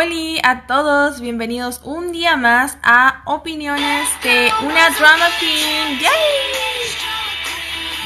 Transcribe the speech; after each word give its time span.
Hola 0.00 0.40
a 0.44 0.66
todos, 0.68 1.20
bienvenidos 1.20 1.80
un 1.82 2.12
día 2.12 2.36
más 2.36 2.78
a 2.84 3.22
Opiniones 3.26 4.08
de 4.22 4.48
una 4.64 4.90
Drama 4.90 5.26
Queen. 5.40 5.98
¡Yay! 5.98 6.10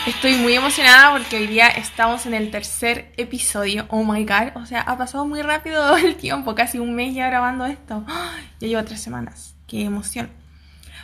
Estoy 0.07 0.37
muy 0.37 0.55
emocionada 0.55 1.13
porque 1.13 1.37
hoy 1.37 1.47
día 1.49 1.69
estamos 1.69 2.25
en 2.25 2.33
el 2.33 2.51
tercer 2.51 3.13
episodio. 3.19 3.85
Oh 3.91 4.05
my 4.05 4.25
god, 4.25 4.57
o 4.57 4.65
sea, 4.65 4.81
ha 4.81 4.97
pasado 4.97 5.27
muy 5.27 5.43
rápido 5.43 5.95
el 5.99 6.17
tiempo, 6.17 6.55
casi 6.55 6.79
un 6.79 6.95
mes 6.95 7.15
ya 7.15 7.27
grabando 7.27 7.67
esto. 7.67 8.07
Ya 8.61 8.69
llevo 8.69 8.85
tres 8.85 9.03
semanas, 9.03 9.55
qué 9.67 9.85
emoción. 9.85 10.31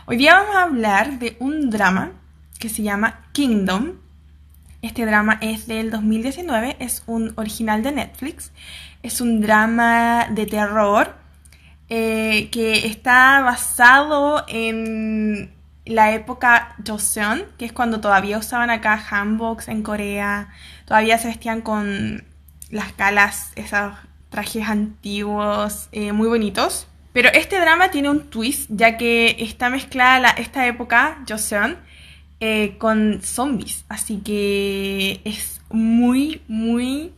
Hoy 0.07 0.17
día 0.17 0.41
vamos 0.41 0.57
a 0.57 0.63
hablar 0.63 1.19
de 1.19 1.37
un 1.39 1.69
drama 1.69 2.13
que 2.59 2.71
se 2.71 2.83
llama 2.83 3.29
Kingdom. 3.33 3.97
Este 4.81 5.05
drama 5.05 5.39
es 5.43 5.67
del 5.67 5.91
2019, 5.91 6.77
es 6.79 7.03
un 7.07 7.35
original 7.37 7.83
de 7.83 7.93
Netflix. 7.93 8.53
Es 9.03 9.21
un 9.21 9.41
drama 9.41 10.27
de 10.31 10.47
terror 10.47 11.15
eh, 11.89 12.49
que 12.51 12.87
está 12.87 13.41
basado 13.41 14.45
en 14.49 15.51
la 15.87 16.13
época 16.13 16.77
Joseon, 16.87 17.45
que 17.57 17.65
es 17.65 17.73
cuando 17.73 18.01
todavía 18.01 18.39
usaban 18.39 18.71
acá 18.71 19.03
hanboks 19.11 19.69
en 19.69 19.83
Corea, 19.83 20.49
todavía 20.85 21.19
se 21.19 21.29
vestían 21.29 21.63
con 21.63 22.25
las 22.71 22.93
calas, 22.93 23.53
esos 23.57 23.95
trajes 24.29 24.69
antiguos 24.69 25.89
eh, 25.93 26.13
muy 26.13 26.29
bonitos. 26.29 26.87
Pero 27.13 27.31
este 27.33 27.59
drama 27.59 27.91
tiene 27.91 28.11
un 28.11 28.29
twist, 28.29 28.69
ya 28.69 28.99
que 28.99 29.37
está 29.41 29.71
mezclada 29.71 30.29
esta 30.31 30.67
época, 30.67 31.25
Joseon, 31.27 31.79
eh, 32.41 32.77
con 32.79 33.21
zombies. 33.23 33.85
Así 33.89 34.19
que 34.19 35.21
es 35.25 35.61
muy, 35.71 36.43
muy 36.49 37.13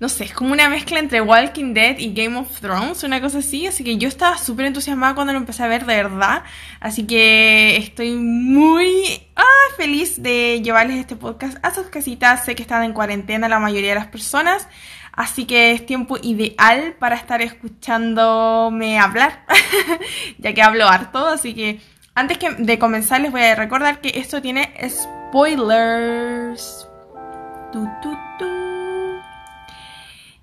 no 0.00 0.08
sé, 0.08 0.24
es 0.24 0.32
como 0.32 0.52
una 0.52 0.68
mezcla 0.68 1.00
entre 1.00 1.20
Walking 1.20 1.74
Dead 1.74 1.98
y 1.98 2.14
Game 2.14 2.38
of 2.38 2.60
Thrones, 2.60 3.02
una 3.02 3.20
cosa 3.20 3.38
así. 3.38 3.66
Así 3.66 3.82
que 3.82 3.96
yo 3.96 4.06
estaba 4.06 4.38
súper 4.38 4.66
entusiasmada 4.66 5.16
cuando 5.16 5.32
lo 5.32 5.40
empecé 5.40 5.64
a 5.64 5.66
ver 5.66 5.86
de 5.86 5.96
verdad. 5.96 6.44
Así 6.78 7.04
que 7.04 7.76
estoy 7.76 8.12
muy 8.12 9.20
ah, 9.34 9.42
feliz 9.76 10.22
de 10.22 10.60
llevarles 10.62 10.98
este 10.98 11.16
podcast 11.16 11.58
a 11.64 11.74
sus 11.74 11.86
casitas. 11.86 12.44
Sé 12.44 12.54
que 12.54 12.62
están 12.62 12.84
en 12.84 12.92
cuarentena 12.92 13.48
la 13.48 13.58
mayoría 13.58 13.88
de 13.90 13.96
las 13.96 14.06
personas. 14.06 14.68
Así 15.12 15.46
que 15.46 15.72
es 15.72 15.84
tiempo 15.84 16.16
ideal 16.22 16.94
para 17.00 17.16
estar 17.16 17.42
escuchándome 17.42 19.00
hablar, 19.00 19.44
ya 20.38 20.54
que 20.54 20.62
hablo 20.62 20.86
harto. 20.86 21.26
Así 21.26 21.54
que 21.54 21.80
antes 22.14 22.38
de 22.56 22.78
comenzar 22.78 23.20
les 23.20 23.32
voy 23.32 23.42
a 23.42 23.56
recordar 23.56 24.00
que 24.00 24.12
esto 24.14 24.40
tiene 24.40 24.72
spoilers. 24.88 26.86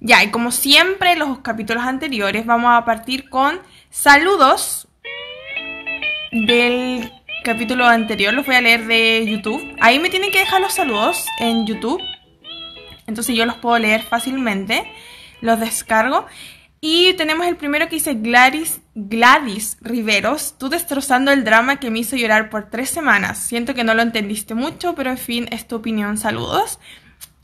Ya, 0.05 0.23
y 0.23 0.29
como 0.29 0.51
siempre, 0.51 1.15
los 1.15 1.39
capítulos 1.39 1.83
anteriores, 1.83 2.45
vamos 2.45 2.71
a 2.71 2.85
partir 2.85 3.27
con 3.27 3.59
saludos 3.89 4.87
del 6.31 7.11
capítulo 7.43 7.87
anterior. 7.87 8.31
Los 8.31 8.45
voy 8.45 8.53
a 8.53 8.61
leer 8.61 8.85
de 8.85 9.25
YouTube. 9.27 9.75
Ahí 9.81 9.97
me 9.97 10.11
tienen 10.11 10.31
que 10.31 10.37
dejar 10.37 10.61
los 10.61 10.73
saludos 10.73 11.25
en 11.39 11.65
YouTube. 11.65 11.99
Entonces 13.07 13.35
yo 13.35 13.47
los 13.47 13.55
puedo 13.55 13.79
leer 13.79 14.03
fácilmente. 14.03 14.85
Los 15.41 15.59
descargo. 15.59 16.27
Y 16.81 17.13
tenemos 17.13 17.47
el 17.47 17.55
primero 17.55 17.87
que 17.87 17.95
dice 17.95 18.13
Gladys, 18.13 18.81
Gladys 18.93 19.77
Riveros, 19.81 20.55
tú 20.59 20.69
destrozando 20.69 21.31
el 21.31 21.43
drama 21.43 21.79
que 21.79 21.89
me 21.89 21.97
hizo 21.97 22.15
llorar 22.15 22.51
por 22.51 22.69
tres 22.69 22.91
semanas. 22.91 23.39
Siento 23.39 23.73
que 23.73 23.83
no 23.83 23.95
lo 23.95 24.03
entendiste 24.03 24.53
mucho, 24.53 24.93
pero 24.93 25.09
en 25.09 25.17
fin, 25.17 25.47
es 25.49 25.67
tu 25.67 25.77
opinión. 25.77 26.19
Saludos. 26.19 26.77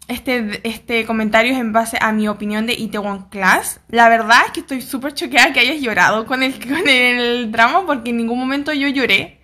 Este, 0.08 0.60
este 0.68 1.06
comentario 1.06 1.54
es 1.54 1.60
en 1.60 1.72
base 1.72 1.98
a 2.02 2.12
mi 2.12 2.28
opinión 2.28 2.66
de 2.66 2.74
Itaewon 2.74 3.30
Class. 3.30 3.80
La 3.90 4.10
verdad 4.10 4.40
es 4.48 4.52
que 4.52 4.60
estoy 4.62 4.82
súper 4.82 5.14
choqueada 5.14 5.54
que 5.54 5.62
hayas 5.62 5.82
llorado 5.82 6.26
con 6.26 6.44
el, 6.44 6.54
con 6.68 6.88
el 6.88 7.52
drama 7.52 7.86
porque 7.86 8.10
en 8.10 8.18
ningún 8.18 8.40
momento 8.40 8.74
yo 8.74 8.88
lloré 8.88 9.42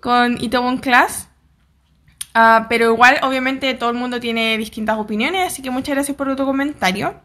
con 0.00 0.42
Itaewon 0.42 0.78
Class. 0.78 1.28
Ah, 2.32 2.66
pero 2.68 2.92
igual, 2.92 3.18
obviamente, 3.22 3.74
todo 3.74 3.90
el 3.90 3.96
mundo 3.96 4.20
tiene 4.20 4.56
distintas 4.56 4.98
opiniones, 4.98 5.48
así 5.48 5.62
que 5.62 5.70
muchas 5.70 5.96
gracias 5.96 6.16
por 6.16 6.34
tu 6.36 6.44
comentario. 6.44 7.20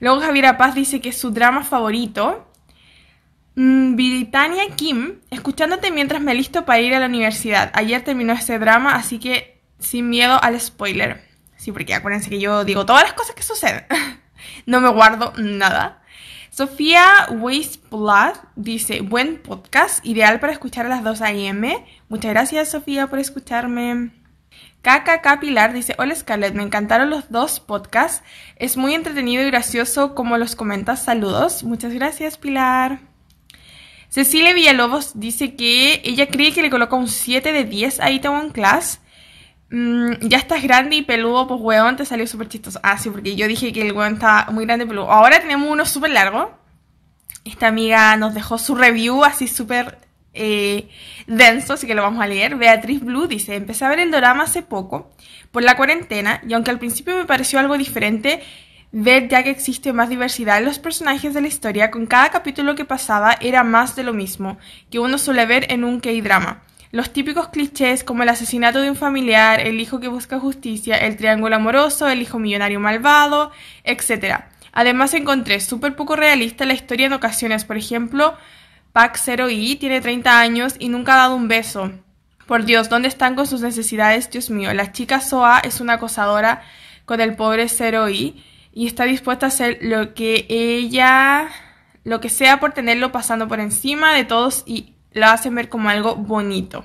Luego 0.00 0.20
Javier 0.20 0.56
Paz 0.56 0.74
dice 0.74 1.00
que 1.00 1.10
es 1.10 1.18
su 1.18 1.30
drama 1.30 1.62
favorito. 1.62 2.44
Mm, 3.54 3.94
Britannia 3.94 4.64
Kim, 4.74 5.20
escuchándote 5.30 5.90
mientras 5.90 6.20
me 6.22 6.34
listo 6.34 6.64
para 6.64 6.80
ir 6.80 6.94
a 6.94 7.00
la 7.00 7.06
universidad. 7.06 7.70
Ayer 7.74 8.02
terminó 8.02 8.32
ese 8.32 8.58
drama, 8.58 8.96
así 8.96 9.18
que 9.18 9.60
sin 9.78 10.08
miedo 10.08 10.42
al 10.42 10.60
spoiler. 10.60 11.27
Sí, 11.58 11.72
porque 11.72 11.92
acuérdense 11.92 12.30
que 12.30 12.40
yo 12.40 12.64
digo 12.64 12.86
todas 12.86 13.02
las 13.02 13.12
cosas 13.12 13.34
que 13.34 13.42
suceden. 13.42 13.84
no 14.66 14.80
me 14.80 14.88
guardo 14.88 15.34
nada. 15.36 16.02
Sofía 16.50 17.28
Blood 17.30 18.36
dice, 18.56 19.00
buen 19.02 19.42
podcast, 19.42 20.04
ideal 20.06 20.40
para 20.40 20.52
escuchar 20.52 20.86
a 20.86 20.88
las 20.88 21.04
2 21.04 21.20
a.m. 21.20 21.84
Muchas 22.08 22.30
gracias 22.30 22.70
Sofía 22.70 23.08
por 23.08 23.18
escucharme. 23.18 24.12
KKK 24.82 25.40
Pilar 25.40 25.72
dice, 25.72 25.96
hola 25.98 26.14
Scarlett, 26.14 26.54
me 26.54 26.62
encantaron 26.62 27.10
los 27.10 27.30
dos 27.30 27.58
podcasts. 27.58 28.22
Es 28.56 28.76
muy 28.76 28.94
entretenido 28.94 29.42
y 29.42 29.50
gracioso 29.50 30.14
como 30.14 30.38
los 30.38 30.54
comentas. 30.54 31.02
Saludos. 31.02 31.64
Muchas 31.64 31.92
gracias 31.92 32.38
Pilar. 32.38 33.00
Cecilia 34.08 34.54
Villalobos 34.54 35.18
dice 35.18 35.56
que 35.56 36.00
ella 36.04 36.28
cree 36.28 36.52
que 36.52 36.62
le 36.62 36.70
coloca 36.70 36.94
un 36.94 37.08
7 37.08 37.52
de 37.52 37.64
10 37.64 38.00
a 38.00 38.10
Itaewon 38.12 38.50
Class 38.50 39.00
Mm, 39.70 40.14
ya 40.22 40.38
estás 40.38 40.62
grande 40.62 40.96
y 40.96 41.02
peludo, 41.02 41.46
pues 41.46 41.60
weón, 41.60 41.96
te 41.96 42.04
salió 42.04 42.26
súper 42.26 42.48
chistoso. 42.48 42.80
Ah, 42.82 42.98
sí, 42.98 43.10
porque 43.10 43.36
yo 43.36 43.46
dije 43.46 43.72
que 43.72 43.82
el 43.82 43.92
weón 43.92 44.14
estaba 44.14 44.50
muy 44.50 44.64
grande 44.64 44.84
y 44.84 44.88
peludo. 44.88 45.10
Ahora 45.10 45.40
tenemos 45.40 45.70
uno 45.70 45.84
súper 45.86 46.10
largo. 46.10 46.58
Esta 47.44 47.68
amiga 47.68 48.16
nos 48.16 48.34
dejó 48.34 48.58
su 48.58 48.74
review 48.74 49.24
así 49.24 49.48
súper 49.48 49.98
eh, 50.34 50.88
denso, 51.26 51.74
así 51.74 51.86
que 51.86 51.94
lo 51.94 52.02
vamos 52.02 52.22
a 52.22 52.26
leer. 52.26 52.56
Beatriz 52.56 53.00
Blue 53.00 53.26
dice, 53.26 53.56
empecé 53.56 53.84
a 53.84 53.88
ver 53.88 54.00
el 54.00 54.10
drama 54.10 54.44
hace 54.44 54.62
poco, 54.62 55.10
por 55.50 55.62
la 55.62 55.76
cuarentena, 55.76 56.40
y 56.46 56.54
aunque 56.54 56.70
al 56.70 56.78
principio 56.78 57.16
me 57.16 57.24
pareció 57.24 57.58
algo 57.58 57.76
diferente, 57.78 58.42
ver 58.92 59.28
ya 59.28 59.42
que 59.42 59.50
existe 59.50 59.92
más 59.92 60.08
diversidad 60.08 60.58
en 60.58 60.64
los 60.64 60.78
personajes 60.78 61.34
de 61.34 61.40
la 61.40 61.48
historia, 61.48 61.90
con 61.90 62.06
cada 62.06 62.30
capítulo 62.30 62.74
que 62.74 62.84
pasaba 62.84 63.36
era 63.40 63.64
más 63.64 63.96
de 63.96 64.04
lo 64.04 64.12
mismo 64.12 64.58
que 64.90 64.98
uno 64.98 65.18
suele 65.18 65.46
ver 65.46 65.72
en 65.72 65.84
un 65.84 66.00
K-drama. 66.00 66.62
Los 66.90 67.12
típicos 67.12 67.48
clichés 67.48 68.02
como 68.02 68.22
el 68.22 68.30
asesinato 68.30 68.80
de 68.80 68.88
un 68.88 68.96
familiar, 68.96 69.60
el 69.60 69.78
hijo 69.78 70.00
que 70.00 70.08
busca 70.08 70.40
justicia, 70.40 70.96
el 70.96 71.16
triángulo 71.16 71.56
amoroso, 71.56 72.08
el 72.08 72.22
hijo 72.22 72.38
millonario 72.38 72.80
malvado, 72.80 73.50
etc. 73.84 74.44
Además 74.72 75.12
encontré 75.12 75.60
súper 75.60 75.96
poco 75.96 76.16
realista 76.16 76.64
la 76.64 76.72
historia 76.72 77.06
en 77.06 77.12
ocasiones. 77.12 77.66
Por 77.66 77.76
ejemplo, 77.76 78.34
Pac 78.92 79.18
Zero 79.18 79.50
i 79.50 79.76
tiene 79.76 80.00
30 80.00 80.40
años 80.40 80.76
y 80.78 80.88
nunca 80.88 81.14
ha 81.14 81.18
dado 81.18 81.36
un 81.36 81.48
beso. 81.48 81.92
Por 82.46 82.64
Dios, 82.64 82.88
¿dónde 82.88 83.08
están 83.08 83.34
con 83.34 83.46
sus 83.46 83.60
necesidades? 83.60 84.30
Dios 84.30 84.48
mío, 84.48 84.72
la 84.72 84.90
chica 84.92 85.20
Soa 85.20 85.60
es 85.60 85.82
una 85.82 85.94
acosadora 85.94 86.62
con 87.04 87.20
el 87.20 87.36
pobre 87.36 87.68
Zero 87.68 88.08
i 88.08 88.42
y 88.72 88.86
está 88.86 89.04
dispuesta 89.04 89.44
a 89.44 89.48
hacer 89.48 89.78
lo 89.82 90.14
que 90.14 90.46
ella, 90.48 91.48
lo 92.04 92.20
que 92.20 92.30
sea 92.30 92.60
por 92.60 92.72
tenerlo 92.72 93.12
pasando 93.12 93.46
por 93.46 93.60
encima 93.60 94.14
de 94.14 94.24
todos 94.24 94.62
y 94.64 94.94
lo 95.12 95.26
hacen 95.26 95.54
ver 95.54 95.68
como 95.68 95.88
algo 95.88 96.16
bonito. 96.16 96.84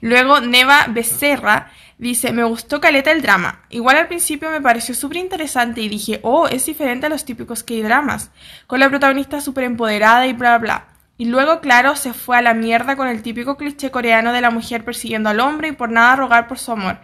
Luego 0.00 0.40
Neva 0.40 0.86
Becerra 0.88 1.70
dice, 1.98 2.32
me 2.32 2.44
gustó 2.44 2.80
Caleta 2.80 3.12
el 3.12 3.22
drama. 3.22 3.62
Igual 3.70 3.96
al 3.96 4.08
principio 4.08 4.50
me 4.50 4.60
pareció 4.60 4.94
súper 4.94 5.18
interesante 5.18 5.80
y 5.80 5.88
dije, 5.88 6.20
oh, 6.22 6.46
es 6.48 6.66
diferente 6.66 7.06
a 7.06 7.08
los 7.08 7.24
típicos 7.24 7.62
K-dramas, 7.62 8.30
con 8.66 8.80
la 8.80 8.88
protagonista 8.88 9.40
súper 9.40 9.64
empoderada 9.64 10.26
y 10.26 10.32
bla 10.32 10.58
bla. 10.58 10.88
Y 11.16 11.26
luego, 11.26 11.60
claro, 11.60 11.94
se 11.94 12.12
fue 12.12 12.36
a 12.36 12.42
la 12.42 12.54
mierda 12.54 12.96
con 12.96 13.06
el 13.06 13.22
típico 13.22 13.56
cliché 13.56 13.90
coreano 13.90 14.32
de 14.32 14.40
la 14.40 14.50
mujer 14.50 14.84
persiguiendo 14.84 15.30
al 15.30 15.40
hombre 15.40 15.68
y 15.68 15.72
por 15.72 15.90
nada 15.90 16.16
rogar 16.16 16.48
por 16.48 16.58
su 16.58 16.72
amor. 16.72 16.98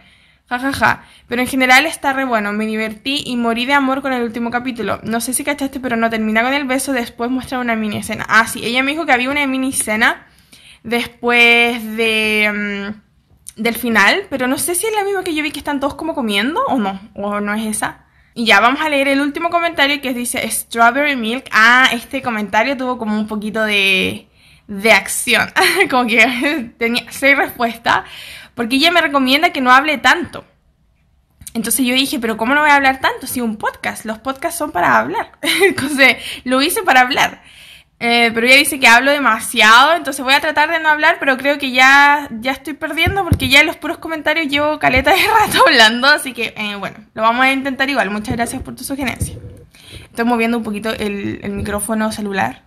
Ja, 0.51 0.59
ja, 0.59 0.73
ja. 0.73 1.03
Pero 1.29 1.41
en 1.41 1.47
general 1.47 1.85
está 1.85 2.11
re 2.11 2.25
bueno. 2.25 2.51
Me 2.51 2.65
divertí 2.65 3.23
y 3.25 3.37
morí 3.37 3.65
de 3.65 3.71
amor 3.71 4.01
con 4.01 4.11
el 4.11 4.21
último 4.21 4.51
capítulo. 4.51 4.99
No 5.03 5.21
sé 5.21 5.33
si 5.33 5.45
cachaste, 5.45 5.79
pero 5.79 5.95
no 5.95 6.09
termina 6.09 6.43
con 6.43 6.53
el 6.53 6.65
beso. 6.65 6.91
Después 6.91 7.31
muestra 7.31 7.59
una 7.59 7.77
mini 7.77 7.95
escena. 7.95 8.25
Ah, 8.27 8.45
sí. 8.45 8.59
Ella 8.61 8.83
me 8.83 8.91
dijo 8.91 9.05
que 9.05 9.13
había 9.13 9.29
una 9.31 9.47
mini 9.47 9.69
escena 9.69 10.27
después 10.83 11.95
de... 11.95 12.91
Mm, 13.55 13.61
del 13.63 13.75
final. 13.75 14.23
Pero 14.29 14.49
no 14.49 14.57
sé 14.57 14.75
si 14.75 14.87
es 14.87 14.93
la 14.93 15.05
misma 15.05 15.23
que 15.23 15.33
yo 15.33 15.41
vi 15.41 15.51
que 15.51 15.59
están 15.59 15.79
todos 15.79 15.95
como 15.95 16.13
comiendo 16.13 16.61
o 16.65 16.79
no. 16.79 16.99
O 17.13 17.39
no 17.39 17.53
es 17.53 17.65
esa. 17.65 18.03
Y 18.33 18.45
ya, 18.45 18.59
vamos 18.59 18.81
a 18.81 18.89
leer 18.89 19.07
el 19.07 19.21
último 19.21 19.49
comentario 19.51 20.01
que 20.01 20.13
dice 20.13 20.45
Strawberry 20.51 21.15
Milk. 21.15 21.45
Ah, 21.53 21.87
este 21.93 22.21
comentario 22.21 22.75
tuvo 22.75 22.97
como 22.97 23.17
un 23.17 23.27
poquito 23.27 23.63
de, 23.63 24.27
de 24.67 24.91
acción. 24.91 25.49
como 25.89 26.07
que 26.07 26.73
tenía 26.77 27.05
seis 27.09 27.37
respuestas 27.37 28.03
porque 28.61 28.75
ella 28.75 28.91
me 28.91 29.01
recomienda 29.01 29.51
que 29.51 29.59
no 29.59 29.71
hable 29.71 29.97
tanto. 29.97 30.45
Entonces 31.55 31.83
yo 31.83 31.95
dije, 31.95 32.19
pero 32.19 32.37
¿cómo 32.37 32.53
no 32.53 32.61
voy 32.61 32.69
a 32.69 32.75
hablar 32.75 33.01
tanto? 33.01 33.25
Si 33.25 33.41
un 33.41 33.57
podcast, 33.57 34.05
los 34.05 34.19
podcasts 34.19 34.59
son 34.59 34.71
para 34.71 34.99
hablar. 34.99 35.31
Entonces 35.63 36.17
lo 36.43 36.61
hice 36.61 36.83
para 36.83 37.01
hablar. 37.01 37.41
Eh, 37.99 38.29
pero 38.35 38.45
ella 38.45 38.57
dice 38.57 38.79
que 38.79 38.87
hablo 38.87 39.09
demasiado, 39.09 39.95
entonces 39.95 40.23
voy 40.23 40.35
a 40.35 40.41
tratar 40.41 40.69
de 40.69 40.79
no 40.79 40.89
hablar, 40.89 41.17
pero 41.19 41.37
creo 41.37 41.57
que 41.57 41.71
ya, 41.71 42.29
ya 42.39 42.51
estoy 42.51 42.73
perdiendo 42.73 43.23
porque 43.23 43.49
ya 43.49 43.61
en 43.61 43.65
los 43.65 43.77
puros 43.77 43.97
comentarios 43.97 44.47
llevo 44.47 44.77
caleta 44.77 45.09
de 45.09 45.17
rato 45.39 45.63
hablando, 45.65 46.05
así 46.05 46.33
que 46.33 46.53
eh, 46.55 46.75
bueno, 46.75 46.97
lo 47.15 47.23
vamos 47.23 47.43
a 47.43 47.51
intentar 47.51 47.89
igual. 47.89 48.11
Muchas 48.11 48.35
gracias 48.35 48.61
por 48.61 48.75
tu 48.75 48.83
sugerencia. 48.83 49.39
Estoy 50.03 50.25
moviendo 50.25 50.57
un 50.57 50.63
poquito 50.63 50.91
el, 50.91 51.39
el 51.41 51.51
micrófono 51.53 52.11
celular 52.11 52.61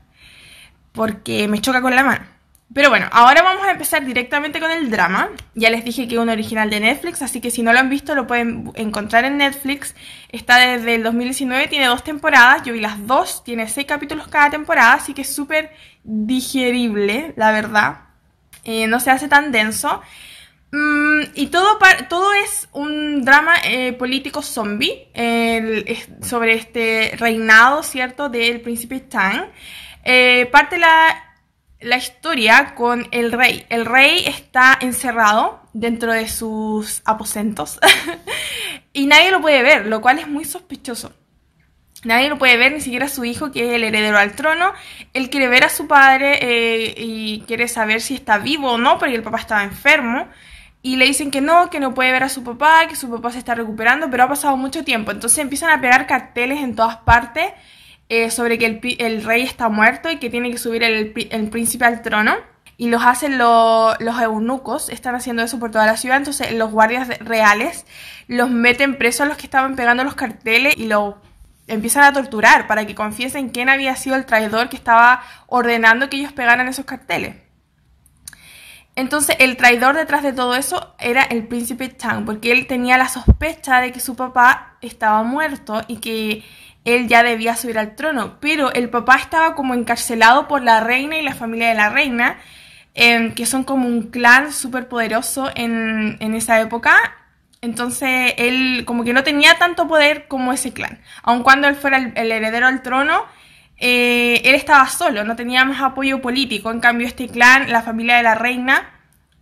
porque 0.90 1.46
me 1.46 1.60
choca 1.60 1.80
con 1.82 1.94
la 1.94 2.02
mano. 2.02 2.34
Pero 2.72 2.88
bueno, 2.88 3.08
ahora 3.12 3.42
vamos 3.42 3.64
a 3.66 3.70
empezar 3.70 4.04
directamente 4.04 4.58
con 4.58 4.70
el 4.70 4.90
drama. 4.90 5.30
Ya 5.54 5.70
les 5.70 5.84
dije 5.84 6.08
que 6.08 6.14
es 6.14 6.20
un 6.20 6.28
original 6.28 6.70
de 6.70 6.80
Netflix, 6.80 7.22
así 7.22 7.40
que 7.40 7.50
si 7.50 7.62
no 7.62 7.72
lo 7.72 7.78
han 7.78 7.90
visto 7.90 8.14
lo 8.14 8.26
pueden 8.26 8.72
encontrar 8.74 9.24
en 9.24 9.36
Netflix. 9.36 9.94
Está 10.30 10.56
desde 10.56 10.96
el 10.96 11.02
2019, 11.02 11.68
tiene 11.68 11.86
dos 11.86 12.02
temporadas, 12.02 12.62
yo 12.64 12.72
vi 12.72 12.80
las 12.80 13.06
dos, 13.06 13.44
tiene 13.44 13.68
seis 13.68 13.86
capítulos 13.86 14.28
cada 14.28 14.50
temporada, 14.50 14.94
así 14.94 15.14
que 15.14 15.22
es 15.22 15.34
súper 15.34 15.72
digerible, 16.02 17.34
la 17.36 17.52
verdad. 17.52 17.98
Eh, 18.64 18.86
no 18.86 18.98
se 18.98 19.10
hace 19.10 19.28
tan 19.28 19.52
denso. 19.52 20.00
Mm, 20.72 21.20
y 21.34 21.46
todo, 21.48 21.78
todo 22.08 22.32
es 22.32 22.68
un 22.72 23.24
drama 23.24 23.54
eh, 23.64 23.92
político 23.92 24.42
zombie 24.42 25.08
sobre 26.22 26.54
este 26.54 27.14
reinado, 27.18 27.82
¿cierto?, 27.84 28.28
del 28.28 28.60
príncipe 28.62 29.00
Tang. 29.00 29.44
Eh, 30.06 30.46
parte 30.52 30.78
la, 30.78 31.23
la 31.84 31.96
historia 31.96 32.74
con 32.74 33.06
el 33.10 33.30
rey. 33.30 33.66
El 33.68 33.84
rey 33.84 34.24
está 34.26 34.76
encerrado 34.80 35.60
dentro 35.72 36.12
de 36.12 36.28
sus 36.28 37.02
aposentos 37.04 37.78
y 38.92 39.06
nadie 39.06 39.30
lo 39.30 39.40
puede 39.40 39.62
ver, 39.62 39.86
lo 39.86 40.00
cual 40.00 40.18
es 40.18 40.26
muy 40.26 40.44
sospechoso. 40.44 41.12
Nadie 42.04 42.28
lo 42.28 42.38
puede 42.38 42.56
ver, 42.56 42.72
ni 42.72 42.80
siquiera 42.80 43.08
su 43.08 43.24
hijo, 43.24 43.50
que 43.50 43.68
es 43.68 43.74
el 43.74 43.84
heredero 43.84 44.18
al 44.18 44.32
trono. 44.32 44.72
Él 45.14 45.30
quiere 45.30 45.48
ver 45.48 45.64
a 45.64 45.68
su 45.70 45.86
padre 45.86 46.38
eh, 46.40 46.94
y 46.98 47.40
quiere 47.46 47.66
saber 47.66 48.00
si 48.00 48.14
está 48.14 48.38
vivo 48.38 48.72
o 48.72 48.78
no, 48.78 48.98
porque 48.98 49.14
el 49.14 49.22
papá 49.22 49.38
estaba 49.38 49.62
enfermo. 49.62 50.28
Y 50.82 50.96
le 50.96 51.06
dicen 51.06 51.30
que 51.30 51.40
no, 51.40 51.70
que 51.70 51.80
no 51.80 51.94
puede 51.94 52.12
ver 52.12 52.22
a 52.22 52.28
su 52.28 52.44
papá, 52.44 52.86
que 52.88 52.96
su 52.96 53.10
papá 53.10 53.30
se 53.30 53.38
está 53.38 53.54
recuperando, 53.54 54.10
pero 54.10 54.24
ha 54.24 54.28
pasado 54.28 54.54
mucho 54.58 54.84
tiempo. 54.84 55.12
Entonces 55.12 55.38
empiezan 55.38 55.70
a 55.70 55.80
pegar 55.80 56.06
carteles 56.06 56.58
en 56.58 56.76
todas 56.76 56.96
partes 56.98 57.52
eh, 58.08 58.30
sobre 58.30 58.58
que 58.58 58.96
el, 58.98 59.24
rey 59.24 59.42
está 59.42 59.68
muerto 59.68 60.10
y 60.10 60.18
que 60.18 60.30
tiene 60.30 60.50
que 60.50 60.58
subir 60.58 60.82
el, 60.82 61.10
príncipe 61.50 61.84
al 61.84 62.02
trono. 62.02 62.34
Y 62.76 62.88
los 62.88 63.04
hacen 63.04 63.38
los 63.38 64.20
eunucos, 64.20 64.88
están 64.88 65.14
haciendo 65.14 65.42
eso 65.42 65.60
por 65.60 65.70
toda 65.70 65.86
la 65.86 65.96
ciudad. 65.96 66.16
Entonces 66.16 66.52
los 66.52 66.72
guardias 66.72 67.08
reales 67.20 67.86
los 68.26 68.50
meten 68.50 68.98
presos 68.98 69.22
a 69.22 69.26
los 69.26 69.36
que 69.36 69.46
estaban 69.46 69.76
pegando 69.76 70.02
los 70.02 70.14
carteles 70.14 70.74
y 70.76 70.86
los 70.86 71.14
empiezan 71.66 72.02
a 72.04 72.12
torturar 72.12 72.66
para 72.66 72.86
que 72.86 72.94
confiesen 72.94 73.48
quién 73.48 73.68
había 73.68 73.96
sido 73.96 74.16
el 74.16 74.26
traidor 74.26 74.68
que 74.68 74.76
estaba 74.76 75.22
ordenando 75.46 76.10
que 76.10 76.16
ellos 76.16 76.32
pegaran 76.32 76.68
esos 76.68 76.84
carteles. 76.84 77.36
Entonces 78.96 79.36
el 79.40 79.56
traidor 79.56 79.96
detrás 79.96 80.22
de 80.22 80.32
todo 80.32 80.54
eso 80.54 80.94
era 81.00 81.22
el 81.22 81.46
príncipe 81.46 81.96
Chang, 81.96 82.24
porque 82.24 82.52
él 82.52 82.66
tenía 82.66 82.96
la 82.96 83.08
sospecha 83.08 83.80
de 83.80 83.90
que 83.90 83.98
su 83.98 84.14
papá 84.14 84.76
estaba 84.82 85.22
muerto 85.24 85.82
y 85.88 85.96
que 85.96 86.44
él 86.84 87.08
ya 87.08 87.22
debía 87.22 87.56
subir 87.56 87.78
al 87.78 87.96
trono, 87.96 88.38
pero 88.40 88.72
el 88.72 88.90
papá 88.90 89.16
estaba 89.16 89.54
como 89.54 89.74
encarcelado 89.74 90.48
por 90.48 90.62
la 90.62 90.80
reina 90.80 91.16
y 91.16 91.22
la 91.22 91.34
familia 91.34 91.68
de 91.68 91.74
la 91.74 91.88
reina, 91.88 92.38
em, 92.94 93.34
que 93.34 93.46
son 93.46 93.64
como 93.64 93.88
un 93.88 94.10
clan 94.10 94.52
súper 94.52 94.88
poderoso 94.88 95.50
en, 95.54 96.18
esa 96.34 96.60
época. 96.60 96.96
Entonces 97.62 98.34
él 98.36 98.84
como 98.86 99.04
que 99.04 99.14
no 99.14 99.24
tenía 99.24 99.54
tanto 99.58 99.88
poder 99.88 100.28
como 100.28 100.52
ese 100.52 100.72
clan. 100.72 101.00
Aun 101.22 101.42
cuando 101.42 101.68
él 101.68 101.76
fuera 101.76 101.96
el, 102.14 102.32
heredero 102.32 102.66
al 102.66 102.82
trono, 102.82 103.24
eh, 103.78 104.42
él 104.44 104.54
estaba 104.54 104.86
solo, 104.88 105.24
no 105.24 105.36
tenía 105.36 105.64
más 105.64 105.80
apoyo 105.82 106.20
político. 106.20 106.70
En 106.70 106.80
cambio 106.80 107.06
este 107.06 107.28
clan, 107.28 107.72
la 107.72 107.82
familia 107.82 108.16
de 108.18 108.22
la 108.22 108.34
reina, 108.34 108.93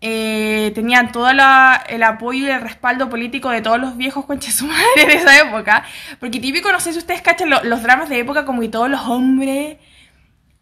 eh, 0.04 0.72
tenían 0.74 1.12
todo 1.12 1.30
el 1.30 2.02
apoyo 2.02 2.46
y 2.46 2.50
el 2.50 2.60
respaldo 2.60 3.08
político 3.08 3.50
de 3.50 3.62
todos 3.62 3.78
los 3.78 3.96
viejos 3.96 4.26
conches 4.26 4.60
de 4.96 5.02
esa 5.14 5.38
época. 5.38 5.84
Porque 6.18 6.40
típico, 6.40 6.72
no 6.72 6.80
sé 6.80 6.92
si 6.92 6.98
ustedes 6.98 7.22
cachan 7.22 7.48
los 7.48 7.82
dramas 7.84 8.08
de 8.08 8.18
época, 8.18 8.44
como 8.44 8.60
que 8.60 8.68
todos 8.68 8.90
los 8.90 9.00
hombres 9.02 9.76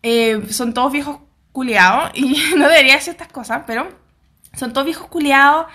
eh, 0.02 0.42
son 0.50 0.74
todos 0.74 0.92
viejos 0.92 1.20
culiados. 1.52 2.10
Y 2.14 2.36
no 2.56 2.68
debería 2.68 2.96
decir 2.96 3.12
estas 3.12 3.28
cosas, 3.28 3.62
pero 3.66 3.88
son 4.52 4.74
todos 4.74 4.84
viejos 4.84 5.08
culiados. 5.08 5.68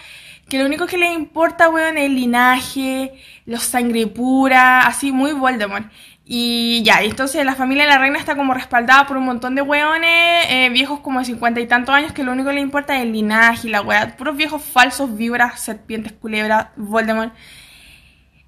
Que 0.48 0.60
lo 0.60 0.68
único 0.68 0.86
que 0.86 1.00
les 1.00 1.16
importa, 1.16 1.70
weón, 1.70 1.98
es 1.98 2.06
el 2.06 2.16
linaje, 2.16 3.14
los 3.48 3.64
sangre 3.64 4.06
pura, 4.06 4.82
así 4.82 5.12
muy 5.12 5.34
Voldemort. 5.34 5.88
Y 6.28 6.82
ya, 6.84 7.04
entonces 7.04 7.46
la 7.46 7.54
familia 7.54 7.84
de 7.84 7.92
la 7.92 8.00
reina 8.00 8.18
está 8.18 8.36
como 8.36 8.56
respaldada 8.56 9.06
por 9.06 9.16
un 9.16 9.26
montón 9.26 9.54
de 9.54 9.62
weones, 9.62 10.46
eh, 10.50 10.70
viejos 10.72 11.00
como 11.02 11.20
de 11.20 11.26
cincuenta 11.26 11.62
y 11.62 11.68
tantos 11.68 11.94
años, 11.94 12.14
que 12.14 12.24
lo 12.24 12.32
único 12.32 12.50
que 12.50 12.56
le 12.56 12.62
importa 12.62 12.96
es 12.96 13.04
el 13.04 13.14
linaje 13.14 13.68
y 13.68 13.72
la 13.72 13.82
weá. 13.82 14.18
Puros 14.18 14.36
viejos 14.36 14.64
falsos, 14.64 15.16
víboras, 15.16 15.60
serpientes, 15.60 16.14
culebras, 16.14 16.70
Voldemort. 16.76 17.32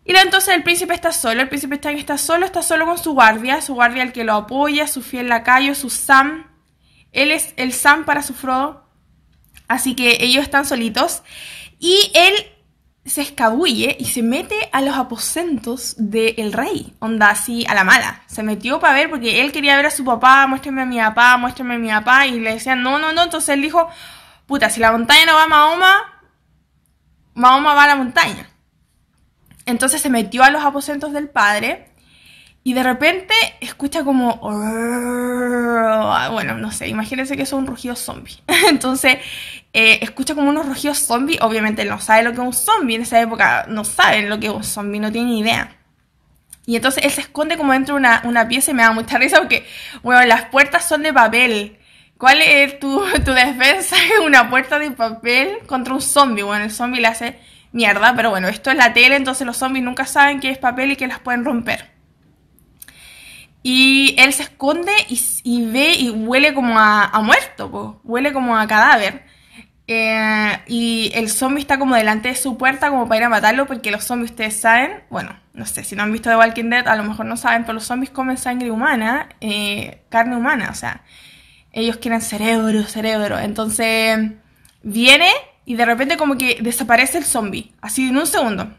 Y 0.06 0.16
entonces 0.16 0.56
el 0.56 0.64
príncipe 0.64 0.96
está 0.96 1.12
solo, 1.12 1.42
el 1.42 1.50
príncipe 1.50 1.76
está, 1.76 1.92
está 1.92 2.18
solo, 2.18 2.46
está 2.46 2.64
solo 2.64 2.86
con 2.86 2.98
su 2.98 3.14
guardia, 3.14 3.62
su 3.62 3.76
guardia 3.76 4.02
el 4.02 4.12
que 4.12 4.24
lo 4.24 4.34
apoya, 4.34 4.88
su 4.88 5.04
fiel 5.04 5.30
lacayo, 5.30 5.76
su 5.76 5.92
Sam. 5.92 6.48
Él 7.12 7.32
es 7.32 7.54
el 7.58 7.74
Sam 7.74 8.06
para 8.06 8.24
su 8.24 8.34
Frodo. 8.34 8.90
Así 9.68 9.96
que 9.96 10.18
ellos 10.22 10.44
están 10.44 10.66
solitos. 10.66 11.24
Y 11.78 12.10
él 12.16 12.34
se 13.08 13.22
escabulle 13.22 13.96
y 14.00 14.06
se 14.06 14.22
mete 14.22 14.70
a 14.72 14.82
los 14.82 14.96
aposentos 14.96 15.96
del 15.98 16.52
rey, 16.52 16.94
onda 17.00 17.30
así 17.30 17.66
a 17.68 17.74
la 17.74 17.84
mala. 17.84 18.22
Se 18.28 18.44
metió 18.44 18.80
para 18.80 18.94
ver 18.94 19.10
porque 19.10 19.42
él 19.42 19.52
quería 19.52 19.78
ver 19.78 19.86
a 19.86 19.92
su 19.92 20.04
papá, 20.04 20.46
muéstrame 20.48 20.82
a 20.82 20.86
mi 20.86 20.98
papá, 20.98 21.38
muéstrame 21.38 21.76
a 21.76 21.80
mi 21.80 21.90
papá, 21.90 22.28
y 22.28 22.40
le 22.40 22.54
decían 22.54 22.84
no, 22.84 23.00
no, 23.00 23.14
no. 23.14 23.24
Entonces 23.24 23.50
él 23.50 23.62
dijo, 23.62 23.90
puta, 24.46 24.70
si 24.70 24.80
la 24.80 24.92
montaña 24.92 25.26
no 25.26 25.36
va 25.36 25.44
a 25.44 25.48
Mahoma, 25.48 26.22
Mahoma 27.34 27.74
va 27.74 27.86
a 27.86 27.88
la 27.88 27.96
montaña. 27.96 28.50
Entonces 29.66 30.02
se 30.02 30.10
metió 30.10 30.44
a 30.44 30.50
los 30.50 30.64
aposentos 30.64 31.14
del 31.14 31.30
padre 31.30 31.87
y 32.68 32.74
de 32.74 32.84
repente 32.84 33.34
escucha 33.62 34.04
como... 34.04 34.40
Bueno, 36.34 36.56
no 36.58 36.70
sé, 36.70 36.90
imagínense 36.90 37.38
que 37.38 37.44
es 37.44 37.54
un 37.54 37.66
rugido 37.66 37.96
zombie. 37.96 38.36
Entonces, 38.70 39.20
eh, 39.72 40.00
escucha 40.02 40.36
como 40.36 40.50
unos 40.50 40.66
rugidos 40.66 41.00
zombie. 41.00 41.40
Obviamente 41.40 41.86
no 41.86 42.02
sabe 42.02 42.24
lo 42.24 42.32
que 42.32 42.42
es 42.42 42.46
un 42.46 42.52
zombie. 42.52 42.96
En 42.96 43.04
esa 43.04 43.22
época 43.22 43.68
no 43.70 43.86
saben 43.86 44.28
lo 44.28 44.38
que 44.38 44.48
es 44.48 44.52
un 44.52 44.66
zombie, 44.66 45.00
no 45.00 45.14
tiene 45.14 45.30
ni 45.30 45.40
idea. 45.40 45.78
Y 46.66 46.76
entonces 46.76 47.06
él 47.06 47.12
se 47.12 47.22
esconde 47.22 47.56
como 47.56 47.72
dentro 47.72 47.96
de 47.96 48.02
una, 48.02 48.48
pieza 48.50 48.72
y 48.72 48.74
me 48.74 48.84
da 48.84 48.92
mucha 48.92 49.18
risa 49.18 49.38
porque, 49.38 49.66
bueno, 50.04 50.26
las 50.26 50.50
puertas 50.50 50.84
son 50.84 51.04
de 51.04 51.14
papel. 51.14 51.78
¿Cuál 52.18 52.42
es 52.42 52.80
tu, 52.80 53.02
tu 53.26 53.32
defensa? 53.32 53.96
una 54.26 54.50
puerta 54.50 54.78
de 54.78 54.92
papel 54.92 55.60
contra 55.68 55.94
un 55.94 56.02
zombie. 56.02 56.44
Bueno, 56.44 56.66
el 56.66 56.72
zombie 56.72 57.00
le 57.00 57.08
hace 57.08 57.40
mierda, 57.72 58.14
pero 58.14 58.30
bueno, 58.30 58.50
esto 58.50 58.72
es 58.72 58.76
la 58.76 58.92
tele, 58.92 59.16
entonces 59.16 59.48
los 59.48 59.56
zombies 59.56 59.86
nunca 59.86 60.06
saben 60.06 60.42
que 60.42 60.50
es 60.50 60.58
papel 60.58 60.92
y 60.92 60.98
que 60.98 61.08
las 61.08 61.20
pueden 61.20 61.46
romper. 61.46 61.96
Y 63.70 64.16
él 64.18 64.32
se 64.32 64.44
esconde 64.44 64.94
y, 65.44 65.66
ve 65.66 65.92
y 66.00 66.10
huele 66.10 66.54
como 66.54 66.80
a, 66.80 67.22
muerto, 67.22 68.00
huele 68.06 68.32
como 68.32 68.58
a 68.58 68.66
cadáver. 68.66 69.26
Eh, 69.88 70.58
y 70.68 71.12
el 71.14 71.30
zombie 71.30 71.60
está 71.60 71.78
como 71.78 71.94
delante 71.94 72.30
de 72.30 72.36
su 72.36 72.58
puerta 72.58 72.90
como 72.90 73.10
para 73.10 73.18
ir 73.18 73.24
a 73.26 73.30
matarlo 73.30 73.68
porque 73.68 73.92
los 73.92 74.06
zombies 74.06 74.32
ustedes 74.32 74.58
saben, 74.58 75.04
bueno, 75.10 75.38
no 75.54 75.66
sé, 75.66 75.84
si 75.84 75.98
no 75.98 76.04
han 76.04 76.14
visto 76.14 76.30
The 76.30 76.38
Walking 76.38 76.70
Dead 76.70 76.88
a 76.88 76.96
lo 76.96 77.04
mejor 77.04 77.26
no 77.26 77.36
saben, 77.36 77.64
pero 77.64 77.74
los 77.74 77.84
zombies 77.84 78.10
comen 78.10 78.38
sangre 78.38 78.72
humana, 78.72 79.28
eh, 79.42 80.02
carne 80.08 80.38
humana, 80.38 80.70
o 80.72 80.74
sea, 80.74 81.04
ellos 81.74 81.98
quieren 81.98 82.22
cerebro, 82.22 82.84
cerebro. 82.84 83.38
Entonces 83.38 84.32
viene 84.82 85.30
y 85.66 85.76
de 85.76 85.84
repente 85.84 86.16
como 86.16 86.38
que 86.38 86.60
desaparece 86.62 87.18
el 87.18 87.26
zombie, 87.26 87.74
así 87.82 88.08
en 88.08 88.16
un 88.16 88.28
segundo. 88.28 88.74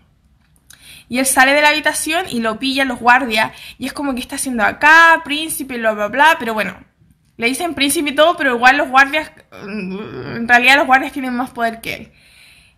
Y 1.09 1.19
él 1.19 1.27
sale 1.27 1.53
de 1.53 1.63
la 1.63 1.71
habitación 1.71 2.27
y 2.29 2.41
lo 2.41 2.59
pilla 2.59 2.85
los 2.85 2.99
guardias. 2.99 3.53
Y 3.79 3.87
es 3.87 3.93
como 3.93 4.15
que 4.15 4.21
está 4.21 4.37
haciendo 4.37 4.65
acá, 4.65 5.23
príncipe, 5.25 5.79
bla, 5.79 5.93
bla, 5.93 6.09
bla. 6.09 6.37
Pero 6.39 6.55
bueno, 6.55 6.77
le 7.37 7.47
dicen 7.47 7.75
príncipe 7.75 8.11
y 8.11 8.15
todo, 8.15 8.37
pero 8.37 8.57
igual 8.57 8.77
los 8.77 8.89
guardias, 8.89 9.31
en 9.63 10.47
realidad 10.49 10.77
los 10.77 10.87
guardias 10.87 11.13
tienen 11.13 11.35
más 11.35 11.51
poder 11.51 11.81
que 11.81 11.95
él. 11.95 12.13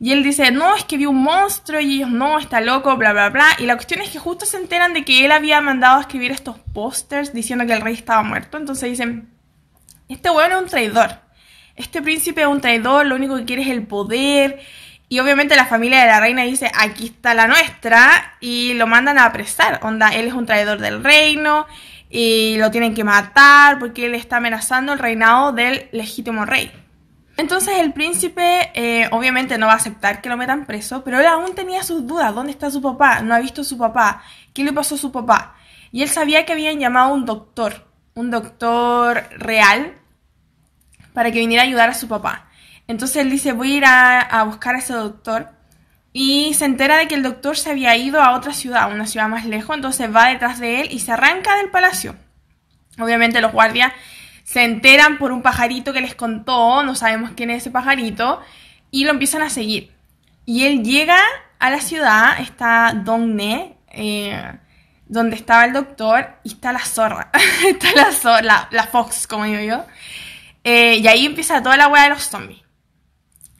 Y 0.02 0.12
él 0.12 0.22
dice, 0.22 0.50
no, 0.50 0.74
es 0.76 0.84
que 0.84 0.96
vi 0.96 1.04
un 1.04 1.22
monstruo 1.22 1.78
y 1.78 1.96
ellos, 1.96 2.10
no, 2.10 2.38
está 2.38 2.62
loco, 2.62 2.96
bla, 2.96 3.12
bla, 3.12 3.28
bla. 3.28 3.46
Y 3.58 3.66
la 3.66 3.74
cuestión 3.74 4.00
es 4.00 4.08
que 4.08 4.18
justo 4.18 4.46
se 4.46 4.56
enteran 4.56 4.94
de 4.94 5.04
que 5.04 5.26
él 5.26 5.30
había 5.30 5.60
mandado 5.60 5.98
a 5.98 6.00
escribir 6.00 6.30
estos 6.30 6.58
pósters 6.72 7.34
diciendo 7.34 7.66
que 7.66 7.74
el 7.74 7.82
rey 7.82 7.94
estaba 7.94 8.22
muerto. 8.22 8.56
Entonces 8.56 8.88
dicen, 8.88 9.28
este 10.08 10.30
weón 10.30 10.52
es 10.52 10.58
un 10.58 10.68
traidor. 10.68 11.10
Este 11.76 12.00
príncipe 12.00 12.40
es 12.40 12.46
un 12.46 12.62
traidor, 12.62 13.06
lo 13.06 13.14
único 13.14 13.36
que 13.36 13.44
quiere 13.44 13.62
es 13.62 13.68
el 13.68 13.86
poder. 13.86 14.60
Y 15.12 15.18
obviamente 15.18 15.56
la 15.56 15.66
familia 15.66 16.00
de 16.02 16.06
la 16.06 16.20
reina 16.20 16.44
dice, 16.44 16.70
aquí 16.72 17.06
está 17.06 17.34
la 17.34 17.48
nuestra, 17.48 18.36
y 18.38 18.74
lo 18.74 18.86
mandan 18.86 19.18
a 19.18 19.24
apresar. 19.24 19.80
Onda, 19.82 20.10
él 20.10 20.28
es 20.28 20.34
un 20.34 20.46
traidor 20.46 20.78
del 20.78 21.02
reino, 21.02 21.66
y 22.08 22.56
lo 22.58 22.70
tienen 22.70 22.94
que 22.94 23.02
matar 23.02 23.80
porque 23.80 24.06
él 24.06 24.14
está 24.14 24.36
amenazando 24.36 24.92
el 24.92 25.00
reinado 25.00 25.50
del 25.50 25.88
legítimo 25.90 26.46
rey. 26.46 26.70
Entonces 27.36 27.78
el 27.78 27.92
príncipe 27.92 28.70
eh, 28.74 29.08
obviamente 29.10 29.58
no 29.58 29.66
va 29.66 29.72
a 29.72 29.76
aceptar 29.76 30.20
que 30.20 30.28
lo 30.28 30.36
metan 30.36 30.64
preso, 30.64 31.02
pero 31.02 31.18
él 31.18 31.26
aún 31.26 31.56
tenía 31.56 31.82
sus 31.82 32.06
dudas. 32.06 32.32
¿Dónde 32.32 32.52
está 32.52 32.70
su 32.70 32.80
papá? 32.80 33.20
No 33.20 33.34
ha 33.34 33.40
visto 33.40 33.62
a 33.62 33.64
su 33.64 33.78
papá. 33.78 34.22
¿Qué 34.54 34.62
le 34.62 34.72
pasó 34.72 34.94
a 34.94 34.98
su 34.98 35.10
papá? 35.10 35.56
Y 35.90 36.02
él 36.02 36.08
sabía 36.08 36.46
que 36.46 36.52
habían 36.52 36.78
llamado 36.78 37.10
a 37.10 37.14
un 37.14 37.24
doctor, 37.24 37.84
un 38.14 38.30
doctor 38.30 39.24
real, 39.38 39.94
para 41.14 41.32
que 41.32 41.40
viniera 41.40 41.64
a 41.64 41.66
ayudar 41.66 41.90
a 41.90 41.94
su 41.94 42.06
papá. 42.06 42.49
Entonces 42.90 43.18
él 43.18 43.30
dice, 43.30 43.52
voy 43.52 43.72
a 43.72 43.76
ir 43.76 43.84
a, 43.86 44.42
buscar 44.42 44.74
a 44.74 44.78
ese 44.78 44.94
doctor 44.94 45.48
y 46.12 46.54
se 46.54 46.64
entera 46.64 46.96
de 46.98 47.06
que 47.06 47.14
el 47.14 47.22
doctor 47.22 47.56
se 47.56 47.70
había 47.70 47.96
ido 47.96 48.20
a 48.20 48.36
otra 48.36 48.52
ciudad, 48.52 48.82
a 48.82 48.86
una 48.88 49.06
ciudad 49.06 49.28
más 49.28 49.44
lejos, 49.46 49.76
entonces 49.76 50.12
va 50.14 50.26
detrás 50.26 50.58
de 50.58 50.80
él 50.80 50.88
y 50.90 50.98
se 50.98 51.12
arranca 51.12 51.54
del 51.54 51.70
palacio. 51.70 52.16
Obviamente 52.98 53.40
los 53.40 53.52
guardias 53.52 53.92
se 54.42 54.64
enteran 54.64 55.18
por 55.18 55.30
un 55.30 55.40
pajarito 55.40 55.92
que 55.92 56.00
les 56.00 56.16
contó, 56.16 56.82
no 56.82 56.96
sabemos 56.96 57.30
quién 57.36 57.50
es 57.50 57.58
ese 57.58 57.70
pajarito, 57.70 58.40
y 58.90 59.04
lo 59.04 59.12
empiezan 59.12 59.42
a 59.42 59.50
seguir. 59.50 59.92
Y 60.44 60.64
él 60.64 60.82
llega 60.82 61.20
a 61.60 61.70
la 61.70 61.80
ciudad, 61.80 62.40
está 62.40 62.92
Dongne, 62.92 63.76
eh, 63.92 64.52
donde 65.06 65.36
estaba 65.36 65.64
el 65.64 65.74
doctor, 65.74 66.28
y 66.42 66.48
está 66.54 66.72
la 66.72 66.84
zorra, 66.84 67.30
está 67.64 67.92
la, 67.94 68.10
zorra, 68.10 68.68
la, 68.68 68.84
Fox, 68.88 69.28
como 69.28 69.44
digo 69.44 69.60
yo. 69.60 69.84
Eh, 70.64 70.96
y 70.96 71.06
ahí 71.06 71.24
empieza 71.24 71.62
toda 71.62 71.76
la 71.76 71.86
hueá 71.86 72.02
de 72.02 72.10
los 72.10 72.24
zombies. 72.24 72.59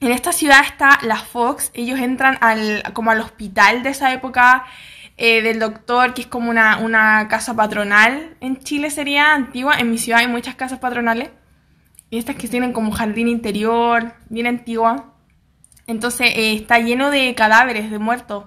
En 0.01 0.11
esta 0.11 0.31
ciudad 0.31 0.61
está 0.65 0.97
la 1.03 1.17
Fox, 1.17 1.69
ellos 1.75 1.99
entran 1.99 2.39
al, 2.41 2.81
como 2.93 3.11
al 3.11 3.21
hospital 3.21 3.83
de 3.83 3.89
esa 3.89 4.11
época 4.11 4.65
eh, 5.15 5.43
del 5.43 5.59
doctor, 5.59 6.15
que 6.15 6.21
es 6.21 6.27
como 6.27 6.49
una, 6.49 6.79
una, 6.79 7.27
casa 7.27 7.55
patronal. 7.55 8.35
En 8.39 8.57
Chile 8.57 8.89
sería 8.89 9.35
antigua, 9.35 9.77
en 9.77 9.91
mi 9.91 9.99
ciudad 9.99 10.21
hay 10.21 10.27
muchas 10.27 10.55
casas 10.55 10.79
patronales. 10.79 11.29
Y 12.09 12.17
estas 12.17 12.35
que 12.35 12.47
tienen 12.47 12.73
como 12.73 12.91
jardín 12.91 13.27
interior, 13.27 14.15
bien 14.27 14.47
antigua. 14.47 15.13
Entonces 15.85 16.31
eh, 16.35 16.55
está 16.55 16.79
lleno 16.79 17.11
de 17.11 17.35
cadáveres, 17.35 17.91
de 17.91 17.99
muertos. 17.99 18.45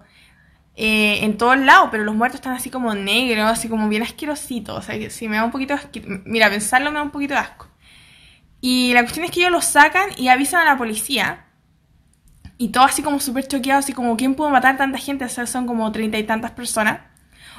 Eh, 0.74 1.20
en 1.24 1.38
todos 1.38 1.56
lados, 1.56 1.88
pero 1.92 2.02
los 2.02 2.16
muertos 2.16 2.40
están 2.40 2.54
así 2.54 2.68
como 2.68 2.94
negros, 2.94 3.48
así 3.48 3.68
como 3.68 3.88
bien 3.88 4.02
asquerositos. 4.02 4.76
O 4.76 4.82
sea, 4.82 5.08
si 5.08 5.28
me 5.28 5.36
da 5.36 5.44
un 5.44 5.52
poquito 5.52 5.76
de 5.76 6.22
Mira, 6.24 6.50
pensarlo 6.50 6.90
me 6.90 6.96
da 6.96 7.04
un 7.04 7.12
poquito 7.12 7.34
de 7.34 7.40
asco. 7.40 7.68
Y 8.66 8.94
la 8.94 9.02
cuestión 9.02 9.26
es 9.26 9.30
que 9.30 9.40
ellos 9.40 9.52
los 9.52 9.66
sacan 9.66 10.08
y 10.16 10.28
avisan 10.28 10.62
a 10.62 10.64
la 10.64 10.78
policía. 10.78 11.44
Y 12.56 12.70
todo 12.70 12.84
así 12.84 13.02
como 13.02 13.20
súper 13.20 13.46
choqueado, 13.46 13.80
así 13.80 13.92
como, 13.92 14.16
¿quién 14.16 14.34
pudo 14.34 14.48
matar 14.48 14.78
tanta 14.78 14.96
gente? 14.96 15.26
O 15.26 15.28
sea, 15.28 15.44
son 15.44 15.66
como 15.66 15.92
treinta 15.92 16.16
y 16.16 16.24
tantas 16.24 16.52
personas. 16.52 17.00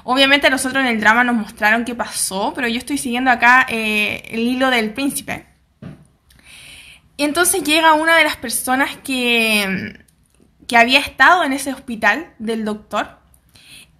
Obviamente 0.03 0.50
nosotros 0.50 0.83
en 0.83 0.89
el 0.89 1.00
drama 1.00 1.24
nos 1.24 1.35
mostraron 1.35 1.85
qué 1.85 1.93
pasó, 1.93 2.53
pero 2.55 2.67
yo 2.67 2.79
estoy 2.79 2.97
siguiendo 2.97 3.29
acá 3.29 3.67
eh, 3.69 4.24
el 4.31 4.39
hilo 4.39 4.71
del 4.71 4.95
príncipe. 4.95 5.45
Y 7.17 7.24
entonces 7.24 7.62
llega 7.62 7.93
una 7.93 8.17
de 8.17 8.24
las 8.24 8.38
personas 8.38 8.97
que, 9.03 10.00
que 10.67 10.75
había 10.75 11.01
estado 11.01 11.43
en 11.43 11.53
ese 11.53 11.71
hospital 11.71 12.33
del 12.39 12.65
doctor 12.65 13.19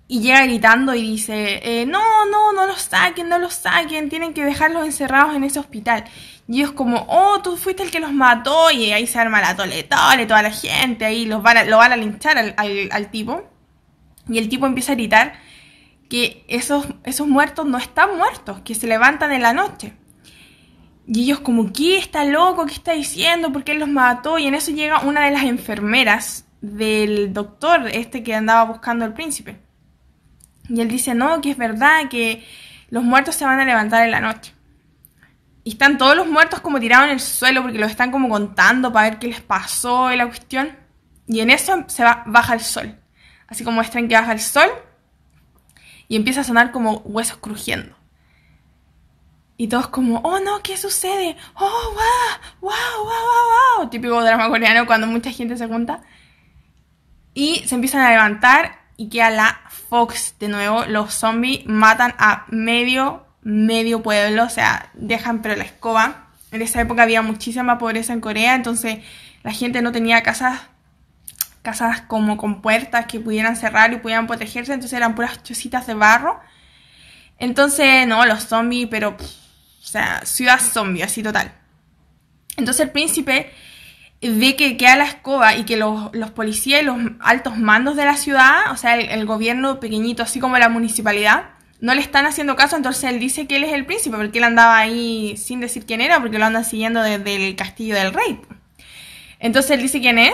y 0.08 0.22
llega 0.22 0.44
gritando 0.44 0.94
y 0.94 1.02
dice, 1.02 1.60
eh, 1.64 1.86
no, 1.86 2.26
no, 2.26 2.52
no 2.54 2.66
los 2.66 2.82
saquen, 2.82 3.28
no 3.28 3.40
los 3.40 3.54
saquen, 3.54 4.10
tienen 4.10 4.34
que 4.34 4.44
dejarlos 4.44 4.86
encerrados 4.86 5.36
en 5.36 5.44
ese 5.44 5.60
hospital. 5.60 6.06
Y 6.48 6.62
es 6.62 6.72
como, 6.72 7.06
oh, 7.10 7.42
tú 7.42 7.58
fuiste 7.58 7.82
el 7.82 7.92
que 7.92 8.00
los 8.00 8.14
mató 8.14 8.70
y 8.70 8.92
ahí 8.92 9.08
se 9.08 9.20
arma 9.20 9.42
la 9.42 9.56
toletole, 9.56 10.28
toda 10.28 10.44
la 10.44 10.52
gente, 10.52 11.06
ahí 11.06 11.26
los 11.26 11.42
van 11.42 11.70
lo 11.70 11.78
van 11.78 11.92
a 11.92 11.98
linchar 11.98 12.38
al, 12.38 12.54
al, 12.92 13.10
tipo. 13.10 13.44
Y 14.30 14.38
el 14.38 14.48
tipo 14.48 14.68
empieza 14.68 14.92
a 14.92 14.96
gritar 14.96 15.34
que 16.08 16.46
esos, 16.48 16.88
esos 17.04 17.28
muertos 17.28 17.66
no 17.66 17.78
están 17.80 18.18
muertos, 18.18 18.62
que 18.62 18.76
se 18.76 18.88
levantan 18.88 19.32
en 19.32 19.42
la 19.42 19.54
noche. 19.54 19.94
Y 21.08 21.24
ellos 21.24 21.40
como, 21.40 21.72
¿qué 21.72 21.98
está 21.98 22.26
loco? 22.26 22.66
¿Qué 22.66 22.74
está 22.74 22.94
diciendo? 22.94 23.52
¿Por 23.52 23.64
qué 23.64 23.74
los 23.74 23.90
mató? 23.90 24.38
Y 24.38 24.48
en 24.48 24.56
eso 24.56 24.72
llega 24.72 25.02
una 25.02 25.26
de 25.26 25.32
las 25.32 25.44
enfermeras 25.44 26.46
del 26.62 27.34
doctor, 27.34 27.88
este 27.88 28.24
que 28.24 28.36
andaba 28.36 28.64
buscando 28.66 29.06
al 29.06 29.14
príncipe. 29.14 29.60
Y 30.70 30.82
él 30.82 30.88
dice, 30.88 31.14
no, 31.14 31.42
que 31.42 31.52
es 31.52 31.58
verdad, 31.58 32.10
que 32.10 32.44
los 32.90 33.04
muertos 33.04 33.36
se 33.36 33.46
van 33.46 33.60
a 33.60 33.66
levantar 33.66 34.04
en 34.04 34.12
la 34.12 34.20
noche. 34.20 34.55
Y 35.66 35.72
están 35.72 35.98
todos 35.98 36.16
los 36.16 36.28
muertos 36.28 36.62
como 36.62 36.80
tirados 36.80 37.08
en 37.08 37.14
el 37.14 37.20
suelo 37.20 37.64
porque 37.64 37.80
los 37.80 37.90
están 37.90 38.12
como 38.12 38.30
contando 38.30 38.94
para 38.94 39.10
ver 39.10 39.20
qué 39.20 39.28
les 39.28 39.42
pasó 39.42 40.14
y 40.14 40.16
la 40.16 40.28
cuestión. 40.28 40.78
Y 41.28 41.40
en 41.42 41.50
eso 41.50 41.84
se 41.88 42.04
va, 42.04 42.24
baja 42.28 42.54
el 42.54 42.62
sol. 42.62 42.98
Así 43.48 43.64
como 43.64 43.76
muestran 43.76 44.08
que 44.08 44.16
baja 44.16 44.32
el 44.32 44.40
sol 44.40 44.70
y 46.08 46.16
empieza 46.16 46.42
a 46.42 46.44
sonar 46.44 46.72
como 46.72 47.00
huesos 47.00 47.38
crujiendo. 47.38 47.96
Y 49.58 49.68
todos 49.68 49.88
como, 49.88 50.20
oh 50.20 50.40
no, 50.40 50.62
¿qué 50.62 50.78
sucede? 50.78 51.36
Oh, 51.56 51.60
wow, 51.60 52.60
wow, 52.62 52.72
wow, 52.98 53.06
wow, 53.06 53.78
wow. 53.80 53.90
Típico 53.90 54.22
drama 54.22 54.50
coreano 54.50 54.86
cuando 54.86 55.08
mucha 55.08 55.32
gente 55.32 55.58
se 55.58 55.68
junta. 55.68 56.04
Y 57.34 57.64
se 57.66 57.74
empiezan 57.74 58.02
a 58.02 58.12
levantar 58.12 58.86
y 58.98 59.10
queda 59.10 59.32
la 59.32 59.62
Fox 59.90 60.36
de 60.40 60.48
nuevo. 60.48 60.86
Los 60.86 61.14
zombies 61.14 61.66
matan 61.66 62.14
a 62.18 62.46
medio, 62.50 63.25
medio 63.46 64.02
pueblo, 64.04 64.44
o 64.44 64.50
sea, 64.50 64.90
dejan 64.96 65.42
pero 65.42 65.56
la 65.56 65.64
escoba. 65.64 66.28
En 66.52 66.62
esa 66.62 66.82
época 66.82 67.04
había 67.04 67.22
muchísima 67.22 67.78
pobreza 67.78 68.12
en 68.12 68.20
Corea, 68.20 68.56
entonces 68.56 68.98
la 69.44 69.52
gente 69.52 69.82
no 69.82 69.94
tenía 69.94 70.22
casas 70.24 70.60
casas 71.62 72.02
como 72.02 72.38
con 72.38 72.62
puertas 72.62 73.08
que 73.08 73.20
pudieran 73.20 73.56
cerrar 73.56 73.92
y 73.92 73.98
pudieran 73.98 74.28
protegerse, 74.28 74.74
entonces 74.74 74.96
eran 74.96 75.16
puras 75.16 75.42
chocitas 75.42 75.88
de 75.88 75.96
barro. 75.96 76.40
Entonces, 77.40 78.08
no, 78.08 78.26
los 78.26 78.44
zombies, 78.44 78.88
pero, 78.90 79.10
o 79.10 79.86
sea, 79.86 80.22
ciudad 80.26 80.60
zombie, 80.60 81.04
así 81.04 81.24
total. 81.24 81.52
Entonces 82.56 82.86
el 82.86 82.92
príncipe 82.92 83.52
ve 84.22 84.56
que 84.56 84.78
queda 84.78 84.96
la 84.96 85.06
escoba 85.06 85.56
y 85.56 85.66
que 85.66 85.76
los, 85.76 86.12
policías 86.36 86.82
y 86.82 86.86
los 86.86 86.98
altos 87.20 87.58
mandos 87.58 87.96
de 87.96 88.06
la 88.06 88.16
ciudad, 88.16 88.72
o 88.72 88.78
sea, 88.78 88.98
el, 88.98 89.26
gobierno 89.26 89.80
pequeñito, 89.80 90.24
así 90.24 90.40
como 90.40 90.58
la 90.58 90.70
municipalidad, 90.70 91.50
no 91.82 91.94
le 91.94 92.02
están 92.02 92.26
haciendo 92.26 92.56
caso, 92.56 92.76
entonces 92.76 93.04
él 93.06 93.20
dice 93.20 93.48
que 93.48 93.58
él 93.58 93.64
es 93.64 93.74
el 93.74 93.86
príncipe, 93.86 94.18
porque 94.18 94.38
él 94.38 94.44
andaba 94.44 94.78
ahí 94.78 95.36
sin 95.38 95.60
decir 95.60 95.86
quién 95.86 96.02
era, 96.02 96.20
porque 96.20 96.40
lo 96.40 96.46
andan 96.46 96.66
siguiendo 96.66 97.02
desde 97.02 97.48
el 97.48 97.56
castillo 97.56 97.96
del 97.96 98.14
rey. 98.14 98.40
Entonces 99.40 99.72
él 99.72 99.82
dice 99.82 100.00
quién 100.00 100.18
es, 100.18 100.34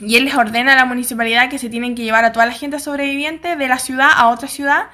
y 0.00 0.16
él 0.16 0.24
les 0.24 0.34
ordena 0.34 0.72
a 0.72 0.76
la 0.76 0.84
municipalidad 0.84 1.48
que 1.48 1.58
se 1.58 1.70
tienen 1.70 1.94
que 1.94 2.02
llevar 2.02 2.24
a 2.24 2.32
toda 2.32 2.46
la 2.46 2.52
gente 2.52 2.80
sobreviviente 2.80 3.56
de 3.56 3.68
la 3.68 3.78
ciudad 3.78 4.10
a 4.14 4.28
otra 4.28 4.48
ciudad 4.48 4.86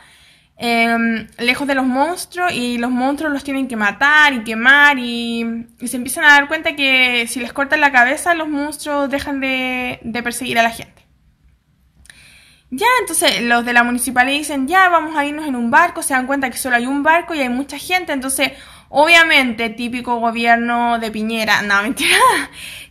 Em, 0.63 1.27
lejos 1.39 1.67
de 1.67 1.75
los 1.75 1.87
monstruos 1.87 2.53
y 2.53 2.77
los 2.77 2.91
monstruos 2.91 3.33
los 3.33 3.43
tienen 3.43 3.67
que 3.67 3.77
matar 3.77 4.35
y 4.35 4.45
quemar 4.45 4.99
y, 4.99 5.67
se 5.83 5.97
empiezan 5.97 6.25
a 6.25 6.35
dar 6.35 6.49
cuenta 6.49 6.77
que 6.77 7.27
si 7.29 7.41
les 7.41 7.55
cortan 7.55 7.81
la 7.81 7.91
cabeza 7.91 8.35
los 8.35 8.47
monstruos 8.47 9.09
dejan 9.09 9.41
de, 9.41 10.21
perseguir 10.23 10.59
a 10.59 10.63
la 10.63 10.69
gente. 10.69 11.07
Ya, 12.71 12.87
entonces 13.01 13.43
los 13.43 13.65
de 13.65 13.73
la 13.73 13.83
municipalidad 13.83 14.39
dicen, 14.39 14.69
ya, 14.69 14.89
vamos 14.89 15.17
a 15.17 15.25
irnos 15.25 15.47
en 15.47 15.57
un 15.57 15.71
barco, 15.73 16.03
se 16.03 16.15
dan 16.15 16.27
cuenta 16.27 16.51
que 16.51 16.57
solo 16.57 16.77
hay 16.77 16.87
un 16.87 17.03
barco 17.03 17.35
y 17.35 17.41
hay 17.41 17.49
mucha 17.49 17.79
gente, 17.79 18.13
entonces 18.13 18.53
obviamente 18.89 19.71
típico 19.71 20.21
gobierno 20.21 20.99
de 21.01 21.11
Piñera, 21.11 21.63
no, 21.69 21.83
mentira, 21.83 22.17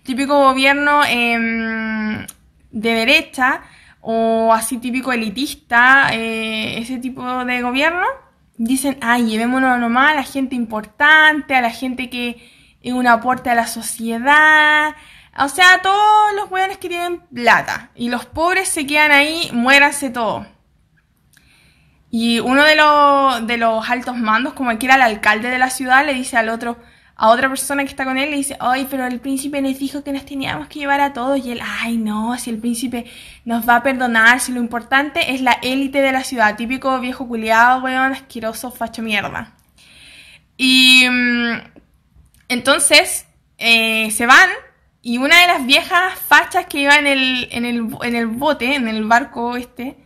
típico 0.03 0.37
gobierno 0.37 1.01
em, 1.05 2.25
de 2.71 2.93
derecha, 2.93 3.61
o 4.01 4.53
así 4.53 4.79
típico 4.79 5.13
elitista, 5.13 6.09
eh, 6.13 6.79
ese 6.79 6.97
tipo 6.97 7.45
de 7.45 7.61
gobierno, 7.61 8.05
dicen, 8.57 8.97
ay, 9.01 9.27
llevémonos 9.27 9.79
nomás 9.79 10.11
a 10.11 10.15
la 10.15 10.23
gente 10.23 10.55
importante, 10.55 11.55
a 11.55 11.61
la 11.61 11.71
gente 11.71 12.09
que 12.09 12.37
es 12.81 12.93
un 12.93 13.07
aporte 13.07 13.49
a 13.49 13.55
la 13.55 13.67
sociedad, 13.67 14.95
o 15.39 15.49
sea, 15.49 15.81
todos 15.81 16.33
los 16.35 16.51
hueones 16.51 16.77
que 16.77 16.89
tienen 16.89 17.21
plata, 17.33 17.91
y 17.95 18.09
los 18.09 18.25
pobres 18.25 18.69
se 18.69 18.85
quedan 18.85 19.11
ahí, 19.11 19.49
muéranse 19.53 20.09
todos. 20.09 20.45
Y 22.11 22.39
uno 22.39 22.63
de 22.63 22.75
los, 22.75 23.47
de 23.47 23.57
los 23.57 23.89
altos 23.89 24.17
mandos, 24.17 24.53
como 24.53 24.77
que 24.77 24.85
era 24.85 24.95
el 24.95 25.01
alcalde 25.01 25.49
de 25.49 25.59
la 25.59 25.69
ciudad, 25.69 26.05
le 26.05 26.13
dice 26.13 26.37
al 26.37 26.49
otro, 26.49 26.77
a 27.15 27.29
otra 27.29 27.49
persona 27.49 27.83
que 27.83 27.89
está 27.89 28.05
con 28.05 28.17
él 28.17 28.31
le 28.31 28.37
dice, 28.37 28.55
ay, 28.61 28.87
pero 28.89 29.05
el 29.05 29.19
príncipe 29.19 29.61
nos 29.61 29.77
dijo 29.77 30.05
que 30.05 30.13
nos 30.13 30.25
teníamos 30.25 30.69
que 30.69 30.79
llevar 30.79 31.01
a 31.01 31.11
todos. 31.11 31.45
Y 31.45 31.51
él, 31.51 31.59
ay, 31.61 31.97
no, 31.97 32.37
si 32.37 32.49
el 32.49 32.59
príncipe 32.59 33.05
nos 33.43 33.67
va 33.67 33.75
a 33.75 33.83
perdonar, 33.83 34.39
si 34.39 34.53
lo 34.53 34.61
importante 34.61 35.33
es 35.33 35.41
la 35.41 35.51
élite 35.61 36.01
de 36.01 36.13
la 36.13 36.23
ciudad. 36.23 36.55
Típico 36.55 36.97
viejo 37.01 37.27
culiado, 37.27 37.83
weón, 37.83 38.13
asqueroso, 38.13 38.71
facho 38.71 39.01
mierda. 39.01 39.53
Y 40.55 41.07
mm, 41.09 41.59
entonces 42.47 43.27
eh, 43.57 44.09
se 44.11 44.25
van 44.25 44.49
y 45.01 45.17
una 45.17 45.41
de 45.41 45.47
las 45.47 45.65
viejas 45.65 46.17
fachas 46.19 46.65
que 46.65 46.79
iba 46.79 46.97
en 46.97 47.07
el, 47.07 47.47
en 47.51 47.65
el, 47.65 47.87
en 48.03 48.15
el 48.15 48.27
bote, 48.27 48.75
en 48.75 48.87
el 48.87 49.05
barco 49.05 49.55
este, 49.55 49.97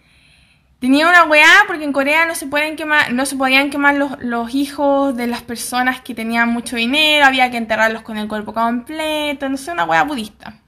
Tenía 0.84 1.08
una 1.08 1.24
weá 1.24 1.64
porque 1.66 1.86
en 1.86 1.94
Corea 1.94 2.26
no 2.26 2.36
se, 2.36 2.46
pueden 2.46 2.76
quemar, 2.76 3.14
no 3.14 3.26
se 3.26 3.38
podían 3.38 3.70
quemar 3.70 3.96
los, 3.96 4.54
hijos 4.54 5.16
de 5.16 5.28
las 5.28 5.42
personas 5.42 6.02
que 6.02 6.14
tenían 6.14 6.50
mucho 6.50 6.76
dinero, 6.76 7.26
había 7.26 7.50
que 7.50 7.56
enterrarlos 7.56 8.02
con 8.02 8.18
el 8.18 8.28
cuerpo 8.28 8.54
completo, 8.54 9.48
no 9.48 9.56
sé, 9.56 9.72
una 9.72 9.86
weá 9.86 10.04
budista. 10.04 10.60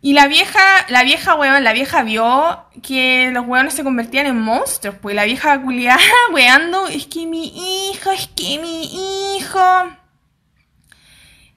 Y 0.00 0.12
la 0.12 0.28
vieja, 0.28 0.60
la 0.86 1.02
vieja 1.02 1.34
weón, 1.34 1.64
la 1.64 1.72
vieja 1.72 2.04
vio 2.04 2.64
que 2.80 3.32
los 3.32 3.44
weones 3.44 3.74
se 3.74 3.82
convertían 3.82 4.26
en 4.26 4.40
monstruos, 4.40 4.94
pues 5.02 5.16
la 5.16 5.24
vieja 5.24 5.60
culiada 5.60 5.98
weando, 6.32 6.86
es 6.86 7.08
que 7.08 7.26
mi 7.26 7.90
hijo, 7.90 8.12
es 8.12 8.28
que 8.36 8.60
mi 8.60 9.36
hijo. 9.36 9.58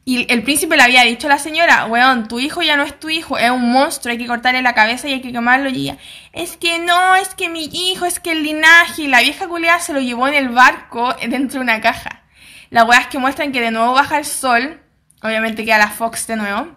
Y 0.05 0.29
el 0.31 0.43
príncipe 0.43 0.75
le 0.75 0.83
había 0.83 1.03
dicho 1.03 1.27
a 1.27 1.29
la 1.29 1.39
señora, 1.39 1.85
weón, 1.85 2.27
tu 2.27 2.39
hijo 2.39 2.61
ya 2.61 2.75
no 2.75 2.83
es 2.83 2.99
tu 2.99 3.09
hijo, 3.09 3.37
es 3.37 3.49
un 3.49 3.71
monstruo, 3.71 4.11
hay 4.11 4.17
que 4.17 4.27
cortarle 4.27 4.61
la 4.61 4.75
cabeza 4.75 5.07
y 5.07 5.13
hay 5.13 5.21
que 5.21 5.31
quemarlo. 5.31 5.69
Y 5.69 5.83
ella, 5.83 5.97
es 6.33 6.57
que 6.57 6.79
no, 6.79 7.15
es 7.15 7.33
que 7.35 7.47
mi 7.47 7.69
hijo, 7.71 8.05
es 8.05 8.19
que 8.19 8.33
el 8.33 8.43
linaje. 8.43 9.03
Y 9.03 9.07
la 9.07 9.21
vieja 9.21 9.47
culiada 9.47 9.79
se 9.79 9.93
lo 9.93 10.01
llevó 10.01 10.27
en 10.27 10.33
el 10.33 10.49
barco 10.49 11.13
dentro 11.21 11.59
de 11.59 11.63
una 11.63 11.79
caja. 11.79 12.23
La 12.69 12.83
weá 12.83 12.99
es 12.99 13.07
que 13.07 13.17
muestran 13.17 13.53
que 13.53 13.61
de 13.61 13.71
nuevo 13.71 13.93
baja 13.93 14.17
el 14.17 14.25
sol, 14.25 14.81
obviamente 15.21 15.63
queda 15.63 15.77
la 15.77 15.89
Fox 15.89 16.27
de 16.27 16.35
nuevo. 16.35 16.67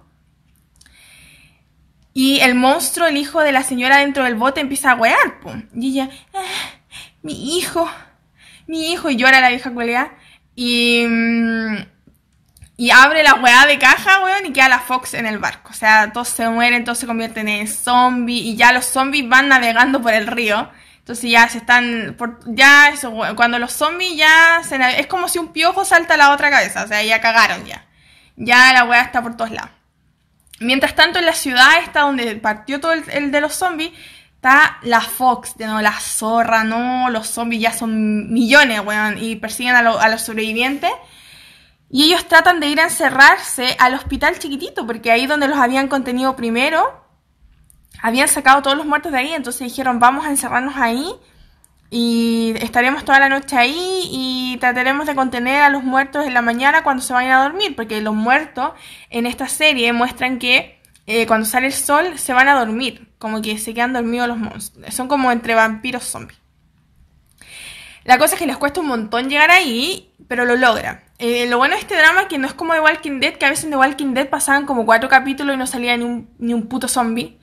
Y 2.12 2.40
el 2.40 2.54
monstruo, 2.54 3.08
el 3.08 3.16
hijo 3.16 3.40
de 3.42 3.52
la 3.52 3.62
señora 3.62 3.98
dentro 3.98 4.24
del 4.24 4.36
bote, 4.36 4.60
empieza 4.60 4.92
a 4.92 4.94
wear, 4.94 5.40
pum. 5.40 5.64
Y 5.74 5.90
ella, 5.90 6.10
ah, 6.32 6.44
mi 7.22 7.58
hijo, 7.58 7.90
mi 8.68 8.92
hijo, 8.92 9.10
y 9.10 9.16
llora 9.16 9.40
la 9.40 9.48
vieja 9.48 9.72
cuelga. 9.72 10.16
Y, 10.54 11.04
mm, 11.06 11.76
y 12.76 12.90
abre 12.90 13.22
la 13.22 13.34
weá 13.34 13.66
de 13.66 13.78
caja, 13.78 14.20
weón, 14.22 14.46
y 14.46 14.52
queda 14.52 14.68
la 14.68 14.80
Fox 14.80 15.14
en 15.14 15.26
el 15.26 15.38
barco. 15.38 15.70
O 15.70 15.74
sea, 15.74 16.12
todos 16.12 16.28
se 16.28 16.48
mueren, 16.48 16.84
todos 16.84 16.98
se 16.98 17.06
convierten 17.06 17.48
en 17.48 17.68
zombies, 17.68 18.44
y 18.44 18.56
ya 18.56 18.72
los 18.72 18.84
zombies 18.84 19.28
van 19.28 19.48
navegando 19.48 20.02
por 20.02 20.12
el 20.12 20.26
río. 20.26 20.68
Entonces 20.98 21.30
ya 21.30 21.48
se 21.48 21.58
están, 21.58 22.16
por, 22.18 22.40
ya 22.46 22.92
cuando 23.36 23.58
los 23.58 23.72
zombies 23.72 24.16
ya, 24.16 24.60
se, 24.68 24.76
es 25.00 25.06
como 25.06 25.28
si 25.28 25.38
un 25.38 25.52
piojo 25.52 25.84
salta 25.84 26.14
a 26.14 26.16
la 26.16 26.32
otra 26.32 26.50
cabeza, 26.50 26.84
o 26.84 26.88
sea, 26.88 27.02
ya 27.02 27.20
cagaron 27.20 27.64
ya. 27.64 27.86
Ya 28.36 28.72
la 28.72 28.84
weá 28.84 29.02
está 29.02 29.22
por 29.22 29.36
todos 29.36 29.52
lados. 29.52 29.70
Mientras 30.58 30.94
tanto, 30.94 31.18
en 31.18 31.26
la 31.26 31.34
ciudad 31.34 31.78
esta 31.82 32.00
donde 32.00 32.36
partió 32.36 32.80
todo 32.80 32.92
el, 32.92 33.30
de 33.30 33.40
los 33.40 33.54
zombies, 33.54 33.92
está 34.34 34.78
la 34.82 35.00
Fox, 35.00 35.54
no, 35.58 35.80
la 35.80 35.92
zorra, 35.92 36.64
no, 36.64 37.08
los 37.10 37.28
zombies 37.28 37.62
ya 37.62 37.72
son 37.72 38.32
millones, 38.32 38.80
weón, 38.80 39.16
y 39.22 39.36
persiguen 39.36 39.76
a, 39.76 39.82
los 39.82 40.22
sobrevivientes. 40.22 40.90
Y 41.88 42.04
ellos 42.04 42.26
tratan 42.26 42.60
de 42.60 42.66
ir 42.66 42.80
a 42.80 42.84
encerrarse 42.84 43.76
al 43.78 43.94
hospital 43.94 44.38
chiquitito, 44.38 44.86
porque 44.86 45.10
ahí 45.10 45.26
donde 45.26 45.48
los 45.48 45.58
habían 45.58 45.88
contenido 45.88 46.34
primero, 46.34 47.04
habían 48.02 48.28
sacado 48.28 48.62
todos 48.62 48.76
los 48.76 48.86
muertos 48.86 49.12
de 49.12 49.18
ahí, 49.18 49.32
entonces 49.32 49.68
dijeron, 49.68 50.00
vamos 50.00 50.26
a 50.26 50.30
encerrarnos 50.30 50.76
ahí 50.76 51.08
y 51.90 52.54
estaremos 52.58 53.04
toda 53.04 53.20
la 53.20 53.28
noche 53.28 53.56
ahí 53.56 54.08
y 54.10 54.56
trataremos 54.58 55.06
de 55.06 55.14
contener 55.14 55.62
a 55.62 55.70
los 55.70 55.84
muertos 55.84 56.26
en 56.26 56.34
la 56.34 56.42
mañana 56.42 56.82
cuando 56.82 57.02
se 57.02 57.12
vayan 57.12 57.32
a 57.32 57.42
dormir, 57.44 57.76
porque 57.76 58.00
los 58.00 58.14
muertos 58.14 58.72
en 59.10 59.26
esta 59.26 59.48
serie 59.48 59.92
muestran 59.92 60.38
que 60.38 60.80
eh, 61.06 61.26
cuando 61.26 61.46
sale 61.46 61.68
el 61.68 61.72
sol 61.72 62.18
se 62.18 62.32
van 62.32 62.48
a 62.48 62.58
dormir, 62.58 63.08
como 63.18 63.40
que 63.40 63.58
se 63.58 63.72
quedan 63.74 63.92
dormidos 63.92 64.26
los 64.26 64.38
monstruos. 64.38 64.92
Son 64.92 65.06
como 65.06 65.30
entre 65.30 65.54
vampiros 65.54 66.02
zombies. 66.02 66.38
La 68.04 68.18
cosa 68.18 68.34
es 68.34 68.40
que 68.40 68.46
les 68.46 68.56
cuesta 68.56 68.80
un 68.80 68.88
montón 68.88 69.28
llegar 69.28 69.50
ahí, 69.50 70.12
pero 70.28 70.44
lo 70.44 70.56
logran. 70.56 71.05
Eh, 71.18 71.46
lo 71.46 71.58
bueno 71.58 71.74
de 71.74 71.80
este 71.80 71.96
drama 71.96 72.22
es 72.22 72.26
que 72.26 72.38
no 72.38 72.46
es 72.46 72.52
como 72.52 72.74
The 72.74 72.80
Walking 72.80 73.20
Dead, 73.20 73.34
que 73.34 73.46
a 73.46 73.50
veces 73.50 73.64
en 73.64 73.70
The 73.70 73.76
Walking 73.76 74.12
Dead 74.12 74.28
pasaban 74.28 74.66
como 74.66 74.84
cuatro 74.84 75.08
capítulos 75.08 75.54
y 75.54 75.58
no 75.58 75.66
salía 75.66 75.96
ni 75.96 76.04
un, 76.04 76.66
puto 76.68 76.88
zombie. 76.88 77.38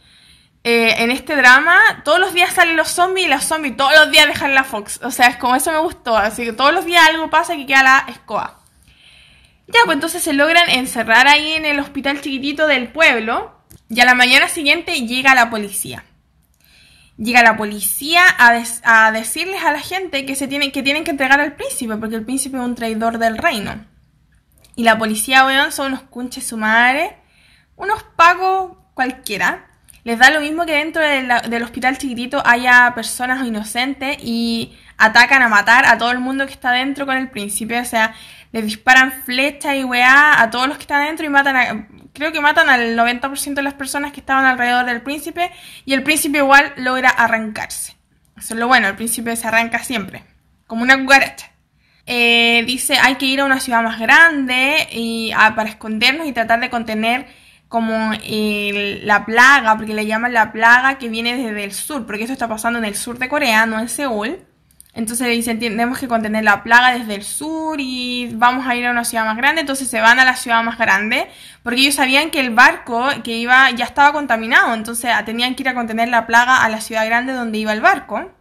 Eh, 0.64 1.04
en 1.04 1.12
este 1.12 1.36
drama, 1.36 1.80
todos 2.06 2.20
los 2.20 2.34
días 2.34 2.54
salen 2.54 2.78
los 2.78 2.90
zombies 2.90 3.28
y 3.28 3.30
los 3.30 3.44
zombies 3.44 3.76
todos 3.76 3.92
los 3.94 4.12
días 4.12 4.28
dejan 4.28 4.54
la 4.56 4.64
Fox. 4.64 5.00
O 5.04 5.12
sea, 5.12 5.28
es 5.28 5.38
como 5.38 5.56
eso 5.56 5.72
me 5.72 5.80
gustó. 5.80 6.16
Así 6.16 6.46
que 6.46 6.54
todos 6.54 6.74
los 6.74 6.86
días 6.86 7.08
algo 7.10 7.30
pasa 7.30 7.56
que 7.56 7.66
queda 7.66 7.84
la 7.84 8.06
escoba. 8.08 8.60
Ya, 9.68 9.80
pues 9.86 9.96
entonces 9.96 10.22
se 10.22 10.34
logran 10.34 10.70
encerrar 10.70 11.28
ahí 11.28 11.54
en 11.54 11.66
el 11.66 11.80
hospital 11.80 12.22
chiquitito 12.22 12.68
del 12.68 12.90
pueblo. 12.90 13.58
Y 13.90 14.00
a 14.00 14.06
la 14.06 14.14
mañana 14.14 14.48
siguiente 14.48 15.06
llega 15.06 15.36
la 15.36 15.50
policía. 15.50 16.04
Llega 17.18 17.44
la 17.44 17.58
policía 17.58 18.24
a, 18.38 19.12
decirles 19.12 19.64
a 19.64 19.72
la 19.72 19.80
gente 19.80 20.26
que, 20.26 20.36
se 20.36 20.48
tienen, 20.48 20.72
que 20.72 20.84
tienen 20.84 21.04
que 21.04 21.12
entregar 21.12 21.40
al 21.40 21.54
príncipe, 21.54 21.96
porque 21.98 22.16
el 22.16 22.26
príncipe 22.26 22.58
es 22.58 22.64
un 22.64 22.76
traidor 22.76 23.20
del 23.20 23.38
reino. 23.38 23.86
Y 24.76 24.84
la 24.84 24.98
policía, 24.98 25.46
weón, 25.46 25.72
son 25.72 25.94
unos 25.94 26.04
cunches 26.04 26.48
sumares, 26.48 27.12
unos 27.76 28.04
pagos 28.16 28.78
cualquiera 28.96 29.68
les 30.04 30.20
da 30.20 30.32
lo 30.32 30.42
mismo 30.42 30.66
que 30.66 30.74
dentro 30.74 31.02
del 31.02 31.64
hospital 31.64 31.98
chiquitito 31.98 32.42
haya 32.46 32.92
personas 32.94 33.46
inocentes 33.46 34.18
y 34.22 34.78
atacan 34.98 35.42
a 35.42 35.50
matar 35.50 35.86
a 35.86 35.98
todo 35.98 36.12
el 36.12 36.20
mundo 36.20 36.46
que 36.46 36.54
está 36.54 36.72
dentro 36.72 37.06
con 37.06 37.18
el 37.18 37.30
príncipe. 37.30 37.80
O 37.80 37.86
sea, 37.86 38.14
les 38.52 38.64
disparan 38.66 39.12
flechas 39.12 39.76
y 39.76 39.84
weá 39.84 40.42
a 40.42 40.50
todos 40.50 40.68
los 40.68 40.78
que 40.78 40.84
están 40.84 41.06
dentro 41.06 41.26
y 41.26 41.30
matan 41.30 41.56
a, 41.56 41.88
creo 42.14 42.32
que 42.32 42.40
matan 42.40 42.70
al 42.70 42.96
90% 42.96 43.56
de 43.56 43.64
las 43.64 43.74
personas 43.74 44.12
que 44.12 44.20
estaban 44.20 44.46
alrededor 44.46 44.86
del 44.86 45.02
príncipe 45.02 45.52
y 45.86 45.94
el 45.94 46.04
príncipe 46.04 46.38
igual 46.38 46.74
logra 46.78 47.10
arrancarse. 47.10 47.98
Eso 48.38 48.54
es 48.54 48.60
lo 48.60 48.68
bueno, 48.68 48.88
el 48.88 48.96
príncipe 48.96 49.36
se 49.36 49.48
arranca 49.48 49.80
siempre, 49.80 50.24
como 50.68 50.84
una 50.84 50.98
cucaracha. 50.98 51.52
Eh, 52.06 52.64
dice, 52.68 52.98
hay 52.98 53.16
que 53.16 53.26
ir 53.26 53.40
a 53.40 53.46
una 53.46 53.60
ciudad 53.60 53.82
más 53.82 54.00
grande 54.00 54.88
y, 54.92 55.32
ah, 55.36 55.54
para 55.56 55.70
escondernos 55.70 56.28
y 56.28 56.34
tratar 56.34 56.60
de 56.60 56.70
contener 56.70 57.28
como 57.70 58.12
la 58.24 59.26
plaga, 59.26 59.76
porque 59.76 59.96
le 59.96 60.06
llaman 60.06 60.32
la 60.32 60.52
plaga 60.52 61.00
que 61.00 61.10
viene 61.10 61.36
desde 61.36 61.64
el 61.64 61.72
sur, 61.72 62.06
porque 62.06 62.24
eso 62.24 62.34
está 62.34 62.48
pasando 62.48 62.78
en 62.78 62.86
el 62.86 62.96
sur 62.96 63.18
de 63.18 63.28
Corea, 63.28 63.66
no 63.66 63.80
en 63.80 63.90
Seúl. 63.90 64.46
Entonces 64.96 65.28
le 65.28 65.34
dicen, 65.34 65.60
tenemos 65.60 65.98
que 65.98 66.08
contener 66.08 66.44
la 66.44 66.62
plaga 66.62 66.98
desde 66.98 67.16
el 67.16 67.24
sur 67.24 67.78
y 67.80 68.30
vamos 68.34 68.68
a 68.68 68.76
ir 68.76 68.86
a 68.86 68.92
una 68.92 69.04
ciudad 69.04 69.26
más 69.26 69.38
grande. 69.38 69.62
Entonces 69.62 69.88
se 69.88 70.00
van 70.00 70.20
a 70.20 70.26
la 70.26 70.36
ciudad 70.36 70.64
más 70.64 70.78
grande 70.78 71.28
porque 71.64 71.82
ellos 71.82 71.96
sabían 71.96 72.30
que 72.30 72.40
el 72.40 72.52
barco 72.52 73.08
que 73.24 73.38
iba 73.38 73.72
ya 73.72 73.86
estaba 73.86 74.14
contaminado. 74.14 74.74
Entonces 74.74 75.12
tenían 75.26 75.56
que 75.56 75.64
ir 75.64 75.70
a 75.70 75.74
contener 75.74 76.10
la 76.10 76.28
plaga 76.28 76.64
a 76.64 76.70
la 76.70 76.80
ciudad 76.80 77.06
grande 77.06 77.34
donde 77.34 77.58
iba 77.58 77.74
el 77.74 77.82
barco. 77.82 78.32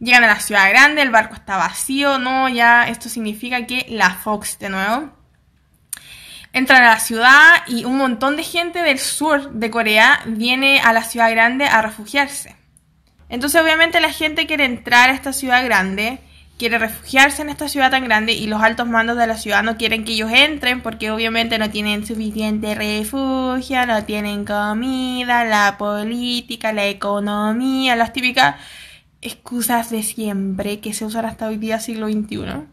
Llegan 0.00 0.24
a 0.24 0.28
la 0.28 0.40
ciudad 0.40 0.70
grande, 0.70 1.02
el 1.02 1.10
barco 1.10 1.34
está 1.34 1.58
vacío. 1.58 2.18
No, 2.18 2.48
ya 2.48 2.88
esto 2.88 3.10
significa 3.10 3.66
que 3.66 3.86
la 3.90 4.10
Fox 4.10 4.58
de 4.58 4.70
nuevo 4.70 5.12
entran 6.54 6.84
a 6.84 6.94
la 6.94 7.00
ciudad 7.00 7.62
y 7.66 7.84
un 7.84 7.98
montón 7.98 8.36
de 8.36 8.44
gente 8.44 8.82
del 8.82 8.98
sur 8.98 9.50
de 9.50 9.70
Corea 9.70 10.20
viene 10.24 10.80
a 10.80 10.92
la 10.92 11.02
ciudad 11.02 11.30
grande 11.30 11.66
a 11.66 11.82
refugiarse. 11.82 12.56
Entonces 13.34 13.60
obviamente 13.60 14.00
la 14.00 14.12
gente 14.12 14.46
quiere 14.46 14.64
entrar 14.64 15.10
a 15.10 15.12
esta 15.12 15.32
ciudad 15.32 15.64
grande, 15.64 16.20
quiere 16.56 16.78
refugiarse 16.78 17.42
en 17.42 17.48
esta 17.48 17.68
ciudad 17.68 17.90
tan 17.90 18.04
grande 18.04 18.32
y 18.32 18.46
los 18.46 18.62
altos 18.62 18.86
mandos 18.86 19.16
de 19.16 19.26
la 19.26 19.36
ciudad 19.36 19.64
no 19.64 19.76
quieren 19.76 20.04
que 20.04 20.12
ellos 20.12 20.30
entren 20.30 20.82
porque 20.82 21.10
obviamente 21.10 21.58
no 21.58 21.68
tienen 21.68 22.06
suficiente 22.06 22.76
refugio, 22.76 23.86
no 23.86 24.04
tienen 24.04 24.44
comida, 24.44 25.44
la 25.44 25.76
política, 25.78 26.72
la 26.72 26.86
economía, 26.86 27.96
las 27.96 28.12
típicas 28.12 28.54
excusas 29.20 29.90
de 29.90 30.04
siempre 30.04 30.78
que 30.78 30.94
se 30.94 31.04
usan 31.04 31.24
hasta 31.24 31.48
hoy 31.48 31.56
día 31.56 31.80
siglo 31.80 32.06
XXI. 32.06 32.68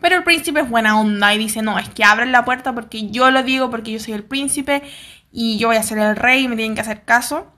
Pero 0.00 0.16
el 0.16 0.24
príncipe 0.24 0.62
es 0.62 0.68
buena 0.68 0.98
onda 0.98 1.32
y 1.32 1.38
dice, 1.38 1.62
no, 1.62 1.78
es 1.78 1.88
que 1.90 2.02
abren 2.02 2.32
la 2.32 2.44
puerta 2.44 2.74
porque 2.74 3.08
yo 3.10 3.30
lo 3.30 3.44
digo, 3.44 3.70
porque 3.70 3.92
yo 3.92 4.00
soy 4.00 4.14
el 4.14 4.24
príncipe 4.24 4.82
y 5.30 5.58
yo 5.58 5.68
voy 5.68 5.76
a 5.76 5.84
ser 5.84 5.98
el 5.98 6.16
rey 6.16 6.42
y 6.42 6.48
me 6.48 6.56
tienen 6.56 6.74
que 6.74 6.80
hacer 6.80 7.04
caso. 7.04 7.52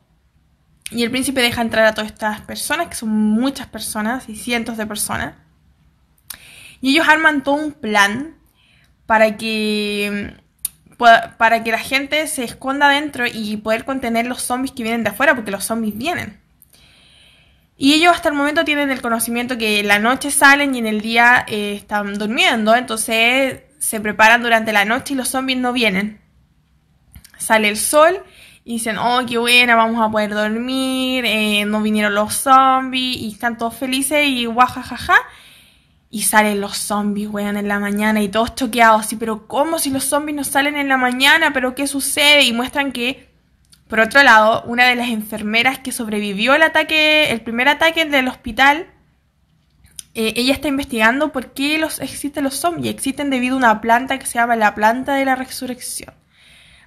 Y 0.93 1.03
el 1.03 1.11
príncipe 1.11 1.41
deja 1.41 1.63
entrar 1.63 1.87
a 1.87 1.95
todas 1.95 2.11
estas 2.11 2.41
personas, 2.43 2.89
que 2.89 2.95
son 2.95 3.09
muchas 3.09 3.67
personas 3.67 4.29
y 4.29 4.37
cientos 4.37 4.77
de 4.77 4.87
personas. 4.87 5.35
Y 6.81 6.91
ellos 6.91 7.09
arman 7.09 7.43
todo 7.43 7.55
un 7.55 7.73
plan 7.73 8.37
para 9.07 9.37
que 9.37 10.37
para 11.37 11.65
que 11.65 11.73
la 11.73 11.81
gente 11.81 12.29
se 12.29 12.45
esconda 12.45 12.89
dentro 12.89 13.25
y 13.27 13.57
poder 13.57 13.85
contener 13.85 14.27
los 14.27 14.43
zombies 14.43 14.73
que 14.73 14.85
vienen 14.85 15.03
de 15.03 15.11
afuera, 15.11 15.35
porque 15.35 15.51
los 15.51 15.65
zombies 15.65 15.97
vienen. 15.99 16.41
Y 17.77 17.95
ellos 17.95 18.15
hasta 18.15 18.29
el 18.29 18.37
momento 18.37 18.65
tienen 18.65 18.93
el 18.93 19.03
conocimiento 19.03 19.59
que 19.59 19.81
en 19.81 19.89
la 19.89 19.99
noche 19.99 20.31
salen 20.31 20.75
y 20.75 20.79
en 20.79 20.87
el 20.87 21.01
día 21.01 21.45
eh, 21.49 21.75
están 21.75 22.15
durmiendo, 22.19 22.77
entonces 22.77 23.63
se 23.79 24.01
preparan 24.01 24.43
durante 24.43 24.73
la 24.73 24.85
noche 24.85 25.15
y 25.15 25.17
los 25.17 25.29
zombies 25.29 25.59
no 25.59 25.73
vienen. 25.73 26.21
Sale 27.39 27.69
el 27.69 27.77
sol 27.77 28.23
y 28.64 28.75
dicen, 28.75 28.98
oh, 28.98 29.20
qué 29.27 29.38
buena, 29.38 29.75
vamos 29.75 30.01
a 30.01 30.11
poder 30.11 30.35
dormir, 30.35 31.25
eh, 31.27 31.64
no 31.64 31.83
vinieron 31.83 32.14
los 32.14 32.35
zombies 32.35 33.16
y 33.16 33.33
están 33.33 33.59
todos 33.59 33.75
felices 33.75 34.27
y 34.27 34.46
guajajaja. 34.46 35.16
Y 36.11 36.22
salen 36.22 36.61
los 36.61 36.77
zombies, 36.77 37.29
weón, 37.31 37.57
en 37.57 37.68
la 37.68 37.79
mañana 37.79 38.22
y 38.22 38.29
todos 38.29 38.55
choqueados, 38.55 39.07
así, 39.07 39.16
pero 39.16 39.48
¿cómo 39.48 39.79
si 39.79 39.90
los 39.90 40.05
zombies 40.05 40.37
no 40.37 40.44
salen 40.44 40.77
en 40.77 40.88
la 40.88 40.98
mañana? 40.98 41.53
¿Pero 41.55 41.75
qué 41.75 41.87
sucede? 41.87 42.42
Y 42.44 42.53
muestran 42.53 42.92
que 42.92 43.33
por 43.92 44.01
otro 44.01 44.22
lado, 44.22 44.62
una 44.64 44.87
de 44.87 44.96
las 44.96 45.11
enfermeras 45.11 45.79
que 45.79 45.92
sobrevivió 45.92 46.55
el 46.55 46.62
ataque, 46.62 47.31
el 47.31 47.42
primer 47.42 47.68
ataque 47.68 48.07
del 48.07 48.27
hospital, 48.27 48.87
eh, 50.14 50.33
ella 50.37 50.55
está 50.55 50.68
investigando 50.68 51.31
por 51.31 51.53
qué 51.53 51.77
los, 51.77 52.01
existen 52.01 52.44
los 52.44 52.55
zombies. 52.55 52.94
Existen 52.94 53.29
debido 53.29 53.55
a 53.55 53.59
una 53.59 53.81
planta 53.83 54.18
que 54.18 54.25
se 54.25 54.38
llama 54.38 54.57
la 54.57 54.75
planta 54.75 55.12
de 55.16 55.27
la 55.27 55.35
resurrección. 55.35 56.14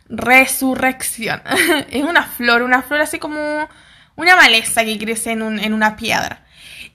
Resurrección. 0.10 1.42
es 1.90 2.04
una 2.04 2.24
flor, 2.24 2.62
una 2.64 2.82
flor 2.82 3.02
así 3.02 3.20
como 3.20 3.68
una 4.16 4.36
maleza 4.36 4.84
que 4.84 4.98
crece 4.98 5.32
en, 5.32 5.60
en 5.60 5.74
una 5.74 5.96
piedra. 5.96 6.46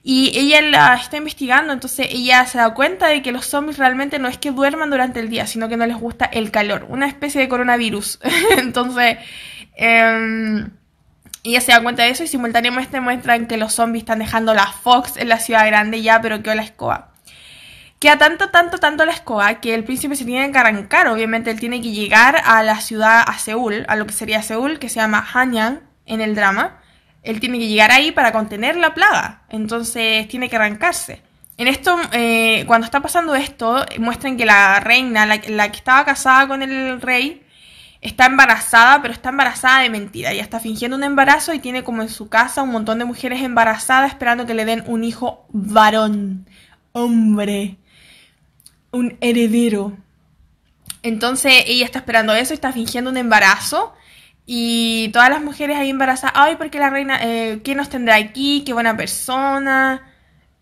Y 0.03 0.33
ella 0.39 0.63
la 0.63 0.95
está 0.95 1.19
investigando, 1.19 1.75
entonces 1.75 2.09
ella 2.11 2.47
se 2.47 2.57
da 2.57 2.73
cuenta 2.73 3.09
de 3.09 3.21
que 3.21 3.33
los 3.33 3.45
zombies 3.45 3.77
realmente 3.77 4.19
no 4.19 4.29
es 4.29 4.39
que 4.39 4.51
duerman 4.51 4.89
durante 4.89 5.21
el 5.21 5.29
día, 5.29 5.47
sino 5.47 5.69
que 5.69 5.77
no 5.77 5.87
les 5.87 5.99
gusta 5.99 6.25
el 6.25 6.51
calor, 6.51 6.87
una 6.89 7.07
especie 7.07 7.41
de 7.41 7.49
coronavirus. 7.49 8.19
entonces 8.57 9.19
eh, 9.77 10.65
ella 11.43 11.61
se 11.61 11.73
da 11.73 11.83
cuenta 11.83 12.03
de 12.03 12.11
eso 12.11 12.23
y 12.23 12.29
simultáneamente 12.29 13.01
muestran 13.01 13.47
que 13.47 13.57
los 13.57 13.75
zombies 13.75 14.03
están 14.03 14.19
dejando 14.19 14.55
la 14.55 14.67
Fox 14.67 15.17
en 15.17 15.29
la 15.29 15.39
ciudad 15.39 15.67
grande 15.67 16.03
ya, 16.03 16.21
pero 16.21 16.43
que 16.43 16.55
la 16.55 16.63
escoba. 16.63 17.10
Queda 18.01 18.17
tanto, 18.17 18.49
tanto, 18.49 18.79
tanto 18.79 19.05
la 19.05 19.13
escoba 19.13 19.61
que 19.61 19.75
el 19.75 19.85
príncipe 19.85 20.17
se 20.17 20.25
tiene 20.25 20.51
que 20.51 20.59
arrancar. 20.59 21.07
Obviamente 21.09 21.51
él 21.51 21.61
tiene 21.61 21.83
que 21.83 21.91
llegar 21.91 22.41
a 22.47 22.63
la 22.63 22.81
ciudad, 22.81 23.23
a 23.27 23.39
Seúl, 23.39 23.85
a 23.89 23.97
lo 23.97 24.07
que 24.07 24.15
sería 24.15 24.43
Seúl, 24.43 24.79
que 24.79 24.89
se 24.89 25.01
llama 25.01 25.27
Hanyang 25.35 25.83
en 26.07 26.23
el 26.23 26.35
drama. 26.35 26.81
Él 27.23 27.41
tiene 27.41 27.59
que 27.59 27.69
llegar 27.69 27.91
ahí 27.91 28.11
para 28.11 28.33
contener 28.33 28.77
la 28.77 28.95
plaga. 28.95 29.43
Entonces 29.51 30.27
tiene 30.29 30.49
que 30.49 30.57
arrancarse. 30.57 31.21
En 31.59 31.69
esto, 31.69 31.95
eh, 32.13 32.65
cuando 32.67 32.87
está 32.87 33.01
pasando 33.01 33.35
esto, 33.35 33.85
muestran 33.99 34.39
que 34.39 34.47
la 34.47 34.81
reina, 34.81 35.27
la, 35.27 35.39
la 35.49 35.71
que 35.71 35.77
estaba 35.77 36.07
casada 36.07 36.49
con 36.49 36.63
el 36.63 37.03
rey, 37.03 37.43
está 38.01 38.25
embarazada, 38.25 39.03
pero 39.03 39.13
está 39.13 39.29
embarazada 39.29 39.83
de 39.83 39.91
mentira. 39.91 40.33
Ella 40.33 40.43
está 40.43 40.59
fingiendo 40.59 40.97
un 40.97 41.05
embarazo 41.05 41.53
y 41.53 41.59
tiene 41.59 41.85
como 41.85 42.01
en 42.01 42.09
su 42.09 42.31
casa 42.31 42.63
un 42.63 42.71
montón 42.71 42.99
de 42.99 43.05
mujeres 43.05 43.43
embarazadas 43.43 44.11
esperando 44.11 44.47
que 44.47 44.55
le 44.55 44.65
den 44.65 44.85
un 44.87 45.05
hijo 45.05 45.45
varón, 45.51 46.47
hombre, 46.93 47.77
un 48.93 49.17
heredero. 49.21 49.97
Entonces 51.03 51.65
ella 51.67 51.85
está 51.85 52.01
esperando 52.01 52.35
eso, 52.35 52.55
está 52.55 52.73
fingiendo 52.73 53.11
un 53.11 53.17
embarazo. 53.17 53.95
Y 54.47 55.11
todas 55.13 55.31
las 55.31 55.43
mujeres 55.43 55.77
ahí 55.77 55.91
embarazadas, 55.91 56.35
ay, 56.37 56.57
porque 56.57 56.79
la 56.79 56.91
reina, 56.91 57.21
eh, 57.23 57.61
¿qué 57.63 57.75
nos 57.75 57.89
tendrá 57.89 58.17
aquí? 58.17 58.65
Qué 58.67 58.73
buena 58.73 58.97
persona 58.97 60.03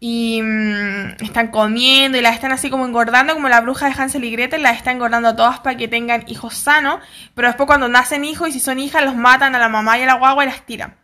y 0.00 0.40
mm, 0.42 1.22
están 1.22 1.48
comiendo 1.48 2.18
y 2.18 2.20
las 2.20 2.34
están 2.34 2.52
así 2.52 2.70
como 2.70 2.86
engordando, 2.86 3.34
como 3.34 3.48
la 3.48 3.60
bruja 3.60 3.86
de 3.86 3.94
Hansel 4.00 4.24
y 4.24 4.30
Gretel, 4.30 4.62
las 4.62 4.76
está 4.76 4.92
engordando 4.92 5.28
a 5.28 5.36
todas 5.36 5.60
para 5.60 5.76
que 5.76 5.88
tengan 5.88 6.24
hijos 6.28 6.54
sanos, 6.54 7.00
pero 7.34 7.48
después 7.48 7.66
cuando 7.66 7.88
nacen 7.88 8.24
hijos 8.24 8.48
y 8.48 8.52
si 8.52 8.60
son 8.60 8.78
hijas 8.78 9.04
los 9.04 9.16
matan 9.16 9.54
a 9.54 9.58
la 9.58 9.68
mamá 9.68 9.98
y 9.98 10.02
a 10.02 10.06
la 10.06 10.14
guagua 10.14 10.44
y 10.44 10.48
las 10.48 10.64
tiran. 10.64 10.96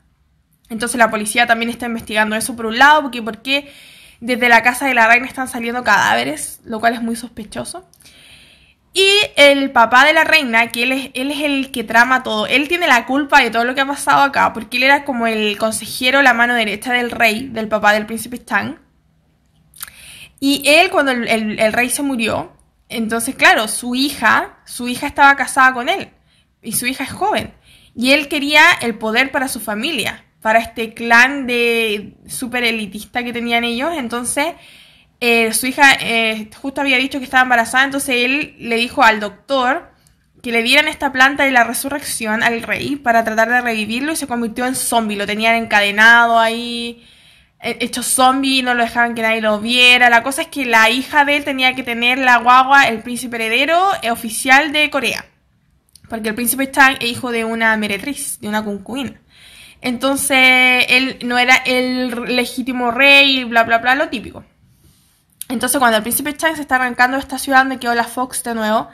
Entonces 0.70 0.96
la 0.98 1.10
policía 1.10 1.46
también 1.46 1.70
está 1.70 1.86
investigando 1.86 2.36
eso 2.36 2.54
por 2.54 2.66
un 2.66 2.78
lado, 2.78 3.02
porque 3.02 3.22
porque 3.22 3.72
desde 4.24 4.48
la 4.48 4.62
casa 4.62 4.86
de 4.86 4.94
la 4.94 5.06
reina 5.06 5.26
están 5.26 5.48
saliendo 5.48 5.84
cadáveres, 5.84 6.60
lo 6.64 6.80
cual 6.80 6.94
es 6.94 7.02
muy 7.02 7.14
sospechoso. 7.14 7.86
Y 8.94 9.06
el 9.36 9.70
papá 9.70 10.06
de 10.06 10.14
la 10.14 10.24
reina, 10.24 10.68
que 10.72 10.84
él 10.84 10.92
es, 10.92 11.10
él 11.12 11.30
el 11.30 11.70
que 11.70 11.84
trama 11.84 12.22
todo, 12.22 12.46
él 12.46 12.66
tiene 12.68 12.86
la 12.86 13.04
culpa 13.04 13.40
de 13.40 13.50
todo 13.50 13.64
lo 13.64 13.74
que 13.74 13.82
ha 13.82 13.86
pasado 13.86 14.22
acá, 14.22 14.54
porque 14.54 14.78
él 14.78 14.84
era 14.84 15.04
como 15.04 15.26
el 15.26 15.58
consejero, 15.58 16.22
la 16.22 16.32
mano 16.32 16.54
derecha 16.54 16.94
del 16.94 17.10
rey, 17.10 17.48
del 17.48 17.68
papá 17.68 17.92
del 17.92 18.06
príncipe 18.06 18.36
Stan. 18.36 18.78
Y 20.40 20.62
él, 20.64 20.88
cuando 20.90 21.12
el, 21.12 21.72
rey 21.72 21.90
se 21.90 22.02
murió, 22.02 22.56
entonces, 22.88 23.34
claro, 23.34 23.68
su 23.68 23.94
hija, 23.94 24.58
su 24.64 24.88
hija 24.88 25.06
estaba 25.06 25.36
casada 25.36 25.74
con 25.74 25.90
él. 25.90 26.08
Y 26.62 26.72
su 26.72 26.86
hija 26.86 27.04
es 27.04 27.12
joven. 27.12 27.52
Y 27.94 28.12
él 28.12 28.28
quería 28.28 28.62
el 28.80 28.96
poder 28.96 29.30
para 29.30 29.48
su 29.48 29.60
familia, 29.60 30.23
para 30.44 30.58
este 30.58 30.92
clan 30.92 31.46
de 31.46 32.18
super 32.28 32.64
elitista 32.64 33.24
que 33.24 33.32
tenían 33.32 33.64
ellos. 33.64 33.92
Entonces, 33.96 34.48
eh, 35.18 35.50
su 35.54 35.66
hija 35.66 35.94
eh, 35.98 36.50
justo 36.60 36.82
había 36.82 36.98
dicho 36.98 37.18
que 37.18 37.24
estaba 37.24 37.44
embarazada, 37.44 37.84
entonces 37.84 38.14
él 38.26 38.54
le 38.58 38.76
dijo 38.76 39.02
al 39.02 39.20
doctor 39.20 39.90
que 40.42 40.52
le 40.52 40.62
dieran 40.62 40.86
esta 40.86 41.12
planta 41.12 41.44
de 41.44 41.50
la 41.50 41.64
resurrección 41.64 42.42
al 42.42 42.60
rey 42.60 42.96
para 42.96 43.24
tratar 43.24 43.48
de 43.48 43.62
revivirlo 43.62 44.12
y 44.12 44.16
se 44.16 44.26
convirtió 44.26 44.66
en 44.66 44.74
zombie. 44.74 45.16
Lo 45.16 45.26
tenían 45.26 45.54
encadenado 45.54 46.38
ahí 46.38 47.02
hecho 47.60 48.02
zombie, 48.02 48.62
no 48.62 48.74
lo 48.74 48.82
dejaban 48.82 49.14
que 49.14 49.22
nadie 49.22 49.40
lo 49.40 49.60
viera. 49.60 50.10
La 50.10 50.22
cosa 50.22 50.42
es 50.42 50.48
que 50.48 50.66
la 50.66 50.90
hija 50.90 51.24
de 51.24 51.36
él 51.38 51.44
tenía 51.44 51.74
que 51.74 51.84
tener 51.84 52.18
la 52.18 52.36
guagua, 52.36 52.86
el 52.88 53.00
príncipe 53.00 53.36
heredero 53.36 53.82
eh, 54.02 54.10
oficial 54.10 54.72
de 54.72 54.90
Corea. 54.90 55.24
Porque 56.10 56.28
el 56.28 56.34
príncipe 56.34 56.70
Chang 56.70 56.98
es 57.00 57.10
hijo 57.12 57.30
de 57.30 57.46
una 57.46 57.74
meretriz, 57.78 58.38
de 58.40 58.48
una 58.48 58.62
concubina. 58.62 59.22
Entonces, 59.84 60.86
él 60.88 61.18
no 61.22 61.38
era 61.38 61.54
el 61.56 62.34
legítimo 62.34 62.90
rey, 62.90 63.44
bla, 63.44 63.62
bla, 63.62 63.78
bla, 63.78 63.94
lo 63.94 64.08
típico. 64.08 64.42
Entonces, 65.48 65.78
cuando 65.78 65.98
el 65.98 66.02
príncipe 66.02 66.34
Chang 66.34 66.56
se 66.56 66.62
está 66.62 66.76
arrancando 66.76 67.16
de 67.16 67.22
esta 67.22 67.38
ciudad 67.38 67.58
donde 67.58 67.78
quedó 67.78 67.94
la 67.94 68.04
Fox 68.04 68.42
de 68.42 68.54
nuevo, 68.54 68.88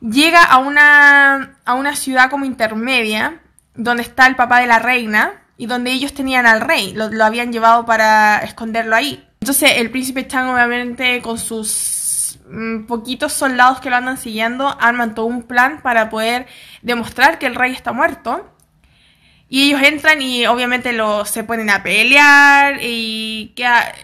llega 0.00 0.42
a 0.42 0.58
una, 0.58 1.58
a 1.64 1.74
una 1.74 1.94
ciudad 1.94 2.30
como 2.30 2.46
intermedia, 2.46 3.42
donde 3.74 4.02
está 4.02 4.26
el 4.26 4.36
papá 4.36 4.60
de 4.60 4.66
la 4.66 4.78
reina, 4.78 5.42
y 5.58 5.66
donde 5.66 5.92
ellos 5.92 6.14
tenían 6.14 6.46
al 6.46 6.60
rey, 6.62 6.94
lo, 6.94 7.24
habían 7.24 7.52
llevado 7.52 7.84
para 7.86 8.38
esconderlo 8.38 8.96
ahí. 8.96 9.22
Entonces 9.40 9.72
el 9.76 9.90
príncipe 9.90 10.26
Chang 10.26 10.48
obviamente 10.48 11.22
con 11.22 11.38
sus 11.38 12.38
mm, 12.48 12.86
poquitos 12.86 13.32
soldados 13.32 13.80
que 13.80 13.90
lo 13.90 13.96
andan 13.96 14.18
siguiendo 14.18 14.76
arman 14.80 15.14
todo 15.14 15.26
un 15.26 15.42
plan 15.42 15.80
para 15.82 16.10
poder 16.10 16.46
demostrar 16.82 17.38
que 17.38 17.46
el 17.46 17.54
rey 17.54 17.72
está 17.72 17.92
muerto. 17.92 18.50
Y 19.48 19.68
ellos 19.68 19.82
entran 19.82 20.20
y 20.20 20.46
obviamente 20.46 20.92
lo, 20.92 21.24
se 21.24 21.44
ponen 21.44 21.70
a 21.70 21.82
pelear 21.82 22.78
y 22.82 23.52
queda 23.54 23.94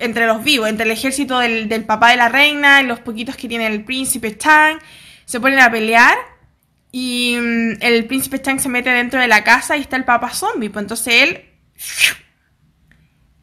entre 0.00 0.26
los 0.26 0.44
vivos, 0.44 0.68
entre 0.68 0.84
el 0.84 0.90
ejército 0.92 1.38
del, 1.38 1.68
del 1.68 1.84
papá 1.84 2.10
de 2.10 2.16
la 2.16 2.28
reina 2.28 2.82
y 2.82 2.86
los 2.86 3.00
poquitos 3.00 3.36
que 3.36 3.48
tiene 3.48 3.66
el 3.66 3.84
príncipe 3.84 4.36
Chang, 4.36 4.78
se 5.24 5.40
ponen 5.40 5.60
a 5.60 5.70
pelear 5.70 6.16
y 6.92 7.36
mm, 7.40 7.72
el 7.80 8.06
príncipe 8.06 8.40
Chang 8.40 8.58
se 8.58 8.68
mete 8.68 8.90
dentro 8.90 9.20
de 9.20 9.28
la 9.28 9.44
casa 9.44 9.76
y 9.76 9.80
está 9.82 9.96
el 9.96 10.04
papa 10.04 10.30
zombie. 10.30 10.70
Pues 10.70 10.82
entonces 10.82 11.14
él 11.22 11.44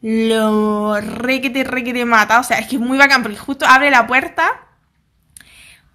lo 0.02 1.00
re 1.00 1.40
que 1.40 1.50
te 1.50 2.04
mata. 2.04 2.40
O 2.40 2.44
sea, 2.44 2.58
es 2.58 2.68
que 2.68 2.76
es 2.76 2.82
muy 2.82 2.98
bacán 2.98 3.22
porque 3.22 3.38
justo 3.38 3.66
abre 3.66 3.90
la 3.90 4.06
puerta. 4.06 4.64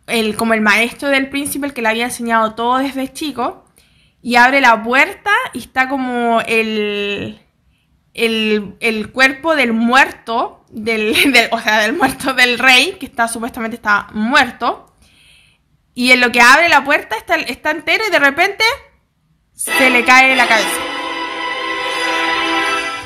El, 0.07 0.35
como 0.35 0.53
el 0.53 0.61
maestro 0.61 1.09
del 1.09 1.29
príncipe, 1.29 1.65
el 1.65 1.73
que 1.73 1.81
le 1.81 1.89
había 1.89 2.05
enseñado 2.05 2.55
todo 2.55 2.77
desde 2.79 3.11
chico. 3.13 3.62
Y 4.23 4.35
abre 4.37 4.61
la 4.61 4.81
puerta 4.81 5.31
y 5.53 5.59
está 5.59 5.87
como 5.87 6.41
el, 6.41 7.39
el, 8.15 8.75
el 8.79 9.11
cuerpo 9.11 9.55
del 9.55 9.73
muerto, 9.73 10.65
del, 10.71 11.13
o 11.51 11.59
sea, 11.59 11.81
del 11.81 11.93
muerto 11.93 12.33
del 12.33 12.57
rey, 12.57 12.97
que 12.99 13.05
está 13.05 13.27
supuestamente 13.27 13.75
está 13.75 14.07
muerto. 14.13 14.95
Y 15.93 16.11
en 16.11 16.21
lo 16.21 16.31
que 16.31 16.41
abre 16.41 16.69
la 16.69 16.83
puerta 16.83 17.15
está, 17.15 17.35
está 17.35 17.69
entero 17.69 18.03
y 18.07 18.11
de 18.11 18.19
repente 18.19 18.63
se 19.53 19.91
le 19.91 20.03
cae 20.03 20.35
la 20.35 20.47
cabeza. 20.47 20.81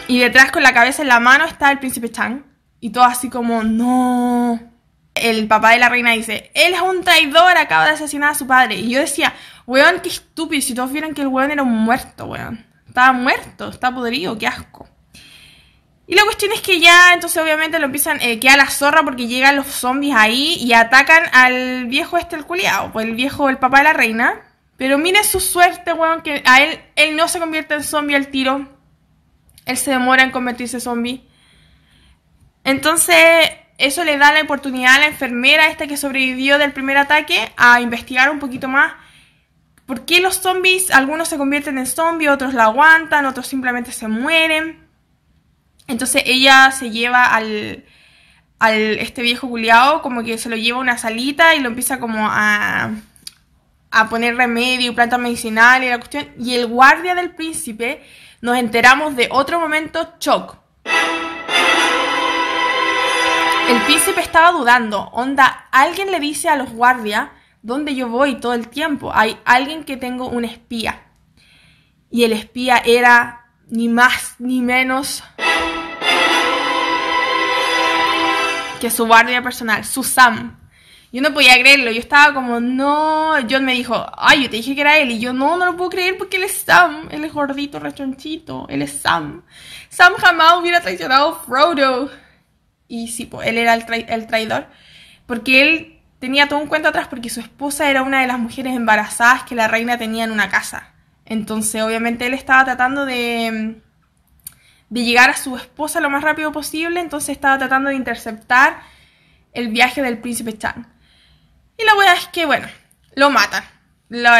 Y 0.07 0.19
detrás 0.19 0.51
con 0.51 0.63
la 0.63 0.73
cabeza 0.73 1.01
en 1.01 1.09
la 1.09 1.19
mano 1.19 1.45
está 1.45 1.69
el 1.69 1.79
príncipe 1.79 2.09
Chang. 2.09 2.45
Y 2.79 2.91
todo 2.91 3.03
así 3.03 3.29
como, 3.29 3.63
no. 3.63 4.76
El 5.23 5.47
papá 5.47 5.71
de 5.71 5.79
la 5.79 5.89
reina 5.89 6.11
dice, 6.11 6.51
él 6.53 6.73
es 6.73 6.81
un 6.81 7.03
traidor, 7.03 7.57
acaba 7.57 7.85
de 7.85 7.91
asesinar 7.91 8.31
a 8.31 8.35
su 8.35 8.47
padre. 8.47 8.75
Y 8.75 8.89
yo 8.89 8.99
decía, 8.99 9.33
weón, 9.65 9.99
qué 10.01 10.09
estúpido. 10.09 10.61
Si 10.61 10.73
todos 10.73 10.91
vieran 10.91 11.13
que 11.13 11.21
el 11.21 11.27
weón 11.27 11.51
era 11.51 11.63
un 11.63 11.73
muerto, 11.73 12.25
weón. 12.25 12.65
Estaba 12.87 13.11
muerto, 13.13 13.69
está 13.69 13.93
podrido, 13.93 14.37
qué 14.37 14.47
asco. 14.47 14.87
Y 16.07 16.15
la 16.15 16.23
cuestión 16.23 16.53
es 16.53 16.61
que 16.61 16.79
ya, 16.79 17.13
entonces 17.13 17.41
obviamente 17.41 17.79
lo 17.79 17.85
empiezan, 17.85 18.21
eh, 18.21 18.39
queda 18.39 18.55
la 18.55 18.69
zorra 18.69 19.03
porque 19.03 19.27
llegan 19.27 19.57
los 19.57 19.67
zombies 19.67 20.15
ahí 20.15 20.55
y 20.55 20.71
atacan 20.71 21.23
al 21.33 21.85
viejo 21.87 22.17
este, 22.17 22.37
el 22.37 22.45
culiao, 22.45 22.93
pues 22.93 23.05
el 23.05 23.13
viejo, 23.13 23.49
el 23.49 23.57
papá 23.57 23.79
de 23.79 23.83
la 23.83 23.93
reina. 23.93 24.41
Pero 24.77 24.97
mire 24.97 25.23
su 25.25 25.41
suerte, 25.41 25.91
weón, 25.91 26.21
que 26.21 26.41
a 26.45 26.61
él, 26.61 26.79
él 26.95 27.15
no 27.17 27.27
se 27.27 27.39
convierte 27.39 27.73
en 27.73 27.83
zombie 27.83 28.15
al 28.15 28.27
tiro. 28.27 28.69
Él 29.65 29.75
se 29.75 29.91
demora 29.91 30.23
en 30.23 30.31
convertirse 30.31 30.77
en 30.77 30.81
zombie. 30.81 31.27
Entonces, 32.63 33.49
eso 33.77 34.03
le 34.03 34.17
da 34.17 34.31
la 34.31 34.41
oportunidad 34.41 34.95
a 34.95 34.99
la 34.99 35.07
enfermera 35.07 35.67
esta 35.67 35.87
que 35.87 35.97
sobrevivió 35.97 36.57
del 36.57 36.73
primer 36.73 36.97
ataque 36.97 37.51
a 37.57 37.79
investigar 37.81 38.29
un 38.29 38.39
poquito 38.39 38.67
más 38.67 38.93
por 39.87 40.05
qué 40.05 40.19
los 40.19 40.41
zombies, 40.41 40.91
algunos 40.91 41.29
se 41.29 41.37
convierten 41.37 41.77
en 41.77 41.87
zombies, 41.87 42.29
otros 42.29 42.53
la 42.53 42.65
aguantan, 42.65 43.25
otros 43.25 43.47
simplemente 43.47 43.93
se 43.93 44.07
mueren. 44.09 44.85
Entonces 45.87 46.23
ella 46.25 46.71
se 46.71 46.91
lleva 46.91 47.33
al, 47.33 47.85
al 48.59 48.73
este 48.99 49.21
viejo 49.21 49.47
culiao, 49.47 50.01
como 50.01 50.23
que 50.23 50.37
se 50.37 50.49
lo 50.49 50.57
lleva 50.57 50.79
a 50.79 50.81
una 50.81 50.97
salita 50.97 51.55
y 51.55 51.61
lo 51.61 51.69
empieza 51.69 51.99
como 51.99 52.27
a, 52.29 52.91
a 53.89 54.09
poner 54.09 54.35
remedio, 54.35 54.93
plantas 54.93 55.19
medicinales 55.19 55.87
y 55.87 55.91
la 55.91 55.99
cuestión. 55.99 56.27
Y 56.37 56.55
el 56.55 56.67
guardia 56.67 57.15
del 57.15 57.31
príncipe 57.31 58.03
nos 58.41 58.57
enteramos 58.57 59.15
de 59.15 59.29
otro 59.31 59.57
momento 59.57 60.15
shock. 60.19 60.57
El 63.67 63.81
príncipe 63.81 64.21
estaba 64.21 64.51
dudando, 64.51 65.09
onda, 65.11 65.67
alguien 65.71 66.09
le 66.09 66.21
dice 66.21 66.47
a 66.47 66.55
los 66.55 66.71
guardias 66.71 67.29
dónde 67.61 67.95
yo 67.95 68.07
voy 68.07 68.35
todo 68.35 68.53
el 68.53 68.69
tiempo. 68.69 69.11
Hay 69.13 69.37
alguien 69.43 69.83
que 69.83 69.97
tengo 69.97 70.29
un 70.29 70.45
espía. 70.45 71.01
Y 72.09 72.23
el 72.23 72.31
espía 72.31 72.77
era 72.77 73.47
ni 73.67 73.89
más 73.89 74.35
ni 74.39 74.61
menos 74.61 75.21
que 78.79 78.89
su 78.89 79.05
guardia 79.05 79.43
personal, 79.43 79.83
su 79.83 80.01
Sam. 80.01 80.57
Yo 81.11 81.21
no 81.21 81.33
podía 81.33 81.59
creerlo, 81.59 81.91
yo 81.91 81.99
estaba 81.99 82.33
como, 82.33 82.61
no, 82.61 83.33
John 83.49 83.65
me 83.65 83.73
dijo, 83.73 84.05
ay, 84.17 84.43
yo 84.43 84.49
te 84.49 84.57
dije 84.57 84.75
que 84.75 84.81
era 84.81 84.97
él, 84.97 85.11
y 85.11 85.19
yo 85.19 85.33
no, 85.33 85.57
no 85.57 85.65
lo 85.65 85.75
puedo 85.75 85.89
creer 85.89 86.17
porque 86.17 86.37
él 86.37 86.43
es 86.43 86.63
Sam, 86.65 87.07
él 87.11 87.25
es 87.25 87.33
gordito, 87.33 87.79
rechonchito, 87.79 88.65
él 88.69 88.81
es 88.81 89.01
Sam. 89.01 89.43
Sam 89.89 90.13
jamás 90.15 90.55
hubiera 90.61 90.79
traicionado 90.79 91.29
a 91.29 91.39
Frodo. 91.39 92.09
Y 92.87 93.09
sí, 93.09 93.25
pues 93.25 93.47
él 93.47 93.57
era 93.57 93.73
el, 93.73 93.85
el 94.07 94.27
traidor, 94.27 94.67
porque 95.25 95.61
él 95.61 95.99
tenía 96.19 96.47
todo 96.47 96.59
un 96.59 96.67
cuento 96.67 96.89
atrás 96.89 97.07
porque 97.07 97.29
su 97.29 97.39
esposa 97.39 97.89
era 97.89 98.01
una 98.01 98.21
de 98.21 98.27
las 98.27 98.39
mujeres 98.39 98.75
embarazadas 98.75 99.43
que 99.43 99.55
la 99.55 99.67
reina 99.67 99.97
tenía 99.97 100.23
en 100.23 100.31
una 100.31 100.49
casa. 100.49 100.93
Entonces, 101.25 101.81
obviamente, 101.81 102.25
él 102.25 102.33
estaba 102.33 102.63
tratando 102.65 103.05
de 103.05 103.81
de 104.89 105.03
llegar 105.03 105.29
a 105.29 105.37
su 105.37 105.55
esposa 105.55 105.99
lo 105.99 106.09
más 106.09 106.23
rápido 106.23 106.51
posible, 106.51 106.99
entonces 106.99 107.29
estaba 107.29 107.57
tratando 107.57 107.89
de 107.89 107.95
interceptar 107.95 108.81
el 109.53 109.69
viaje 109.69 110.01
del 110.01 110.19
príncipe 110.19 110.57
Chang. 110.57 110.85
Y 111.77 111.83
la 111.83 111.95
verdad 111.95 112.15
es 112.17 112.27
que, 112.27 112.45
bueno, 112.45 112.67
lo 113.15 113.29
matan. 113.29 113.63
Los, 114.09 114.31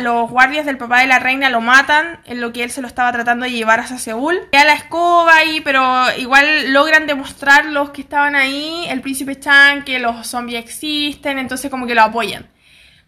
los 0.00 0.30
guardias 0.30 0.66
del 0.66 0.76
papá 0.76 1.00
de 1.00 1.06
la 1.06 1.18
reina 1.18 1.48
lo 1.48 1.60
matan 1.62 2.20
en 2.26 2.40
lo 2.40 2.52
que 2.52 2.64
él 2.64 2.70
se 2.70 2.82
lo 2.82 2.86
estaba 2.86 3.12
tratando 3.12 3.44
de 3.44 3.52
llevar 3.52 3.80
hacia 3.80 3.98
Seúl. 3.98 4.38
Queda 4.52 4.64
la 4.64 4.74
escoba 4.74 5.36
ahí, 5.36 5.60
pero 5.62 5.82
igual 6.18 6.72
logran 6.72 7.06
demostrar 7.06 7.66
los 7.66 7.90
que 7.90 8.02
estaban 8.02 8.34
ahí, 8.34 8.86
el 8.88 9.00
príncipe 9.00 9.40
Chang, 9.40 9.84
que 9.84 9.98
los 9.98 10.26
zombies 10.26 10.62
existen, 10.62 11.38
entonces 11.38 11.70
como 11.70 11.86
que 11.86 11.94
lo 11.94 12.02
apoyan 12.02 12.50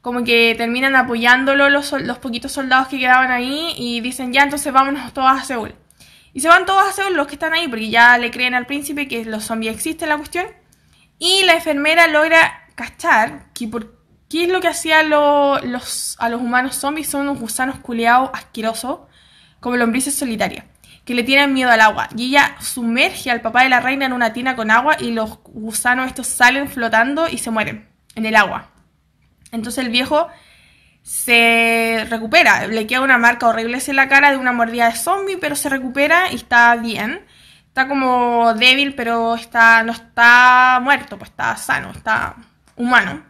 como 0.01 0.25
que 0.25 0.55
terminan 0.57 0.97
apoyándolo 0.97 1.69
los, 1.69 1.93
los 1.93 2.19
poquitos 2.19 2.53
soldados 2.53 2.89
que 2.89 2.99
quedaban 2.99 3.31
ahí 3.31 3.75
y 3.77 4.01
dicen 4.01 4.33
ya, 4.33 4.43
entonces 4.43 4.73
vámonos 4.73 5.13
todos 5.13 5.31
a 5.31 5.45
Seúl. 5.45 5.75
Y 6.33 6.41
se 6.41 6.49
van 6.49 6.67
todos 6.67 6.89
a 6.89 6.93
Seúl 6.93 7.15
los 7.15 7.27
que 7.27 7.35
están 7.35 7.53
ahí 7.53 7.69
porque 7.69 7.91
ya 7.91 8.17
le 8.17 8.31
creen 8.31 8.55
al 8.55 8.67
príncipe 8.67 9.09
que 9.09 9.25
los 9.25 9.45
zombies 9.45 9.75
existen 9.75 10.09
la 10.09 10.17
cuestión. 10.17 10.47
Y 11.19 11.43
la 11.45 11.55
enfermera 11.55 12.07
logra 12.07 12.69
cachar 12.75 13.53
que 13.53 13.67
por 13.67 13.98
qué 14.29 14.45
es 14.45 14.51
lo 14.51 14.61
que 14.61 14.69
hacían 14.69 15.11
los, 15.11 16.17
a 16.19 16.29
los 16.29 16.41
humanos 16.41 16.77
zombies 16.77 17.09
son 17.09 17.23
unos 17.23 17.39
gusanos 17.39 17.79
culeados 17.79 18.31
asquerosos 18.33 19.01
como 19.61 19.77
lombrices 19.77 20.15
solitarias 20.15 20.65
que 21.05 21.15
le 21.15 21.23
tienen 21.23 21.55
miedo 21.55 21.71
al 21.71 21.81
agua. 21.81 22.11
Y 22.15 22.27
ella 22.27 22.57
sumerge 22.61 23.31
al 23.31 23.41
papá 23.41 23.63
de 23.63 23.71
la 23.71 23.81
reina 23.81 24.05
en 24.05 24.13
una 24.13 24.35
tina 24.35 24.55
con 24.55 24.71
agua 24.71 24.99
y 25.01 25.13
los 25.13 25.39
gusanos 25.43 26.07
estos 26.07 26.27
salen 26.27 26.69
flotando 26.69 27.29
y 27.29 27.39
se 27.39 27.51
mueren 27.51 27.89
en 28.15 28.27
el 28.27 28.37
agua. 28.37 28.69
Entonces 29.51 29.83
el 29.83 29.91
viejo 29.91 30.29
se 31.03 32.07
recupera, 32.11 32.67
le 32.67 32.87
queda 32.87 33.01
una 33.01 33.17
marca 33.17 33.49
horrible 33.49 33.79
en 33.87 33.97
la 33.97 34.09
cara 34.09 34.31
de 34.31 34.37
una 34.37 34.53
mordida 34.53 34.91
de 34.91 34.97
zombie, 34.97 35.39
pero 35.39 35.57
se 35.57 35.71
recupera 35.71 36.31
y 36.31 36.35
está 36.35 36.77
bien. 36.77 37.25
Está 37.69 37.89
como 37.89 38.53
débil, 38.53 38.95
pero 38.95 39.35
está, 39.35 39.83
no 39.85 39.93
está 39.93 40.79
muerto, 40.83 41.17
pues 41.17 41.31
está 41.31 41.57
sano, 41.57 41.91
está 41.91 42.37
humano. 42.77 43.23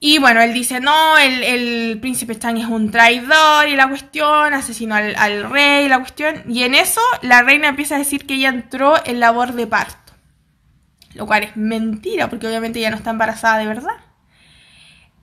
Y 0.00 0.18
bueno, 0.18 0.40
él 0.40 0.54
dice, 0.54 0.80
no, 0.80 1.18
el, 1.18 1.98
príncipe 2.00 2.32
Stan 2.32 2.56
es 2.56 2.66
un 2.66 2.90
traidor 2.90 3.68
y 3.68 3.74
la 3.74 3.88
cuestión, 3.88 4.54
asesinó 4.54 4.94
al, 4.94 5.16
al, 5.16 5.50
rey 5.50 5.86
y 5.86 5.88
la 5.88 5.98
cuestión. 5.98 6.44
Y 6.48 6.62
en 6.62 6.74
eso 6.74 7.00
la 7.22 7.42
reina 7.42 7.68
empieza 7.68 7.96
a 7.96 7.98
decir 7.98 8.26
que 8.26 8.34
ella 8.34 8.48
entró 8.48 8.94
en 9.04 9.18
labor 9.18 9.54
de 9.54 9.66
parto. 9.66 10.12
Lo 11.14 11.26
cual 11.26 11.42
es 11.42 11.56
mentira, 11.56 12.30
porque 12.30 12.46
obviamente 12.46 12.78
ella 12.78 12.90
no 12.90 12.96
está 12.96 13.10
embarazada 13.10 13.58
de 13.58 13.66
verdad. 13.66 13.96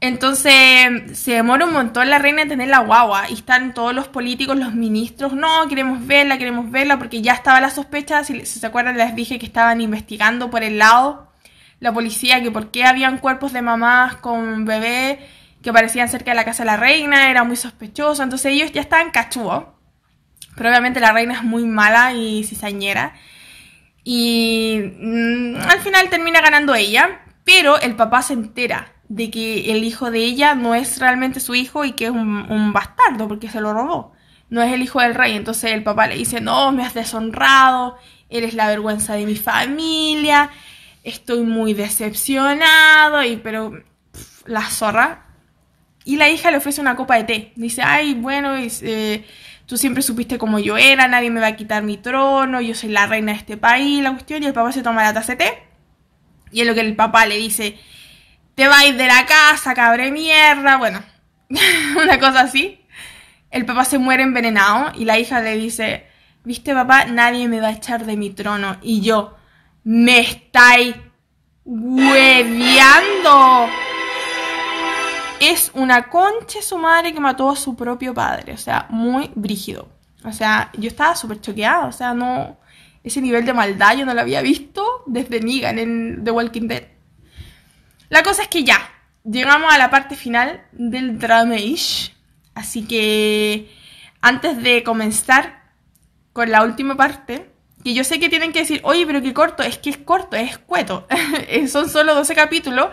Entonces 0.02 1.18
se 1.18 1.32
demora 1.32 1.66
un 1.66 1.74
montón 1.74 2.10
la 2.10 2.20
reina 2.20 2.42
en 2.42 2.50
tener 2.50 2.68
la 2.68 2.80
guagua 2.80 3.30
y 3.30 3.34
están 3.34 3.74
todos 3.74 3.94
los 3.96 4.08
políticos, 4.08 4.58
los 4.58 4.74
ministros, 4.76 5.34
no, 5.34 5.68
queremos 5.68 6.06
verla, 6.06 6.38
queremos 6.38 6.70
verla, 6.70 7.00
porque 7.00 7.22
ya 7.22 7.34
estaba 7.34 7.62
la 7.62 7.70
sospecha, 7.70 8.24
si, 8.24 8.46
se 8.46 8.68
acuerdan 8.68 8.98
les 8.98 9.16
dije 9.16 9.40
que 9.40 9.46
estaban 9.46 9.82
investigando 9.82 10.50
por 10.52 10.64
el 10.64 10.78
lado 10.78 11.32
la 11.80 11.94
policía 11.94 12.42
que 12.42 12.52
por 12.52 12.72
qué 12.72 12.86
habían 12.86 13.18
cuerpos 13.18 13.54
de 13.54 13.62
mamás 13.62 14.16
con 14.18 14.66
bebés 14.66 15.20
que 15.62 15.74
parecían 15.74 16.10
cerca 16.10 16.32
de 16.32 16.36
la 16.36 16.46
casa 16.46 16.64
de 16.64 16.68
la 16.68 16.78
reina, 16.78 17.30
era 17.30 17.44
muy 17.44 17.56
sospechoso, 17.56 18.22
entonces 18.22 18.54
ellos 18.54 18.72
ya 18.72 18.82
estaban 18.82 19.12
cachúos, 19.12 19.66
pero 20.56 20.70
obviamente 20.70 21.00
la 21.00 21.12
reina 21.12 21.34
es 21.34 21.44
muy 21.44 21.66
mala 21.66 22.14
y 22.14 22.44
cizañera 22.44 23.14
y 24.08 24.94
mm, 25.00 25.56
al 25.68 25.80
final 25.80 26.10
termina 26.10 26.40
ganando 26.40 26.76
ella, 26.76 27.22
pero 27.44 27.80
el 27.82 27.96
papá 27.96 28.22
se 28.22 28.34
entera 28.34 28.94
de 29.10 29.32
que 29.32 29.72
el 29.72 29.84
hijo 29.84 30.12
de 30.12 30.20
ella 30.20 30.54
no 30.56 30.76
es 30.76 31.00
realmente 31.00 31.40
su 31.40 31.56
hijo 31.56 31.86
y 31.86 31.94
que 31.94 32.06
es 32.06 32.12
un, 32.12 32.72
bastardo 32.72 33.28
porque 33.28 33.50
se 33.50 33.62
lo 33.62 33.74
robó. 33.74 34.14
No 34.50 34.62
es 34.62 34.72
el 34.72 34.84
hijo 34.84 35.02
del 35.02 35.16
rey. 35.16 35.36
Entonces 35.36 35.72
el 35.72 35.84
papá 35.84 36.08
le 36.08 36.16
dice, 36.18 36.40
no, 36.40 36.72
me 36.72 36.86
has 36.86 36.94
deshonrado, 36.94 37.98
eres 38.30 38.54
la 38.54 38.68
vergüenza 38.68 39.16
de 39.16 39.26
mi 39.26 39.36
familia, 39.36 40.52
estoy 41.06 41.44
muy 41.44 41.74
decepcionado, 41.74 43.24
y 43.24 43.38
pero 43.38 43.72
la 44.46 44.70
zorra. 44.70 45.22
Y 46.04 46.18
la 46.18 46.30
hija 46.30 46.52
le 46.52 46.58
ofrece 46.58 46.82
una 46.82 46.96
copa 46.96 47.16
de 47.16 47.24
té. 47.24 47.54
Dice, 47.56 47.82
ay, 47.82 48.14
bueno, 48.16 48.56
eh, 48.58 49.26
tú 49.66 49.78
siempre 49.78 50.04
supiste 50.04 50.38
como 50.38 50.60
yo 50.60 50.78
era, 50.78 51.08
nadie 51.08 51.32
me 51.32 51.42
va 51.42 51.48
a 51.48 51.56
quitar 51.56 51.84
mi 51.84 51.98
trono, 51.98 52.62
yo 52.62 52.76
soy 52.76 52.90
la 52.90 53.08
reina 53.08 53.32
de 53.32 53.40
este 53.40 53.58
país, 53.58 54.04
la 54.04 54.12
cuestión. 54.12 54.44
Y 54.44 54.48
el 54.48 54.54
papá 54.54 54.72
se 54.72 54.84
toma 54.84 55.04
la 55.04 55.14
taza 55.14 55.36
de 55.36 55.46
té. 55.46 55.64
Y 56.52 56.62
es 56.62 56.68
lo 56.68 56.74
que 56.74 56.82
el 56.82 56.96
papá 56.96 57.26
le 57.26 57.38
dice, 57.38 57.78
te 58.56 58.68
vais 58.68 58.98
de 58.98 59.08
la 59.08 59.26
casa, 59.26 59.74
cabre 59.74 60.12
mierda, 60.12 60.78
bueno, 60.78 61.02
una 62.02 62.20
cosa 62.20 62.42
así. 62.42 62.82
El 63.52 63.66
papá 63.66 63.86
se 63.86 63.98
muere 63.98 64.24
envenenado 64.24 64.92
y 64.96 65.06
la 65.06 65.18
hija 65.18 65.42
le 65.42 65.56
dice, 65.56 66.06
viste 66.44 66.74
papá, 66.74 67.06
nadie 67.06 67.48
me 67.48 67.62
va 67.62 67.70
a 67.70 67.72
echar 67.72 68.06
de 68.06 68.18
mi 68.18 68.30
trono. 68.30 68.78
Y 68.82 69.02
yo, 69.02 69.36
me 69.86 70.20
estáis 70.20 70.96
hueveando. 71.64 73.30
Es 75.40 75.72
una 75.76 76.10
concha 76.10 76.62
su 76.62 76.78
madre 76.78 77.14
que 77.14 77.20
mató 77.20 77.52
a 77.52 77.56
su 77.56 77.76
propio 77.76 78.14
padre, 78.14 78.54
o 78.54 78.58
sea, 78.58 78.88
muy 78.90 79.32
brígido. 79.36 79.88
O 80.24 80.34
sea, 80.34 80.72
yo 80.74 80.88
estaba 80.88 81.16
súper 81.16 81.40
choqueada, 81.40 81.86
o 81.86 81.92
sea, 81.92 82.14
no... 82.14 82.58
Ese 83.04 83.22
nivel 83.22 83.46
de 83.46 83.54
maldad 83.54 83.96
yo 83.96 84.06
no 84.08 84.16
lo 84.16 84.22
había 84.22 84.42
visto 84.42 85.04
desde 85.06 85.40
Negan 85.40 85.78
en 85.78 86.24
The 86.24 86.32
Walking 86.32 86.68
Dead. 86.68 86.88
La 88.10 88.24
cosa 88.24 88.42
es 88.42 88.48
que 88.48 88.64
ya, 88.64 88.80
llegamos 89.24 89.72
a 89.72 89.78
la 89.78 89.92
parte 89.92 90.16
final 90.16 90.66
del 90.72 91.20
Drameish. 91.20 92.16
Así 92.56 92.88
que 92.88 93.72
antes 94.22 94.64
de 94.64 94.82
comenzar 94.82 95.62
con 96.34 96.50
la 96.50 96.64
última 96.64 96.96
parte, 96.98 97.55
que 97.86 97.94
yo 97.94 98.04
sé 98.04 98.20
que 98.20 98.30
tienen 98.30 98.52
que 98.52 98.62
decir, 98.62 98.82
oye, 98.84 99.06
pero 99.06 99.22
qué 99.22 99.32
corto, 99.32 99.62
es 99.62 99.78
que 99.78 99.92
es 99.92 99.98
corto, 100.00 100.36
es 100.36 100.54
escueto. 100.54 101.08
Son 101.68 101.88
solo 101.88 102.16
12 102.16 102.34
capítulos. 102.34 102.88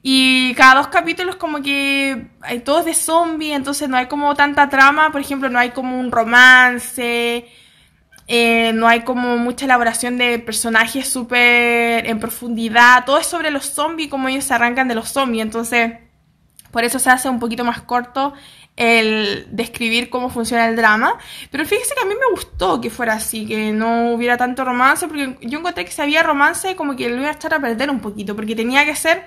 Y 0.00 0.54
cada 0.54 0.76
dos 0.76 0.86
capítulos 0.86 1.34
como 1.34 1.60
que 1.60 2.28
hay 2.42 2.60
todos 2.60 2.84
de 2.84 2.94
zombie, 2.94 3.52
entonces 3.52 3.88
no 3.88 3.96
hay 3.96 4.06
como 4.06 4.32
tanta 4.36 4.68
trama, 4.68 5.10
por 5.10 5.20
ejemplo, 5.20 5.48
no 5.48 5.58
hay 5.58 5.70
como 5.70 5.98
un 5.98 6.12
romance, 6.12 7.48
eh, 8.28 8.72
no 8.74 8.86
hay 8.86 9.00
como 9.00 9.38
mucha 9.38 9.64
elaboración 9.64 10.18
de 10.18 10.38
personajes 10.38 11.08
súper 11.08 12.06
en 12.06 12.20
profundidad. 12.20 13.04
Todo 13.06 13.18
es 13.18 13.26
sobre 13.26 13.50
los 13.50 13.64
zombies, 13.66 14.08
como 14.08 14.28
ellos 14.28 14.44
se 14.44 14.54
arrancan 14.54 14.86
de 14.86 14.94
los 14.94 15.08
zombies. 15.08 15.42
Entonces, 15.42 15.94
por 16.70 16.84
eso 16.84 17.00
se 17.00 17.10
hace 17.10 17.28
un 17.28 17.40
poquito 17.40 17.64
más 17.64 17.82
corto 17.82 18.34
el 18.78 19.48
describir 19.50 20.08
cómo 20.08 20.30
funciona 20.30 20.68
el 20.68 20.76
drama. 20.76 21.18
Pero 21.50 21.66
fíjese 21.66 21.96
que 21.96 22.02
a 22.02 22.06
mí 22.06 22.14
me 22.14 22.30
gustó 22.30 22.80
que 22.80 22.90
fuera 22.90 23.14
así, 23.14 23.44
que 23.44 23.72
no 23.72 24.12
hubiera 24.12 24.36
tanto 24.36 24.64
romance, 24.64 25.08
porque 25.08 25.36
yo 25.42 25.58
encontré 25.58 25.84
que 25.84 25.90
si 25.90 26.00
había 26.00 26.22
romance, 26.22 26.76
como 26.76 26.94
que 26.94 27.08
lo 27.08 27.16
iba 27.16 27.26
a 27.26 27.32
estar 27.32 27.52
a 27.52 27.60
perder 27.60 27.90
un 27.90 27.98
poquito, 27.98 28.36
porque 28.36 28.54
tenía 28.54 28.84
que 28.84 28.94
ser 28.94 29.26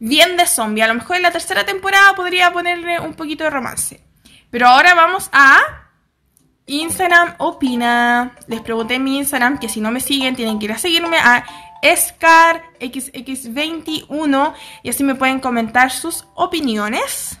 bien 0.00 0.36
de 0.36 0.44
zombie. 0.46 0.82
A 0.82 0.88
lo 0.88 0.94
mejor 0.94 1.14
en 1.16 1.22
la 1.22 1.30
tercera 1.30 1.64
temporada 1.64 2.16
podría 2.16 2.52
ponerle 2.52 2.98
un 2.98 3.14
poquito 3.14 3.44
de 3.44 3.50
romance. 3.50 4.00
Pero 4.50 4.66
ahora 4.66 4.94
vamos 4.94 5.30
a 5.32 5.60
Instagram 6.66 7.36
opina. 7.38 8.32
Les 8.48 8.60
pregunté 8.60 8.96
en 8.96 9.04
mi 9.04 9.18
Instagram 9.18 9.60
que 9.60 9.68
si 9.68 9.80
no 9.80 9.92
me 9.92 10.00
siguen 10.00 10.34
tienen 10.34 10.58
que 10.58 10.64
ir 10.64 10.72
a 10.72 10.78
seguirme 10.78 11.18
a 11.18 11.44
ScarXX21 11.82 14.54
y 14.82 14.90
así 14.90 15.04
me 15.04 15.14
pueden 15.14 15.38
comentar 15.38 15.92
sus 15.92 16.24
opiniones 16.34 17.39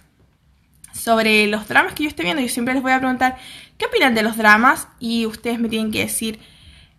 sobre 1.00 1.46
los 1.46 1.66
dramas 1.68 1.94
que 1.94 2.04
yo 2.04 2.08
estoy 2.08 2.24
viendo. 2.24 2.42
Yo 2.42 2.48
siempre 2.48 2.74
les 2.74 2.82
voy 2.82 2.92
a 2.92 2.98
preguntar 2.98 3.36
qué 3.78 3.86
opinan 3.86 4.14
de 4.14 4.22
los 4.22 4.36
dramas 4.36 4.88
y 4.98 5.26
ustedes 5.26 5.58
me 5.58 5.68
tienen 5.68 5.90
que 5.90 6.00
decir 6.00 6.38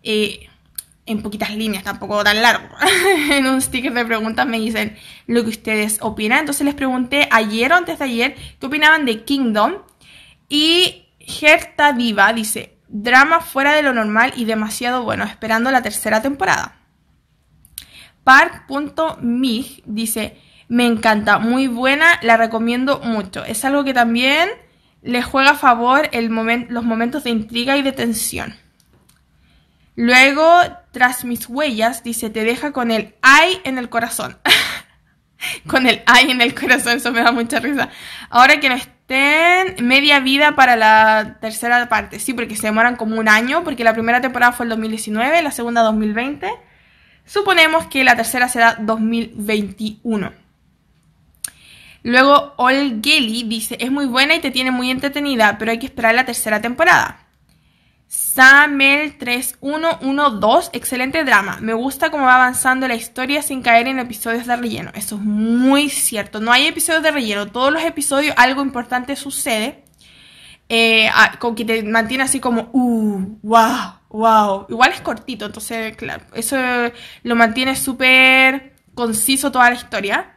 eh, 0.02 0.48
en 1.06 1.22
poquitas 1.22 1.54
líneas, 1.54 1.84
tampoco 1.84 2.22
tan 2.24 2.42
largo. 2.42 2.68
en 3.30 3.46
un 3.46 3.60
sticker 3.60 3.92
de 3.92 4.04
preguntas 4.04 4.46
me 4.46 4.58
dicen 4.58 4.96
lo 5.26 5.42
que 5.44 5.50
ustedes 5.50 5.98
opinan. 6.00 6.40
Entonces 6.40 6.64
les 6.64 6.74
pregunté 6.74 7.28
ayer 7.30 7.72
o 7.72 7.76
antes 7.76 7.98
de 7.98 8.04
ayer 8.04 8.36
qué 8.58 8.66
opinaban 8.66 9.04
de 9.04 9.24
Kingdom 9.24 9.74
y 10.48 11.06
Gerta 11.20 11.92
Diva 11.92 12.32
dice, 12.32 12.76
drama 12.88 13.40
fuera 13.40 13.72
de 13.72 13.82
lo 13.82 13.94
normal 13.94 14.32
y 14.36 14.44
demasiado 14.44 15.02
bueno, 15.04 15.24
esperando 15.24 15.70
la 15.70 15.82
tercera 15.82 16.22
temporada. 16.22 16.76
Park.mig 18.24 19.82
dice, 19.86 20.38
me 20.72 20.86
encanta, 20.86 21.38
muy 21.38 21.66
buena, 21.66 22.18
la 22.22 22.38
recomiendo 22.38 22.98
mucho. 23.00 23.44
Es 23.44 23.62
algo 23.66 23.84
que 23.84 23.92
también 23.92 24.48
le 25.02 25.20
juega 25.20 25.50
a 25.50 25.54
favor 25.54 26.08
los 26.70 26.82
momentos 26.82 27.24
de 27.24 27.30
intriga 27.30 27.76
y 27.76 27.82
de 27.82 27.92
tensión. 27.92 28.56
Luego, 29.96 30.50
tras 30.90 31.26
mis 31.26 31.46
huellas, 31.46 32.02
dice, 32.02 32.30
te 32.30 32.42
deja 32.42 32.72
con 32.72 32.90
el 32.90 33.14
ay 33.20 33.60
en 33.64 33.76
el 33.76 33.90
corazón. 33.90 34.38
con 35.66 35.86
el 35.86 36.02
ay 36.06 36.30
en 36.30 36.40
el 36.40 36.54
corazón, 36.54 36.96
eso 36.96 37.12
me 37.12 37.22
da 37.22 37.32
mucha 37.32 37.60
risa. 37.60 37.90
Ahora 38.30 38.58
que 38.58 38.70
no 38.70 38.74
estén 38.74 39.86
media 39.86 40.20
vida 40.20 40.54
para 40.54 40.76
la 40.76 41.36
tercera 41.42 41.86
parte, 41.90 42.18
sí, 42.18 42.32
porque 42.32 42.56
se 42.56 42.68
demoran 42.68 42.96
como 42.96 43.20
un 43.20 43.28
año, 43.28 43.62
porque 43.62 43.84
la 43.84 43.92
primera 43.92 44.22
temporada 44.22 44.52
fue 44.52 44.64
el 44.64 44.70
2019, 44.70 45.42
la 45.42 45.50
segunda 45.50 45.82
2020. 45.82 46.50
Suponemos 47.26 47.88
que 47.88 48.04
la 48.04 48.16
tercera 48.16 48.48
será 48.48 48.76
2021. 48.80 50.41
Luego, 52.02 52.54
Olgeli 52.56 53.44
dice, 53.44 53.76
es 53.80 53.90
muy 53.90 54.06
buena 54.06 54.34
y 54.34 54.40
te 54.40 54.50
tiene 54.50 54.70
muy 54.70 54.90
entretenida, 54.90 55.56
pero 55.58 55.70
hay 55.70 55.78
que 55.78 55.86
esperar 55.86 56.14
la 56.14 56.24
tercera 56.24 56.60
temporada. 56.60 57.22
Samel 58.08 59.16
3112, 59.16 60.70
excelente 60.74 61.24
drama. 61.24 61.58
Me 61.60 61.72
gusta 61.72 62.10
cómo 62.10 62.24
va 62.24 62.34
avanzando 62.34 62.86
la 62.86 62.94
historia 62.94 63.40
sin 63.40 63.62
caer 63.62 63.88
en 63.88 63.98
episodios 63.98 64.46
de 64.46 64.56
relleno. 64.56 64.90
Eso 64.94 65.14
es 65.14 65.22
muy 65.22 65.88
cierto. 65.88 66.40
No 66.40 66.52
hay 66.52 66.66
episodios 66.66 67.02
de 67.02 67.10
relleno. 67.10 67.46
Todos 67.46 67.72
los 67.72 67.82
episodios 67.82 68.34
algo 68.36 68.62
importante 68.62 69.16
sucede. 69.16 69.84
Eh, 70.68 71.10
con 71.38 71.54
que 71.54 71.64
te 71.64 71.82
mantiene 71.82 72.24
así 72.24 72.40
como, 72.40 72.68
uh, 72.72 73.38
wow, 73.42 73.94
wow. 74.08 74.66
Igual 74.68 74.92
es 74.92 75.00
cortito, 75.02 75.44
entonces, 75.44 75.94
claro, 75.96 76.24
eso 76.34 76.56
lo 77.22 77.34
mantiene 77.34 77.76
súper 77.76 78.72
conciso 78.94 79.52
toda 79.52 79.68
la 79.70 79.76
historia. 79.76 80.31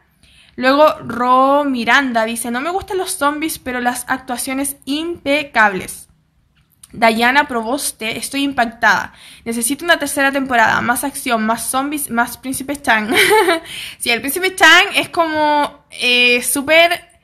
Luego 0.56 0.86
Ro 1.06 1.64
Miranda 1.64 2.24
dice, 2.24 2.50
no 2.50 2.60
me 2.60 2.70
gustan 2.70 2.98
los 2.98 3.12
zombies, 3.12 3.58
pero 3.58 3.80
las 3.80 4.06
actuaciones 4.08 4.76
impecables. 4.86 6.08
Diana 6.92 7.46
Proboste, 7.46 8.16
estoy 8.16 8.42
impactada. 8.42 9.12
Necesito 9.44 9.84
una 9.84 9.98
tercera 9.98 10.32
temporada, 10.32 10.80
más 10.80 11.04
acción, 11.04 11.44
más 11.44 11.66
zombies, 11.66 12.10
más 12.10 12.38
Príncipe 12.38 12.80
Chang. 12.80 13.14
sí, 13.98 14.10
el 14.10 14.20
Príncipe 14.20 14.54
Chang 14.54 14.86
es 14.94 15.10
como 15.10 15.84
eh, 15.90 16.42
súper 16.42 17.16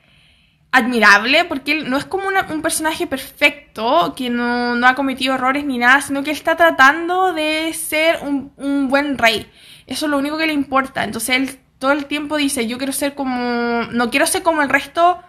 admirable 0.72 1.44
porque 1.44 1.72
él 1.72 1.90
no 1.90 1.98
es 1.98 2.04
como 2.06 2.28
un 2.28 2.62
personaje 2.62 3.06
perfecto 3.06 4.14
que 4.16 4.30
no, 4.30 4.74
ha 4.86 4.94
cometido 4.94 5.34
errores 5.34 5.64
ni 5.64 5.78
nada, 5.78 6.00
sino 6.00 6.22
que 6.22 6.30
él 6.30 6.36
está 6.36 6.56
tratando 6.56 7.32
de 7.32 7.72
ser 7.72 8.18
un, 8.22 8.52
un 8.56 8.88
buen 8.88 9.16
rey. 9.16 9.50
Eso 9.86 10.06
es 10.06 10.10
lo 10.10 10.18
único 10.18 10.36
que 10.36 10.46
le 10.46 10.52
importa. 10.52 11.04
Entonces 11.04 11.36
él 11.36 11.58
todo 11.82 11.90
el 11.90 12.06
tiempo 12.06 12.36
dice, 12.36 12.68
yo 12.68 12.78
quiero 12.78 12.92
ser 12.92 13.16
como, 13.16 13.82
no 13.90 14.08
quiero 14.08 14.24
ser 14.24 14.44
como 14.44 14.62
el 14.62 14.68
resto 14.68 15.20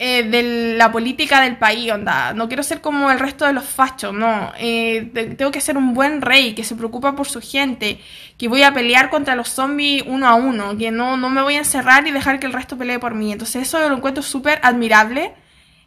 eh, 0.00 0.24
de 0.24 0.74
la 0.76 0.90
política 0.90 1.40
del 1.40 1.56
país, 1.56 1.92
onda. 1.92 2.32
No 2.34 2.48
quiero 2.48 2.64
ser 2.64 2.80
como 2.80 3.12
el 3.12 3.20
resto 3.20 3.46
de 3.46 3.52
los 3.52 3.62
fachos, 3.62 4.12
no. 4.12 4.52
Eh, 4.58 5.36
tengo 5.38 5.52
que 5.52 5.60
ser 5.60 5.76
un 5.76 5.94
buen 5.94 6.20
rey 6.20 6.56
que 6.56 6.64
se 6.64 6.74
preocupa 6.74 7.14
por 7.14 7.28
su 7.28 7.40
gente, 7.40 8.00
que 8.36 8.48
voy 8.48 8.64
a 8.64 8.74
pelear 8.74 9.08
contra 9.08 9.36
los 9.36 9.50
zombies 9.50 10.02
uno 10.04 10.26
a 10.26 10.34
uno, 10.34 10.76
que 10.76 10.90
no, 10.90 11.16
no 11.16 11.30
me 11.30 11.42
voy 11.42 11.54
a 11.54 11.58
encerrar 11.58 12.04
y 12.08 12.10
dejar 12.10 12.40
que 12.40 12.46
el 12.46 12.52
resto 12.52 12.76
pelee 12.76 12.98
por 12.98 13.14
mí. 13.14 13.30
Entonces 13.30 13.62
eso 13.62 13.88
lo 13.88 13.96
encuentro 13.98 14.24
súper 14.24 14.58
admirable 14.64 15.32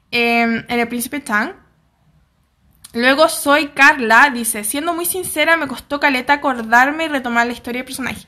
em, 0.09 0.63
en 0.69 0.79
el 0.79 0.87
príncipe 0.87 1.19
Tang. 1.19 1.51
Luego 2.93 3.27
soy 3.27 3.71
Carla, 3.79 4.31
dice, 4.33 4.63
siendo 4.63 4.93
muy 4.93 5.05
sincera, 5.05 5.57
me 5.57 5.67
costó 5.67 5.99
caleta 5.99 6.31
acordarme 6.31 7.03
y 7.03 7.07
retomar 7.09 7.45
la 7.45 7.51
historia 7.51 7.79
del 7.79 7.85
personaje. 7.85 8.25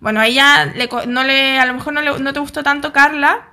Bueno, 0.00 0.20
a 0.20 0.26
ella 0.26 0.72
no 1.06 1.22
le, 1.24 1.58
a 1.58 1.66
lo 1.66 1.74
mejor 1.74 1.92
no, 1.92 2.18
no 2.18 2.32
te 2.32 2.40
gustó 2.40 2.62
tanto 2.62 2.92
Carla, 2.92 3.50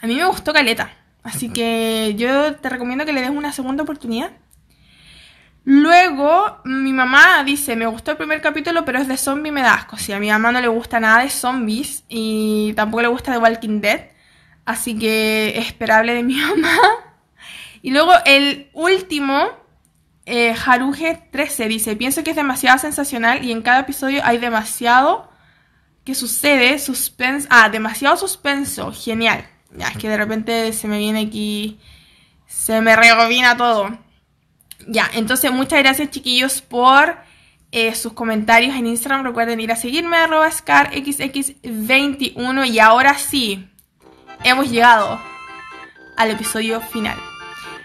a 0.00 0.06
mí 0.06 0.14
me 0.14 0.24
gustó 0.24 0.52
Caleta. 0.52 0.90
Así 1.22 1.50
que 1.50 2.14
yo 2.16 2.54
te 2.56 2.68
recomiendo 2.68 3.04
que 3.04 3.12
le 3.12 3.20
des 3.20 3.30
una 3.30 3.52
segunda 3.52 3.82
oportunidad. 3.82 4.30
Luego, 5.64 6.60
mi 6.64 6.92
mamá 6.92 7.44
dice, 7.44 7.76
me 7.76 7.86
gustó 7.86 8.12
el 8.12 8.16
primer 8.16 8.40
capítulo, 8.40 8.84
pero 8.86 8.98
es 8.98 9.08
de 9.08 9.18
zombie 9.18 9.52
me 9.52 9.60
da 9.60 9.74
asco. 9.74 9.98
Sí, 9.98 10.12
a 10.12 10.18
mi 10.18 10.30
mamá 10.30 10.52
no 10.52 10.60
le 10.60 10.68
gusta 10.68 10.98
nada 11.00 11.22
de 11.22 11.28
zombies 11.28 12.04
y 12.08 12.72
tampoco 12.74 13.02
le 13.02 13.08
gusta 13.08 13.32
The 13.32 13.38
Walking 13.38 13.80
Dead. 13.80 14.06
Así 14.64 14.98
que 14.98 15.58
esperable 15.58 16.14
de 16.14 16.22
mi 16.22 16.36
mamá. 16.40 16.78
Y 17.82 17.90
luego 17.90 18.12
el 18.24 18.70
último, 18.72 19.48
eh, 20.24 20.54
Haruge 20.64 21.28
13, 21.30 21.68
dice, 21.68 21.96
pienso 21.96 22.24
que 22.24 22.30
es 22.30 22.36
demasiado 22.36 22.78
sensacional 22.78 23.44
y 23.44 23.52
en 23.52 23.60
cada 23.60 23.80
episodio 23.80 24.22
hay 24.24 24.38
demasiado 24.38 25.27
que 26.08 26.14
sucede, 26.14 26.78
suspense, 26.78 27.46
ah, 27.50 27.68
demasiado 27.68 28.16
suspenso, 28.16 28.94
genial. 28.94 29.46
Ya, 29.76 29.88
es 29.88 29.98
que 29.98 30.08
de 30.08 30.16
repente 30.16 30.72
se 30.72 30.88
me 30.88 30.96
viene 30.96 31.20
aquí. 31.20 31.78
Se 32.46 32.80
me 32.80 32.96
rebobina 32.96 33.58
todo. 33.58 33.90
Ya, 34.86 35.10
entonces 35.12 35.52
muchas 35.52 35.80
gracias 35.80 36.10
chiquillos 36.10 36.62
por 36.62 37.18
eh, 37.72 37.94
sus 37.94 38.14
comentarios 38.14 38.74
en 38.74 38.86
Instagram. 38.86 39.22
Recuerden 39.22 39.60
ir 39.60 39.70
a 39.70 39.76
seguirme 39.76 40.16
arroba 40.16 40.48
scarxx21. 40.48 42.66
Y 42.66 42.78
ahora 42.78 43.18
sí, 43.18 43.68
hemos 44.44 44.70
llegado 44.70 45.20
al 46.16 46.30
episodio 46.30 46.80
final. 46.80 47.18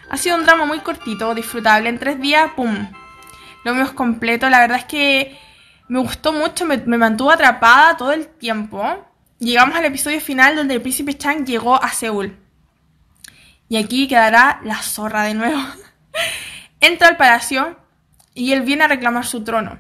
Ha 0.10 0.16
sido 0.16 0.38
un 0.38 0.46
drama 0.46 0.64
muy 0.64 0.80
cortito, 0.80 1.36
disfrutable. 1.36 1.90
En 1.90 2.00
tres 2.00 2.22
días, 2.22 2.52
¡pum! 2.56 2.88
Lo 3.66 3.72
hemos 3.72 3.92
completo. 3.92 4.50
La 4.50 4.62
verdad 4.62 4.78
es 4.78 4.86
que 4.86 5.38
me 5.94 6.00
gustó 6.00 6.34
mucho, 6.34 6.66
me 6.66 6.98
mantuvo 6.98 7.32
atrapada 7.32 7.96
todo 7.98 8.12
el 8.12 8.28
tiempo 8.28 8.84
llegamos 9.44 9.76
al 9.76 9.86
episodio 9.86 10.22
final 10.22 10.56
donde 10.56 10.76
el 10.76 10.82
príncipe 10.82 11.18
Chang 11.18 11.46
llegó 11.46 11.82
a 11.82 11.90
Seúl. 11.90 12.38
Y 13.70 13.78
aquí 13.78 14.08
quedará 14.08 14.60
la 14.64 14.82
zorra 14.82 15.24
de 15.24 15.34
nuevo. 15.34 15.62
Entra 16.80 17.08
al 17.08 17.18
palacio 17.18 17.78
y 18.34 18.54
él 18.54 18.62
viene 18.62 18.84
a 18.84 18.88
reclamar 18.88 19.26
su 19.26 19.44
trono. 19.44 19.80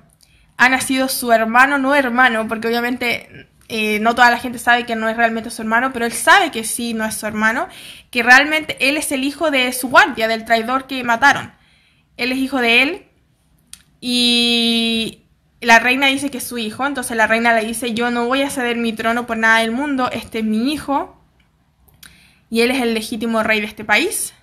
Ha 0.58 0.69
nacido 0.69 1.08
su 1.10 1.32
hermano, 1.32 1.78
no 1.78 1.95
hermano, 1.95 2.47
porque 2.47 2.67
obviamente 2.67 3.49
eh, 3.67 3.99
no 3.99 4.15
toda 4.15 4.32
la 4.32 4.39
gente 4.39 4.60
sabe 4.60 4.86
que 4.86 4.95
no 4.95 5.10
es 5.10 5.17
realmente 5.17 5.49
su 5.49 5.62
hermano, 5.62 5.91
pero 5.91 6.06
él 6.06 6.13
sabe 6.13 6.52
que 6.52 6.63
sí 6.63 6.93
no 6.93 7.06
es 7.06 7.15
su 7.15 7.26
hermano, 7.26 7.67
que 8.12 8.23
realmente 8.23 8.78
él 8.80 8.97
es 8.97 9.12
el 9.12 9.23
hijo 9.23 9.52
de 9.52 9.73
su 9.73 9.89
guardia, 9.89 10.28
del 10.28 10.45
traidor 10.45 10.88
que 10.88 11.04
mataron. 11.04 11.54
Él 12.17 12.32
es 12.32 12.38
hijo 12.38 12.60
de 12.60 12.84
él 12.84 13.08
y 13.99 15.22
la 15.63 15.80
reina 15.80 16.08
dice 16.08 16.30
que 16.32 16.38
es 16.38 16.43
su 16.43 16.58
hijo, 16.58 16.86
entonces 16.86 17.15
la 17.17 17.28
reina 17.28 17.54
le 17.54 17.65
dice, 17.65 17.93
yo 17.93 18.12
no 18.12 18.28
voy 18.28 18.41
a 18.41 18.49
ceder 18.49 18.78
mi 18.78 18.93
trono 18.93 19.26
por 19.26 19.38
nada 19.38 19.60
del 19.60 19.71
mundo, 19.71 20.10
este 20.12 20.39
es 20.39 20.45
mi 20.45 20.71
hijo, 20.71 21.19
y 22.49 22.62
él 22.62 22.71
es 22.71 22.82
el 22.82 22.93
legítimo 22.93 23.43
rey 23.43 23.62
de 23.62 23.67
este 23.67 23.84
país. 23.84 24.34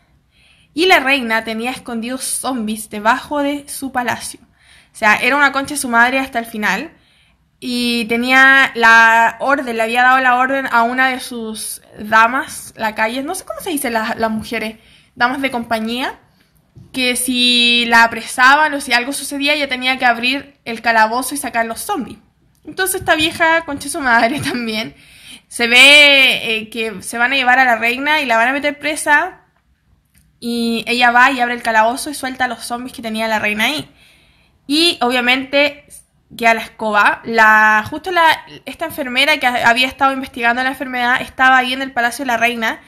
Y 0.74 0.86
la 0.86 1.00
reina 1.00 1.44
tenía 1.44 1.70
escondidos 1.70 2.22
zombies 2.22 2.90
debajo 2.90 3.42
de 3.42 3.68
su 3.68 3.92
palacio. 3.92 4.40
O 4.42 4.96
sea, 4.96 5.16
era 5.16 5.36
una 5.36 5.52
concha 5.52 5.74
de 5.74 5.80
su 5.80 5.88
madre 5.88 6.18
hasta 6.18 6.38
el 6.38 6.46
final. 6.46 6.92
Y 7.60 8.06
tenía 8.06 8.72
la 8.74 9.36
orden, 9.40 9.76
le 9.76 9.82
había 9.82 10.02
dado 10.02 10.18
la 10.20 10.36
orden 10.36 10.66
a 10.72 10.82
una 10.82 11.08
de 11.10 11.20
sus 11.20 11.82
damas, 11.98 12.72
la 12.76 12.94
calle, 12.94 13.22
no 13.22 13.34
sé 13.34 13.44
cómo 13.44 13.60
se 13.60 13.70
dice 13.70 13.90
las, 13.90 14.16
las 14.16 14.30
mujeres, 14.30 14.78
damas 15.14 15.42
de 15.42 15.50
compañía, 15.50 16.18
que 16.92 17.16
si 17.16 17.84
la 17.86 18.04
apresaban 18.04 18.74
o 18.74 18.80
si 18.80 18.92
algo 18.92 19.12
sucedía, 19.12 19.54
ella 19.54 19.68
tenía 19.68 19.98
que 19.98 20.04
abrir 20.04 20.54
el 20.64 20.82
calabozo 20.82 21.34
y 21.34 21.38
sacar 21.38 21.66
los 21.66 21.80
zombies. 21.80 22.18
Entonces 22.64 23.00
esta 23.00 23.14
vieja, 23.14 23.64
concha 23.64 23.88
su 23.88 24.00
madre 24.00 24.40
también, 24.44 24.94
se 25.48 25.66
ve 25.66 26.56
eh, 26.56 26.70
que 26.70 27.02
se 27.02 27.18
van 27.18 27.32
a 27.32 27.36
llevar 27.36 27.58
a 27.58 27.64
la 27.64 27.76
reina 27.76 28.20
y 28.20 28.26
la 28.26 28.36
van 28.36 28.48
a 28.48 28.52
meter 28.52 28.78
presa 28.78 29.40
y 30.40 30.84
ella 30.86 31.10
va 31.10 31.30
y 31.30 31.40
abre 31.40 31.54
el 31.54 31.62
calabozo 31.62 32.10
y 32.10 32.14
suelta 32.14 32.48
los 32.48 32.64
zombies 32.64 32.94
que 32.94 33.02
tenía 33.02 33.28
la 33.28 33.38
reina 33.38 33.64
ahí. 33.64 33.88
Y 34.66 34.98
obviamente 35.00 35.84
queda 36.36 36.54
la 36.54 36.62
escoba. 36.62 37.20
La, 37.24 37.84
justo 37.88 38.10
la, 38.10 38.22
esta 38.64 38.86
enfermera 38.86 39.38
que 39.38 39.46
había 39.46 39.86
estado 39.86 40.12
investigando 40.12 40.62
la 40.62 40.70
enfermedad 40.70 41.20
estaba 41.20 41.58
ahí 41.58 41.72
en 41.72 41.82
el 41.82 41.92
palacio 41.92 42.24
de 42.24 42.28
la 42.28 42.36
reina 42.36 42.80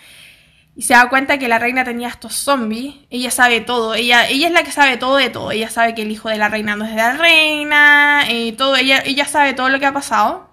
y 0.75 0.83
se 0.83 0.95
da 0.95 1.09
cuenta 1.11 1.39
que 1.39 1.49
la 1.49 1.59
reina 1.59 1.85
tenía 1.85 2.09
estos 2.09 2.35
zombies. 2.35 2.95
Ella 3.11 3.31
sabe 3.31 3.61
todo. 3.61 3.95
Ella, 3.95 4.27
ella 4.29 4.47
es 4.47 4.53
la 4.55 4.63
que 4.63 4.73
sabe 4.73 4.97
todo 4.97 5.17
de 5.17 5.29
todo. 5.29 5.51
Ella 5.51 5.69
sabe 5.69 5.95
que 5.95 6.03
el 6.03 6.11
hijo 6.11 6.31
de 6.31 6.39
la 6.39 6.49
reina 6.49 6.77
no 6.77 6.85
es 6.85 6.91
de 6.93 6.97
la 6.97 7.13
reina. 7.13 8.25
Eh, 8.29 8.53
todo. 8.53 8.77
Ella, 8.77 9.03
ella 9.05 9.27
sabe 9.27 9.53
todo 9.53 9.69
lo 9.69 9.79
que 9.79 9.87
ha 9.87 9.93
pasado. 9.93 10.51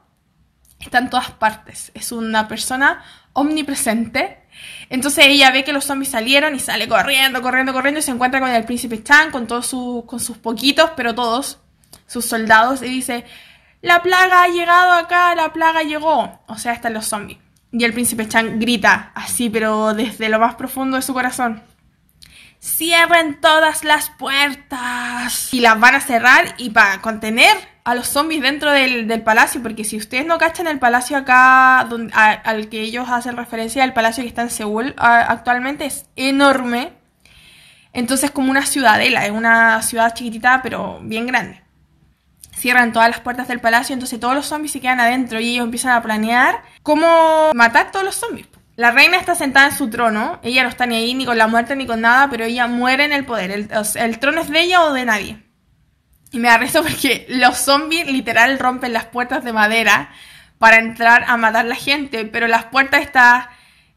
Está 0.79 0.97
en 0.97 1.10
todas 1.10 1.32
partes. 1.32 1.91
Es 1.93 2.12
una 2.12 2.49
persona 2.49 3.03
omnipresente. 3.32 4.43
Entonces 4.89 5.25
ella 5.27 5.51
ve 5.51 5.63
que 5.63 5.71
los 5.71 5.86
zombies 5.86 6.12
salieron 6.12 6.53
y 6.53 6.60
sale 6.60 6.89
corriendo, 6.89 7.41
corriendo, 7.41 7.71
corriendo 7.71 7.99
y 7.99 8.03
se 8.03 8.12
encuentra 8.12 8.41
con 8.41 8.49
el 8.49 8.65
príncipe 8.65 9.01
Chan, 9.01 9.32
con 9.32 9.47
todos 9.47 9.67
sus, 9.67 10.03
con 10.05 10.19
sus 10.19 10.38
poquitos, 10.38 10.91
pero 10.97 11.15
todos, 11.15 11.60
sus 12.08 12.25
soldados, 12.25 12.82
y 12.82 12.88
dice, 12.88 13.23
la 13.82 14.01
plaga 14.01 14.43
ha 14.43 14.47
llegado 14.47 14.93
acá, 14.93 15.34
la 15.36 15.53
plaga 15.53 15.84
llegó. 15.84 16.41
O 16.47 16.58
sea, 16.58 16.73
están 16.73 16.93
los 16.93 17.05
zombies. 17.05 17.38
Y 17.71 17.84
el 17.84 17.93
príncipe 17.93 18.27
Chang 18.27 18.60
grita 18.60 19.12
así, 19.13 19.49
pero 19.49 19.93
desde 19.93 20.29
lo 20.29 20.39
más 20.39 20.55
profundo 20.55 20.97
de 20.97 21.03
su 21.03 21.13
corazón. 21.13 21.62
Cierren 22.62 23.39
todas 23.39 23.84
las 23.84 24.10
puertas. 24.10 25.53
Y 25.53 25.62
las 25.62 25.79
van 25.79 25.95
a 25.95 26.01
cerrar 26.01 26.55
y 26.58 26.71
para 26.71 26.99
contener 27.01 27.55
a 27.84 27.95
los 27.95 28.08
zombies 28.08 28.41
dentro 28.41 28.71
del, 28.71 29.21
palacio. 29.21 29.62
Porque 29.62 29.84
si 29.84 29.97
ustedes 29.97 30.25
no 30.25 30.38
cachan 30.38 30.67
el 30.67 30.79
palacio 30.79 31.15
acá, 31.15 31.79
al 31.79 32.69
que 32.69 32.82
ellos 32.82 33.08
hacen 33.10 33.38
referencia, 33.38 33.84
el 33.84 33.93
palacio 33.93 34.23
que 34.23 34.29
está 34.29 34.41
en 34.41 34.49
Seúl 34.49 34.95
actualmente 34.97 35.86
es 35.86 36.05
enorme. 36.15 36.93
Entonces 37.93 38.32
como 38.32 38.51
una 38.51 38.65
ciudadela, 38.65 39.25
es 39.25 39.32
una 39.32 39.82
ciudad 39.82 40.13
chiquitita 40.13 40.62
pero 40.62 40.99
bien 41.01 41.27
grande 41.27 41.68
cierran 42.60 42.91
todas 42.91 43.10
las 43.10 43.22
puertas 43.22 43.48
del 43.48 43.60
palacio, 43.60 43.93
entonces 43.93 44.19
todos 44.19 44.36
los 44.36 44.45
zombies 44.45 44.74
se 44.74 44.82
quedan 44.82 45.00
adentro 45.00 45.39
y 45.39 45.50
ellos 45.50 45.65
empiezan 45.65 45.93
a 45.93 46.04
planear 46.04 46.62
cómo 46.84 47.52
matar 47.54 47.91
todos 47.91 48.06
los 48.06 48.15
zombies. 48.15 48.48
La 48.76 48.91
reina 48.91 49.17
está 49.17 49.36
sentada 49.36 49.67
en 49.67 49.76
su 49.76 49.89
trono, 49.89 50.39
ella 50.43 50.63
no 50.63 50.69
está 50.69 50.86
ni 50.86 50.95
ahí 50.95 51.13
ni 51.13 51.26
con 51.26 51.38
la 51.38 51.48
muerte 51.48 51.76
ni 51.76 51.86
con 51.86 52.02
nada, 52.02 52.30
pero 52.30 52.45
ella 52.45 52.67
muere 52.67 53.04
en 53.06 53.13
el 53.13 53.26
poder. 53.26 53.52
El, 53.52 54.19
trono 54.19 54.42
es 54.42 54.50
de 54.50 54.62
ella 54.62 54.83
o 54.83 54.94
de 54.94 55.06
nadie. 55.06 55.44
Y 56.31 56.40
me 56.40 56.56
rezo 56.58 56.83
porque 56.83 57.25
los 57.29 57.58
zombies 57.58 58.08
literal 58.08 58.58
rompen 58.60 58.94
las 58.94 59.06
puertas 59.06 59.44
de 59.44 59.52
madera 59.52 60.12
para 60.60 60.77
entrar 60.77 61.25
a 61.27 61.36
matar 61.38 61.65
a 61.65 61.69
la 61.69 61.75
gente, 61.75 62.25
pero 62.25 62.48
las 62.48 62.65
puertas 62.65 63.02
estas 63.02 63.48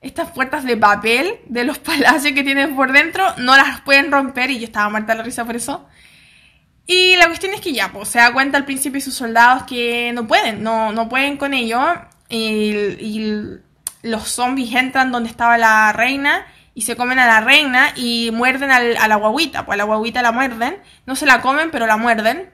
estas 0.00 0.32
puertas 0.32 0.64
de 0.64 0.76
papel 0.76 1.38
de 1.46 1.62
los 1.62 1.78
palacios 1.90 2.32
que 2.32 2.42
tienen 2.42 2.74
por 2.74 2.92
dentro 2.92 3.24
no 3.38 3.56
las 3.56 3.82
pueden 3.82 4.10
romper 4.10 4.50
y 4.50 4.58
yo 4.58 4.64
estaba 4.64 4.90
muerta 4.90 5.14
la 5.14 5.22
risa 5.22 5.44
por 5.44 5.56
eso. 5.56 5.86
Y 6.86 7.16
la 7.16 7.26
cuestión 7.26 7.54
es 7.54 7.60
que 7.60 7.72
ya, 7.72 7.92
pues 7.92 8.08
se 8.08 8.18
da 8.18 8.32
cuenta 8.32 8.58
al 8.58 8.64
principio 8.64 8.98
y 8.98 9.02
sus 9.02 9.14
soldados 9.14 9.64
que 9.64 10.12
no 10.12 10.26
pueden, 10.26 10.62
no, 10.62 10.92
no 10.92 11.08
pueden 11.08 11.36
con 11.36 11.54
ello. 11.54 11.80
Y, 12.28 13.58
los 14.02 14.30
zombies 14.30 14.74
entran 14.74 15.12
donde 15.12 15.30
estaba 15.30 15.58
la 15.58 15.92
reina 15.92 16.44
y 16.74 16.82
se 16.82 16.96
comen 16.96 17.20
a 17.20 17.26
la 17.26 17.40
reina 17.40 17.92
y 17.94 18.30
muerden 18.32 18.72
a 18.72 19.06
la 19.06 19.16
guaguita. 19.16 19.64
Pues 19.64 19.76
a 19.76 19.78
la 19.78 19.84
guaguita 19.84 20.22
la 20.22 20.32
muerden. 20.32 20.76
No 21.06 21.14
se 21.14 21.24
la 21.24 21.40
comen, 21.40 21.70
pero 21.70 21.86
la 21.86 21.96
muerden. 21.96 22.50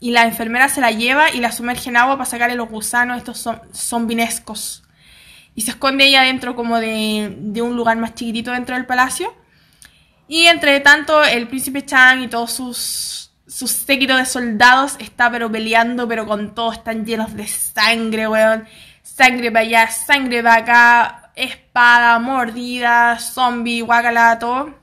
y 0.00 0.10
la 0.10 0.24
enfermera 0.24 0.68
se 0.68 0.82
la 0.82 0.90
lleva 0.90 1.30
y 1.30 1.40
la 1.40 1.50
sumerge 1.50 1.88
en 1.88 1.96
agua 1.96 2.18
para 2.18 2.28
sacarle 2.28 2.56
los 2.56 2.68
gusanos, 2.68 3.16
estos 3.16 3.48
zombinescos. 3.72 4.82
Y 5.54 5.62
se 5.62 5.70
esconde 5.70 6.04
ella 6.06 6.22
dentro 6.22 6.54
como 6.56 6.78
de, 6.78 7.34
de 7.38 7.62
un 7.62 7.74
lugar 7.76 7.96
más 7.96 8.14
chiquitito 8.14 8.50
dentro 8.50 8.74
del 8.74 8.84
palacio. 8.84 9.34
Y 10.26 10.46
entre 10.46 10.80
tanto, 10.80 11.22
el 11.22 11.48
príncipe 11.48 11.84
Chang 11.84 12.22
y 12.22 12.28
todos 12.28 12.52
sus, 12.52 13.32
sus 13.46 13.70
séquitos 13.70 14.16
de 14.16 14.24
soldados 14.24 14.96
está 14.98 15.30
pero 15.30 15.50
peleando, 15.50 16.08
pero 16.08 16.26
con 16.26 16.54
todo, 16.54 16.72
están 16.72 17.04
llenos 17.04 17.34
de 17.34 17.46
sangre, 17.46 18.26
weón. 18.28 18.66
Sangre 19.02 19.52
para 19.52 19.64
allá, 19.64 19.90
sangre 19.90 20.42
para 20.42 20.54
acá, 20.56 21.32
espada, 21.36 22.18
mordida, 22.18 23.18
zombie, 23.18 23.82
guacala, 23.82 24.38
todo. 24.38 24.74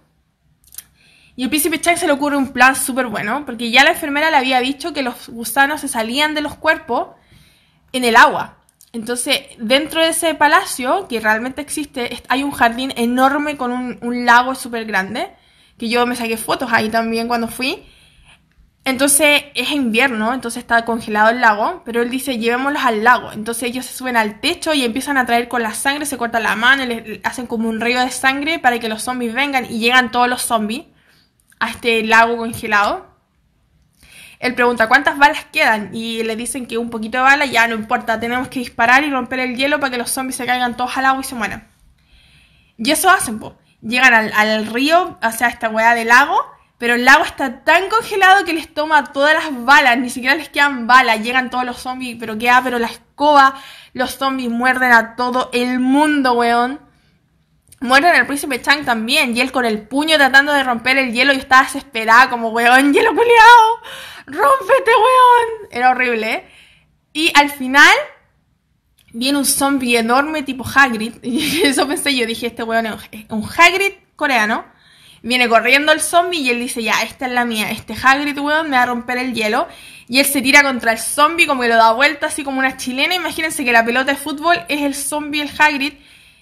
Y 1.35 1.43
el 1.43 1.49
príncipe 1.49 1.81
Chang 1.81 1.97
se 1.97 2.05
le 2.05 2.13
ocurre 2.13 2.37
un 2.37 2.53
plan 2.53 2.75
súper 2.75 3.07
bueno, 3.07 3.45
porque 3.45 3.71
ya 3.71 3.83
la 3.83 3.91
enfermera 3.91 4.29
le 4.29 4.37
había 4.37 4.59
dicho 4.59 4.93
que 4.93 5.01
los 5.01 5.27
gusanos 5.27 5.81
se 5.81 5.87
salían 5.87 6.35
de 6.35 6.41
los 6.41 6.55
cuerpos 6.55 7.09
en 7.93 8.03
el 8.03 8.15
agua. 8.15 8.57
Entonces, 8.93 9.41
dentro 9.57 10.01
de 10.01 10.09
ese 10.09 10.35
palacio, 10.35 11.07
que 11.07 11.19
realmente 11.21 11.61
existe, 11.61 12.21
hay 12.27 12.43
un 12.43 12.51
jardín 12.51 12.93
enorme 12.97 13.55
con 13.55 13.71
un, 13.71 14.25
lago 14.25 14.53
súper 14.53 14.85
grande, 14.85 15.29
que 15.77 15.87
yo 15.89 16.05
me 16.05 16.15
saqué 16.15 16.37
fotos 16.37 16.69
ahí 16.73 16.89
también 16.89 17.27
cuando 17.27 17.47
fui. 17.47 17.85
Entonces 18.83 19.43
es 19.53 19.71
invierno, 19.71 20.33
entonces 20.33 20.61
está 20.61 20.85
congelado 20.85 21.29
el 21.29 21.39
lago, 21.39 21.83
pero 21.85 22.01
él 22.01 22.09
dice 22.09 22.39
llevémoslos 22.39 22.83
al 22.83 23.03
lago. 23.03 23.31
Entonces 23.31 23.63
ellos 23.63 23.85
se 23.85 23.93
suben 23.93 24.17
al 24.17 24.41
techo 24.41 24.73
y 24.73 24.83
empiezan 24.83 25.17
a 25.17 25.25
traer 25.25 25.47
con 25.47 25.61
la 25.61 25.73
sangre, 25.73 26.05
se 26.05 26.17
cortan 26.17 26.43
la 26.43 26.55
mano, 26.55 26.85
le 26.85 27.21
hacen 27.23 27.45
como 27.45 27.69
un 27.69 27.79
río 27.79 28.01
de 28.01 28.09
sangre 28.09 28.59
para 28.59 28.79
que 28.79 28.89
los 28.89 29.03
zombies 29.03 29.33
vengan 29.33 29.65
y 29.65 29.79
llegan 29.79 30.11
todos 30.11 30.27
los 30.27 30.41
zombies 30.41 30.85
a 31.59 31.69
este 31.69 32.03
lago 32.03 32.37
congelado 32.37 33.10
él 34.41 34.55
pregunta 34.55 34.87
cuántas 34.87 35.19
balas 35.19 35.45
quedan 35.51 35.91
y 35.93 36.23
le 36.23 36.35
dicen 36.35 36.65
que 36.65 36.79
un 36.79 36.89
poquito 36.89 37.19
de 37.19 37.23
bala, 37.23 37.45
ya 37.45 37.67
no 37.67 37.75
importa, 37.75 38.19
tenemos 38.19 38.47
que 38.47 38.59
disparar 38.59 39.03
y 39.03 39.11
romper 39.11 39.39
el 39.39 39.55
hielo 39.55 39.79
para 39.79 39.91
que 39.91 39.99
los 39.99 40.09
zombies 40.09 40.35
se 40.35 40.47
caigan 40.47 40.75
todos 40.75 40.97
al 40.97 41.05
agua 41.05 41.21
y 41.21 41.25
se 41.25 41.35
mueran. 41.35 41.67
Y 42.75 42.89
eso 42.89 43.11
hacen, 43.11 43.37
po. 43.37 43.55
Llegan 43.81 44.31
al, 44.33 44.65
río, 44.67 45.19
o 45.21 45.31
sea, 45.31 45.47
esta 45.47 45.69
weá 45.69 45.93
del 45.93 46.07
lago, 46.07 46.43
pero 46.79 46.95
el 46.95 47.05
lago 47.05 47.23
está 47.23 47.63
tan 47.63 47.87
congelado 47.89 48.43
que 48.43 48.53
les 48.53 48.73
toma 48.73 49.13
todas 49.13 49.35
las 49.35 49.63
balas, 49.63 49.99
ni 49.99 50.09
siquiera 50.09 50.35
les 50.35 50.49
quedan 50.49 50.87
balas, 50.87 51.21
llegan 51.21 51.51
todos 51.51 51.63
los 51.63 51.77
zombies, 51.77 52.17
pero 52.19 52.39
queda, 52.39 52.61
pero 52.63 52.79
la 52.79 52.87
escoba, 52.87 53.53
los 53.93 54.17
zombies 54.17 54.49
muerden 54.49 54.91
a 54.91 55.15
todo 55.15 55.51
el 55.53 55.79
mundo, 55.79 56.33
weón. 56.33 56.79
Muerden 57.79 58.15
al 58.15 58.27
príncipe 58.27 58.61
Chang 58.61 58.85
también, 58.85 59.37
y 59.37 59.41
él 59.41 59.51
con 59.51 59.65
el 59.65 59.87
puño 59.87 60.17
tratando 60.17 60.53
de 60.53 60.63
romper 60.63 60.97
el 60.97 61.13
hielo 61.13 61.33
y 61.33 61.37
estaba 61.37 61.63
desesperada 61.63 62.29
como, 62.31 62.49
weón, 62.49 62.93
hielo 62.93 63.11
culiao, 63.11 63.81
rómpete, 64.25 64.91
weón. 64.91 65.69
Era 65.71 65.91
horrible. 65.91 66.45
Y 67.13 67.31
al 67.35 67.49
final 67.49 67.95
viene 69.13 69.37
un 69.37 69.45
zombie 69.45 69.97
enorme 69.97 70.43
tipo 70.43 70.65
Hagrid, 70.65 71.15
y 71.23 71.61
eso 71.63 71.87
pensé 71.87 72.15
yo, 72.15 72.25
dije, 72.25 72.47
este 72.47 72.63
weón 72.63 72.85
es 72.85 73.25
un 73.29 73.43
Hagrid 73.43 73.93
coreano. 74.15 74.65
Viene 75.23 75.47
corriendo 75.47 75.91
el 75.91 76.01
zombie 76.01 76.39
y 76.39 76.49
él 76.49 76.59
dice, 76.59 76.81
ya, 76.81 77.03
esta 77.03 77.27
es 77.27 77.31
la 77.31 77.45
mía, 77.45 77.69
este 77.69 77.93
Hagrid, 77.93 78.39
weón, 78.39 78.71
me 78.71 78.77
va 78.77 78.83
a 78.83 78.87
romper 78.87 79.19
el 79.19 79.35
hielo. 79.35 79.67
Y 80.07 80.19
él 80.19 80.25
se 80.25 80.41
tira 80.41 80.63
contra 80.63 80.93
el 80.93 80.97
zombie 80.97 81.45
como 81.45 81.61
que 81.61 81.67
lo 81.67 81.75
da 81.75 81.91
vuelta 81.93 82.25
así 82.25 82.43
como 82.43 82.57
una 82.59 82.75
chilena. 82.75 83.13
Imagínense 83.13 83.63
que 83.63 83.71
la 83.71 83.85
pelota 83.85 84.11
de 84.11 84.17
fútbol 84.17 84.57
es 84.67 84.81
el 84.81 84.95
zombie, 84.95 85.41
el 85.41 85.51
Hagrid 85.57 85.93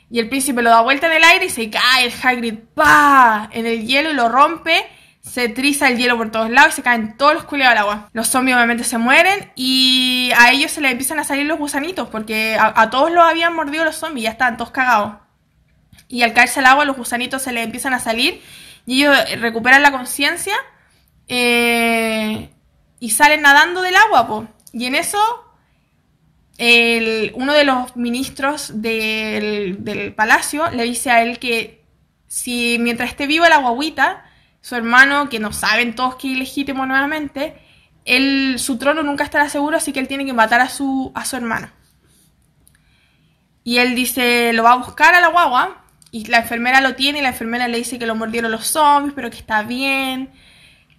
y 0.10 0.20
el 0.20 0.30
príncipe 0.30 0.62
lo 0.62 0.70
da 0.70 0.82
vuelta 0.82 1.08
en 1.08 1.14
el 1.14 1.24
aire 1.24 1.46
y 1.46 1.50
se 1.50 1.70
cae 1.70 2.06
el 2.06 2.14
Hagrid 2.24 2.56
pa 2.74 3.50
en 3.52 3.66
el 3.66 3.86
hielo 3.86 4.12
y 4.12 4.14
lo 4.14 4.30
rompe. 4.30 4.88
Se 5.32 5.50
triza 5.50 5.88
el 5.88 5.98
hielo 5.98 6.18
por 6.18 6.32
todos 6.32 6.50
lados 6.50 6.74
y 6.74 6.76
se 6.78 6.84
caen 6.84 7.16
todos 7.18 7.34
los 7.34 7.44
culeados 7.44 7.74
al 7.74 7.78
agua. 7.78 8.10
Los 8.14 8.30
zombies 8.30 8.56
obviamente 8.56 8.84
se 8.84 8.98
mueren 8.98 9.52
y 9.56 10.32
a 10.38 10.52
ellos 10.52 10.72
se 10.72 10.82
les 10.82 10.92
empiezan 10.92 11.20
a 11.20 11.24
salir 11.24 11.46
los 11.46 11.60
gusanitos 11.60 12.10
porque 12.10 12.58
a, 12.60 12.90
todos 12.90 13.12
los 13.12 13.24
habían 13.24 13.54
mordido 13.54 13.86
los 13.86 13.96
zombies, 13.96 14.24
ya 14.24 14.32
estaban 14.32 14.58
todos 14.58 14.72
cagados. 14.72 15.14
Y 16.08 16.24
al 16.24 16.34
caerse 16.34 16.62
al 16.62 16.66
agua 16.66 16.86
los 16.86 16.98
gusanitos 16.98 17.44
se 17.44 17.52
les 17.52 17.64
empiezan 17.64 17.94
a 17.94 18.00
salir 18.00 18.42
y 18.86 19.02
ellos 19.04 19.16
recuperan 19.40 19.84
la 19.84 19.92
conciencia 19.92 20.56
eh, 21.28 22.50
y 23.00 23.10
salen 23.12 23.44
nadando 23.44 23.82
del 23.82 23.96
agua. 23.96 24.28
Po. 24.28 24.48
Y 24.74 24.86
en 24.86 24.96
eso 24.96 25.20
uno 27.36 27.54
de 27.54 27.64
los 27.64 27.96
ministros 27.96 28.82
del, 28.82 30.14
palacio 30.16 30.70
le 30.72 30.84
dice 30.84 31.10
a 31.10 31.22
él 31.22 31.40
que 31.40 31.86
si 32.28 32.78
mientras 32.80 33.12
esté 33.12 33.28
vivo 33.28 33.46
la 33.46 33.58
guaguita, 33.58 34.29
su 34.62 34.76
hermano, 34.76 35.30
que 35.30 35.40
no 35.40 35.54
saben 35.54 35.96
todos 35.96 36.16
que 36.16 36.28
es 36.28 36.34
ilegítimo 36.34 36.86
nuevamente, 36.86 37.56
él, 38.06 38.56
su 38.58 38.78
trono 38.78 39.04
nunca 39.04 39.24
estará 39.24 39.50
seguro, 39.50 39.78
así 39.78 39.94
que 39.94 40.00
él 40.00 40.08
tiene 40.08 40.26
que 40.26 40.34
matar 40.34 40.62
a 40.62 40.70
su, 40.70 41.12
a 41.16 41.26
su 41.26 41.36
hermano. 41.36 41.70
Y 43.64 43.78
él 43.78 43.96
dice, 43.96 44.52
lo 44.54 44.64
va 44.64 44.74
a 44.74 44.78
buscar 44.78 45.14
a 45.14 45.22
la 45.22 45.28
guagua, 45.28 45.84
y 46.12 46.26
la 46.26 46.40
enfermera 46.40 46.82
lo 46.82 46.96
tiene, 46.96 47.20
y 47.20 47.22
la 47.22 47.30
enfermera 47.30 47.68
le 47.68 47.78
dice 47.78 48.00
que 48.00 48.08
lo 48.08 48.16
mordieron 48.16 48.52
los 48.52 48.68
zombies, 48.68 49.14
pero 49.16 49.30
que 49.30 49.38
está 49.38 49.62
bien, 49.64 50.32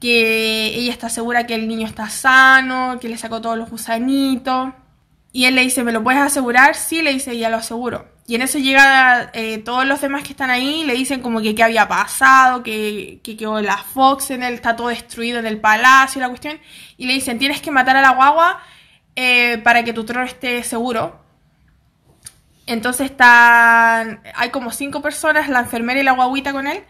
que 0.00 0.74
ella 0.74 0.92
está 0.92 1.08
segura 1.08 1.46
que 1.46 1.54
el 1.54 1.68
niño 1.68 1.86
está 1.86 2.08
sano, 2.08 2.98
que 3.00 3.08
le 3.08 3.18
sacó 3.18 3.40
todos 3.40 3.58
los 3.58 3.70
gusanitos. 3.70 4.72
Y 5.32 5.44
él 5.44 5.54
le 5.54 5.62
dice, 5.62 5.84
¿me 5.84 5.92
lo 5.92 6.02
puedes 6.02 6.20
asegurar? 6.20 6.74
Sí, 6.74 7.02
le 7.02 7.12
dice, 7.12 7.36
ya 7.36 7.50
lo 7.50 7.58
aseguro. 7.58 8.08
Y 8.30 8.36
en 8.36 8.42
eso 8.42 8.60
llega 8.60 9.32
eh, 9.32 9.58
todos 9.58 9.84
los 9.84 10.00
demás 10.00 10.22
que 10.22 10.28
están 10.28 10.50
ahí, 10.50 10.84
le 10.84 10.92
dicen 10.92 11.20
como 11.20 11.40
que 11.40 11.52
qué 11.52 11.64
había 11.64 11.88
pasado, 11.88 12.62
que, 12.62 13.18
que 13.24 13.36
quedó 13.36 13.60
la 13.60 13.76
Fox 13.76 14.30
en 14.30 14.44
él, 14.44 14.54
está 14.54 14.76
todo 14.76 14.86
destruido 14.86 15.40
en 15.40 15.46
el 15.46 15.60
palacio, 15.60 16.20
la 16.20 16.28
cuestión. 16.28 16.60
Y 16.96 17.08
le 17.08 17.14
dicen, 17.14 17.40
tienes 17.40 17.60
que 17.60 17.72
matar 17.72 17.96
a 17.96 18.02
la 18.02 18.10
guagua 18.10 18.60
eh, 19.16 19.58
para 19.64 19.82
que 19.82 19.92
tu 19.92 20.04
trono 20.04 20.24
esté 20.24 20.62
seguro. 20.62 21.20
Entonces 22.66 23.10
están, 23.10 24.22
hay 24.36 24.50
como 24.50 24.70
cinco 24.70 25.02
personas, 25.02 25.48
la 25.48 25.58
enfermera 25.58 25.98
y 25.98 26.04
la 26.04 26.12
guaguita 26.12 26.52
con 26.52 26.68
él. 26.68 26.84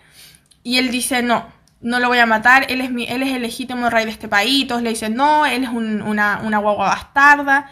Y 0.63 0.77
él 0.77 0.91
dice, 0.91 1.23
no, 1.23 1.51
no 1.81 2.01
lo 2.01 2.09
voy 2.09 2.19
a 2.19 2.27
matar, 2.27 2.67
él 2.69 2.83
es, 2.83 2.91
mi, 2.91 3.07
él 3.07 3.23
es 3.23 3.35
el 3.35 3.41
legítimo 3.41 3.89
rey 3.89 4.05
de 4.05 4.11
este 4.11 4.29
país. 4.29 4.67
Todos 4.67 4.83
le 4.83 4.91
dicen, 4.91 5.15
no, 5.15 5.47
él 5.47 5.65
es 5.65 5.71
una, 5.71 6.43
una 6.45 6.59
guagua 6.59 6.89
bastarda. 6.89 7.71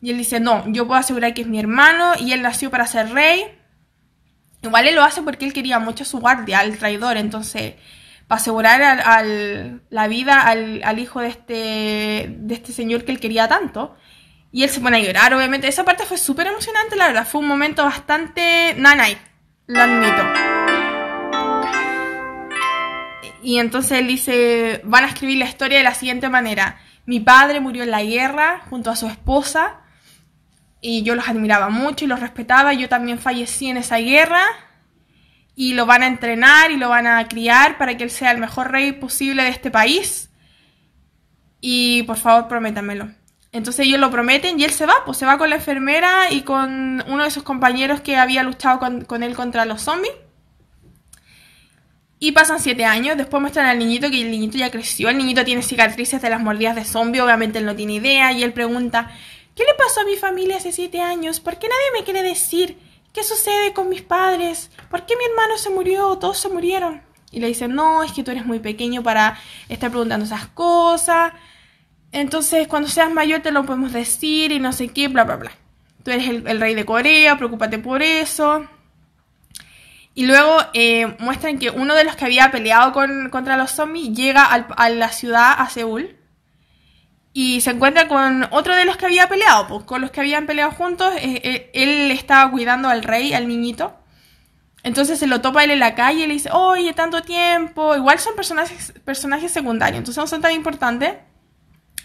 Y 0.00 0.10
él 0.10 0.18
dice, 0.18 0.38
no, 0.40 0.64
yo 0.68 0.86
puedo 0.86 1.00
asegurar 1.00 1.34
que 1.34 1.42
es 1.42 1.48
mi 1.48 1.58
hermano 1.58 2.12
y 2.18 2.32
él 2.32 2.42
nació 2.42 2.70
para 2.70 2.86
ser 2.86 3.10
rey. 3.10 3.44
Igual 4.62 4.86
él 4.86 4.94
lo 4.94 5.02
hace 5.02 5.22
porque 5.22 5.44
él 5.44 5.52
quería 5.52 5.78
mucho 5.78 6.04
a 6.04 6.06
su 6.06 6.20
guardia, 6.20 6.60
al 6.60 6.78
traidor. 6.78 7.16
Entonces, 7.16 7.74
para 8.28 8.40
asegurar 8.40 9.04
la 9.90 10.08
vida 10.08 10.42
al, 10.42 10.98
hijo 10.98 11.20
de 11.20 11.28
este, 11.28 12.34
de 12.38 12.54
este 12.54 12.72
señor 12.72 13.04
que 13.04 13.12
él 13.12 13.20
quería 13.20 13.48
tanto. 13.48 13.96
Y 14.52 14.62
él 14.62 14.70
se 14.70 14.80
pone 14.80 14.98
a 14.98 15.00
llorar, 15.00 15.34
obviamente. 15.34 15.68
Esa 15.68 15.84
parte 15.84 16.04
fue 16.04 16.16
súper 16.16 16.46
emocionante, 16.46 16.96
la 16.96 17.08
verdad. 17.08 17.26
Fue 17.26 17.40
un 17.40 17.48
momento 17.48 17.84
bastante... 17.84 18.74
Nanay, 18.78 19.18
lo 19.66 19.82
admito. 19.82 20.22
Y 23.42 23.58
entonces 23.58 23.98
él 23.98 24.06
dice, 24.06 24.80
van 24.84 25.04
a 25.04 25.08
escribir 25.08 25.38
la 25.38 25.44
historia 25.44 25.78
de 25.78 25.84
la 25.84 25.94
siguiente 25.94 26.28
manera. 26.28 26.78
Mi 27.04 27.20
padre 27.20 27.60
murió 27.60 27.82
en 27.82 27.90
la 27.90 28.02
guerra 28.02 28.62
junto 28.70 28.90
a 28.90 28.96
su 28.96 29.06
esposa 29.06 29.80
y 30.80 31.02
yo 31.02 31.14
los 31.14 31.28
admiraba 31.28 31.68
mucho 31.68 32.04
y 32.04 32.08
los 32.08 32.20
respetaba. 32.20 32.72
Yo 32.72 32.88
también 32.88 33.18
fallecí 33.18 33.68
en 33.68 33.76
esa 33.76 33.98
guerra 33.98 34.42
y 35.54 35.74
lo 35.74 35.86
van 35.86 36.02
a 36.02 36.06
entrenar 36.06 36.70
y 36.70 36.76
lo 36.76 36.88
van 36.88 37.06
a 37.06 37.26
criar 37.26 37.78
para 37.78 37.96
que 37.96 38.04
él 38.04 38.10
sea 38.10 38.30
el 38.30 38.38
mejor 38.38 38.70
rey 38.70 38.92
posible 38.92 39.42
de 39.42 39.48
este 39.48 39.70
país. 39.70 40.30
Y 41.60 42.04
por 42.04 42.16
favor, 42.16 42.48
prométamelo. 42.48 43.10
Entonces 43.50 43.86
ellos 43.86 43.98
lo 43.98 44.10
prometen 44.10 44.60
y 44.60 44.64
él 44.64 44.70
se 44.70 44.86
va, 44.86 44.94
pues 45.04 45.16
se 45.18 45.26
va 45.26 45.38
con 45.38 45.50
la 45.50 45.56
enfermera 45.56 46.30
y 46.30 46.42
con 46.42 47.02
uno 47.08 47.24
de 47.24 47.30
sus 47.30 47.42
compañeros 47.42 48.00
que 48.00 48.16
había 48.16 48.42
luchado 48.42 48.78
con, 48.78 49.22
él 49.22 49.34
contra 49.34 49.64
los 49.64 49.82
zombies. 49.82 50.12
Y 52.20 52.32
pasan 52.32 52.60
siete 52.60 52.84
años, 52.84 53.16
después 53.16 53.40
muestran 53.40 53.66
al 53.66 53.78
niñito 53.78 54.10
que 54.10 54.20
el 54.20 54.30
niñito 54.30 54.58
ya 54.58 54.70
creció, 54.70 55.08
el 55.08 55.18
niñito 55.18 55.44
tiene 55.44 55.62
cicatrices 55.62 56.20
de 56.20 56.30
las 56.30 56.40
mordidas 56.40 56.74
de 56.74 56.84
zombie, 56.84 57.20
obviamente 57.20 57.58
él 57.58 57.64
no 57.64 57.76
tiene 57.76 57.94
idea 57.94 58.32
y 58.32 58.42
él 58.42 58.52
pregunta, 58.52 59.10
¿Qué 59.58 59.64
le 59.64 59.74
pasó 59.74 60.02
a 60.02 60.04
mi 60.04 60.14
familia 60.14 60.58
hace 60.58 60.70
siete 60.70 61.00
años? 61.00 61.40
¿Por 61.40 61.58
qué 61.58 61.66
nadie 61.66 61.98
me 61.98 62.04
quiere 62.04 62.22
decir? 62.22 62.78
¿Qué 63.12 63.24
sucede 63.24 63.72
con 63.72 63.88
mis 63.88 64.02
padres? 64.02 64.70
¿Por 64.88 65.04
qué 65.04 65.16
mi 65.16 65.24
hermano 65.24 65.58
se 65.58 65.68
murió? 65.68 66.16
Todos 66.16 66.38
se 66.38 66.48
murieron. 66.48 67.02
Y 67.32 67.40
le 67.40 67.48
dicen, 67.48 67.74
no, 67.74 68.04
es 68.04 68.12
que 68.12 68.22
tú 68.22 68.30
eres 68.30 68.46
muy 68.46 68.60
pequeño 68.60 69.02
para 69.02 69.36
estar 69.68 69.90
preguntando 69.90 70.26
esas 70.26 70.46
cosas. 70.46 71.32
Entonces, 72.12 72.68
cuando 72.68 72.88
seas 72.88 73.10
mayor 73.10 73.40
te 73.40 73.50
lo 73.50 73.66
podemos 73.66 73.92
decir 73.92 74.52
y 74.52 74.60
no 74.60 74.72
sé 74.72 74.90
qué, 74.90 75.08
bla, 75.08 75.24
bla, 75.24 75.34
bla. 75.34 75.50
Tú 76.04 76.12
eres 76.12 76.28
el, 76.28 76.60
rey 76.60 76.76
de 76.76 76.84
Corea, 76.84 77.36
preocúpate 77.36 77.80
por 77.80 78.00
eso. 78.00 78.64
Y 80.14 80.26
luego 80.26 80.56
eh, 80.72 81.16
muestran 81.18 81.58
que 81.58 81.70
uno 81.70 81.96
de 81.96 82.04
los 82.04 82.14
que 82.14 82.26
había 82.26 82.52
peleado 82.52 82.92
contra 82.92 83.56
los 83.56 83.72
zombies 83.72 84.16
llega 84.16 84.44
a 84.44 84.88
la 84.88 85.08
ciudad, 85.08 85.56
a 85.58 85.68
Seúl, 85.68 86.17
y 87.40 87.60
se 87.60 87.70
encuentra 87.70 88.08
con 88.08 88.48
otro 88.50 88.74
de 88.74 88.84
los 88.84 88.96
que 88.96 89.06
había 89.06 89.28
peleado, 89.28 89.68
pues 89.68 89.84
con 89.84 90.00
los 90.00 90.10
que 90.10 90.18
habían 90.18 90.46
peleado 90.46 90.72
juntos, 90.72 91.14
eh, 91.18 91.40
eh, 91.44 91.70
él 91.72 92.10
estaba 92.10 92.50
cuidando 92.50 92.88
al 92.88 93.04
rey, 93.04 93.32
al 93.32 93.46
niñito. 93.46 93.96
Entonces 94.82 95.20
se 95.20 95.28
lo 95.28 95.40
topa 95.40 95.62
él 95.62 95.70
en 95.70 95.78
la 95.78 95.94
calle 95.94 96.24
y 96.24 96.26
le 96.26 96.32
dice, 96.32 96.50
oye, 96.50 96.92
tanto 96.94 97.22
tiempo. 97.22 97.94
Igual 97.94 98.18
son 98.18 98.34
personajes, 98.34 99.52
secundarios, 99.52 99.98
entonces 99.98 100.20
no 100.20 100.26
son 100.26 100.40
tan 100.42 100.50
importantes. 100.50 101.14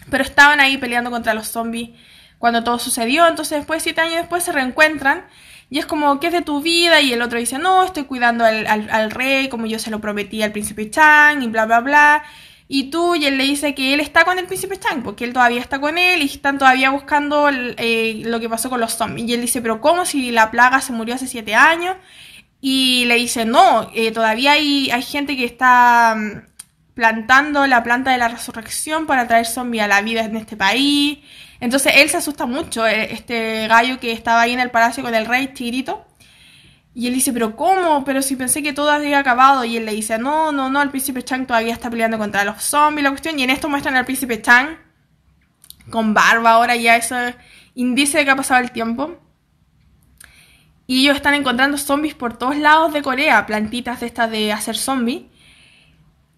Pero 0.08 0.22
estaban 0.22 0.60
ahí 0.60 0.78
peleando 0.78 1.10
contra 1.10 1.34
los 1.34 1.48
zombies 1.48 1.90
cuando 2.38 2.62
todo 2.62 2.78
sucedió. 2.78 3.26
Entonces 3.26 3.58
después, 3.58 3.82
siete 3.82 4.02
años 4.02 4.18
después, 4.18 4.44
se 4.44 4.52
reencuentran. 4.52 5.24
Y 5.68 5.80
es 5.80 5.86
como, 5.86 6.20
¿qué 6.20 6.28
es 6.28 6.32
de 6.32 6.42
tu 6.42 6.62
vida? 6.62 7.00
Y 7.00 7.12
el 7.12 7.22
otro 7.22 7.40
dice, 7.40 7.58
no, 7.58 7.82
estoy 7.82 8.04
cuidando 8.04 8.44
al, 8.44 8.68
al 8.68 9.10
rey 9.10 9.48
como 9.48 9.66
yo 9.66 9.80
se 9.80 9.90
lo 9.90 10.00
prometí 10.00 10.44
al 10.44 10.52
príncipe 10.52 10.90
Chang 10.90 11.42
y 11.42 11.48
bla, 11.48 11.66
bla, 11.66 11.80
bla. 11.80 12.22
Y 12.66 12.84
tú, 12.84 13.14
y 13.14 13.26
él 13.26 13.36
le 13.36 13.44
dice 13.44 13.74
que 13.74 13.92
él 13.92 14.00
está 14.00 14.24
con 14.24 14.38
el 14.38 14.46
príncipe 14.46 14.78
Chang, 14.78 15.02
porque 15.02 15.24
él 15.24 15.32
todavía 15.34 15.60
está 15.60 15.80
con 15.80 15.98
él 15.98 16.22
y 16.22 16.26
están 16.26 16.58
todavía 16.58 16.90
buscando 16.90 17.50
eh, 17.50 18.22
lo 18.24 18.40
que 18.40 18.48
pasó 18.48 18.70
con 18.70 18.80
los 18.80 18.94
zombies. 18.94 19.28
Y 19.28 19.34
él 19.34 19.42
dice, 19.42 19.60
pero 19.60 19.80
¿cómo 19.80 20.06
si 20.06 20.30
la 20.30 20.50
plaga 20.50 20.80
se 20.80 20.92
murió 20.92 21.14
hace 21.14 21.26
siete 21.26 21.54
años? 21.54 21.96
Y 22.60 23.04
le 23.04 23.16
dice, 23.16 23.44
no, 23.44 23.90
eh, 23.94 24.10
todavía 24.12 24.52
hay, 24.52 24.90
hay 24.90 25.02
gente 25.02 25.36
que 25.36 25.44
está 25.44 26.14
mm, 26.16 26.94
plantando 26.94 27.66
la 27.66 27.82
planta 27.82 28.12
de 28.12 28.18
la 28.18 28.28
resurrección 28.28 29.06
para 29.06 29.26
traer 29.28 29.44
zombies 29.44 29.84
a 29.84 29.88
la 29.88 30.00
vida 30.00 30.24
en 30.24 30.36
este 30.36 30.56
país. 30.56 31.18
Entonces 31.60 31.92
él 31.96 32.08
se 32.08 32.16
asusta 32.16 32.46
mucho, 32.46 32.86
eh, 32.86 33.12
este 33.12 33.68
gallo 33.68 34.00
que 34.00 34.12
estaba 34.12 34.40
ahí 34.40 34.52
en 34.52 34.60
el 34.60 34.70
palacio 34.70 35.02
con 35.02 35.14
el 35.14 35.26
rey 35.26 35.48
Tirito. 35.48 36.06
Y 36.94 37.08
él 37.08 37.14
dice, 37.14 37.32
pero 37.32 37.56
¿cómo? 37.56 38.04
Pero 38.04 38.22
si 38.22 38.36
pensé 38.36 38.62
que 38.62 38.72
todo 38.72 38.90
había 38.90 39.18
acabado. 39.18 39.64
Y 39.64 39.76
él 39.76 39.84
le 39.84 39.92
dice, 39.92 40.16
no, 40.16 40.52
no, 40.52 40.70
no, 40.70 40.80
el 40.80 40.90
príncipe 40.90 41.24
Chang 41.24 41.46
todavía 41.46 41.72
está 41.72 41.90
peleando 41.90 42.18
contra 42.18 42.44
los 42.44 42.62
zombies, 42.62 43.02
la 43.02 43.10
cuestión. 43.10 43.38
Y 43.38 43.42
en 43.42 43.50
esto 43.50 43.68
muestran 43.68 43.96
al 43.96 44.04
príncipe 44.04 44.40
Chang 44.40 44.78
con 45.90 46.14
barba 46.14 46.52
ahora, 46.52 46.76
ya 46.76 46.96
eso 46.96 47.16
indice 47.74 48.18
de 48.18 48.24
que 48.24 48.30
ha 48.30 48.36
pasado 48.36 48.62
el 48.62 48.70
tiempo. 48.70 49.18
Y 50.86 51.02
ellos 51.02 51.16
están 51.16 51.34
encontrando 51.34 51.78
zombies 51.78 52.14
por 52.14 52.36
todos 52.36 52.56
lados 52.56 52.92
de 52.92 53.02
Corea, 53.02 53.44
plantitas 53.46 54.00
de 54.00 54.06
estas 54.06 54.30
de 54.30 54.52
hacer 54.52 54.76
zombies. 54.76 55.22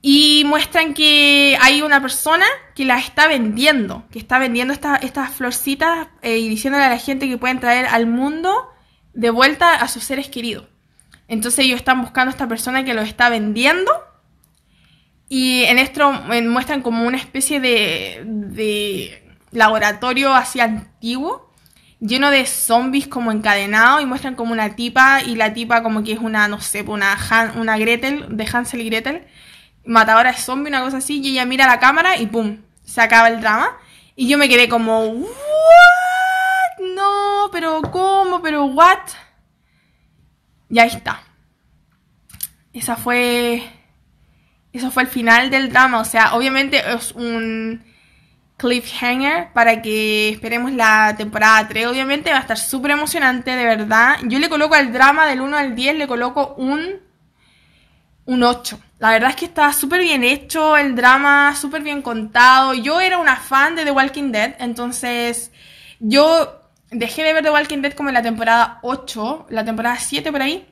Y 0.00 0.44
muestran 0.46 0.94
que 0.94 1.58
hay 1.60 1.82
una 1.82 2.00
persona 2.00 2.44
que 2.74 2.84
las 2.84 3.04
está 3.04 3.26
vendiendo, 3.26 4.04
que 4.10 4.20
está 4.20 4.38
vendiendo 4.38 4.72
estas 4.72 5.32
florcitas 5.32 6.08
eh, 6.22 6.38
y 6.38 6.48
diciéndole 6.48 6.84
a 6.84 6.90
la 6.90 6.98
gente 6.98 7.28
que 7.28 7.38
pueden 7.38 7.58
traer 7.60 7.86
al 7.86 8.06
mundo 8.06 8.68
de 9.16 9.30
vuelta 9.30 9.74
a 9.74 9.88
sus 9.88 10.04
seres 10.04 10.28
queridos. 10.28 10.66
Entonces 11.26 11.64
ellos 11.64 11.78
están 11.78 12.02
buscando 12.02 12.30
a 12.30 12.32
esta 12.32 12.46
persona 12.46 12.84
que 12.84 12.94
lo 12.94 13.00
está 13.00 13.28
vendiendo. 13.28 13.90
Y 15.28 15.64
en 15.64 15.78
esto 15.78 16.12
muestran 16.12 16.82
como 16.82 17.04
una 17.04 17.16
especie 17.16 17.58
de, 17.58 18.22
de 18.26 19.36
laboratorio 19.50 20.32
así 20.34 20.60
antiguo, 20.60 21.50
lleno 21.98 22.30
de 22.30 22.46
zombies 22.46 23.08
como 23.08 23.32
encadenados. 23.32 24.02
Y 24.02 24.06
muestran 24.06 24.34
como 24.36 24.52
una 24.52 24.76
tipa, 24.76 25.22
y 25.22 25.34
la 25.34 25.52
tipa 25.54 25.82
como 25.82 26.04
que 26.04 26.12
es 26.12 26.20
una, 26.20 26.46
no 26.46 26.60
sé, 26.60 26.82
una, 26.82 27.16
una 27.56 27.78
Gretel, 27.78 28.36
de 28.36 28.46
Hansel 28.52 28.82
y 28.82 28.90
Gretel, 28.90 29.26
matadora 29.84 30.32
de 30.32 30.38
zombies, 30.38 30.68
una 30.68 30.84
cosa 30.84 30.98
así. 30.98 31.20
Y 31.20 31.30
ella 31.30 31.46
mira 31.46 31.66
la 31.66 31.80
cámara 31.80 32.18
y 32.18 32.26
¡pum! 32.26 32.58
Se 32.84 33.00
acaba 33.00 33.28
el 33.28 33.40
drama. 33.40 33.78
Y 34.14 34.28
yo 34.28 34.38
me 34.38 34.48
quedé 34.48 34.68
como, 34.68 35.26
pero 37.50 37.82
¿cómo? 37.82 38.42
¿Pero 38.42 38.64
what? 38.66 38.98
Y 40.68 40.78
ahí 40.78 40.88
está. 40.88 41.22
Esa 42.72 42.96
fue. 42.96 43.62
Eso 44.72 44.90
fue 44.90 45.04
el 45.04 45.08
final 45.08 45.50
del 45.50 45.70
drama. 45.70 46.00
O 46.00 46.04
sea, 46.04 46.34
obviamente 46.34 46.82
es 46.92 47.12
un 47.12 47.82
cliffhanger 48.56 49.52
para 49.52 49.82
que 49.82 50.30
esperemos 50.30 50.72
la 50.72 51.14
temporada 51.16 51.66
3. 51.68 51.86
Obviamente 51.86 52.30
va 52.30 52.38
a 52.38 52.40
estar 52.40 52.58
súper 52.58 52.92
emocionante, 52.92 53.50
de 53.52 53.64
verdad. 53.64 54.18
Yo 54.24 54.38
le 54.38 54.48
coloco 54.48 54.74
al 54.74 54.92
drama 54.92 55.26
del 55.26 55.40
1 55.40 55.56
al 55.56 55.74
10, 55.74 55.96
le 55.96 56.06
coloco 56.06 56.54
un, 56.56 57.00
un 58.26 58.42
8. 58.42 58.78
La 58.98 59.10
verdad 59.10 59.30
es 59.30 59.36
que 59.36 59.44
está 59.46 59.72
súper 59.72 60.00
bien 60.00 60.24
hecho 60.24 60.76
el 60.76 60.94
drama, 60.94 61.54
súper 61.54 61.82
bien 61.82 62.02
contado. 62.02 62.72
Yo 62.74 63.00
era 63.00 63.18
una 63.18 63.36
fan 63.36 63.76
de 63.76 63.84
The 63.84 63.90
Walking 63.90 64.32
Dead, 64.32 64.56
entonces 64.58 65.52
yo 65.98 66.65
dejé 66.90 67.22
de 67.22 67.32
ver 67.32 67.42
The 67.42 67.50
Walking 67.50 67.82
Dead 67.82 67.92
como 67.92 68.10
en 68.10 68.14
la 68.14 68.22
temporada 68.22 68.78
8, 68.82 69.46
la 69.50 69.64
temporada 69.64 69.98
7 69.98 70.30
por 70.32 70.42
ahí, 70.42 70.66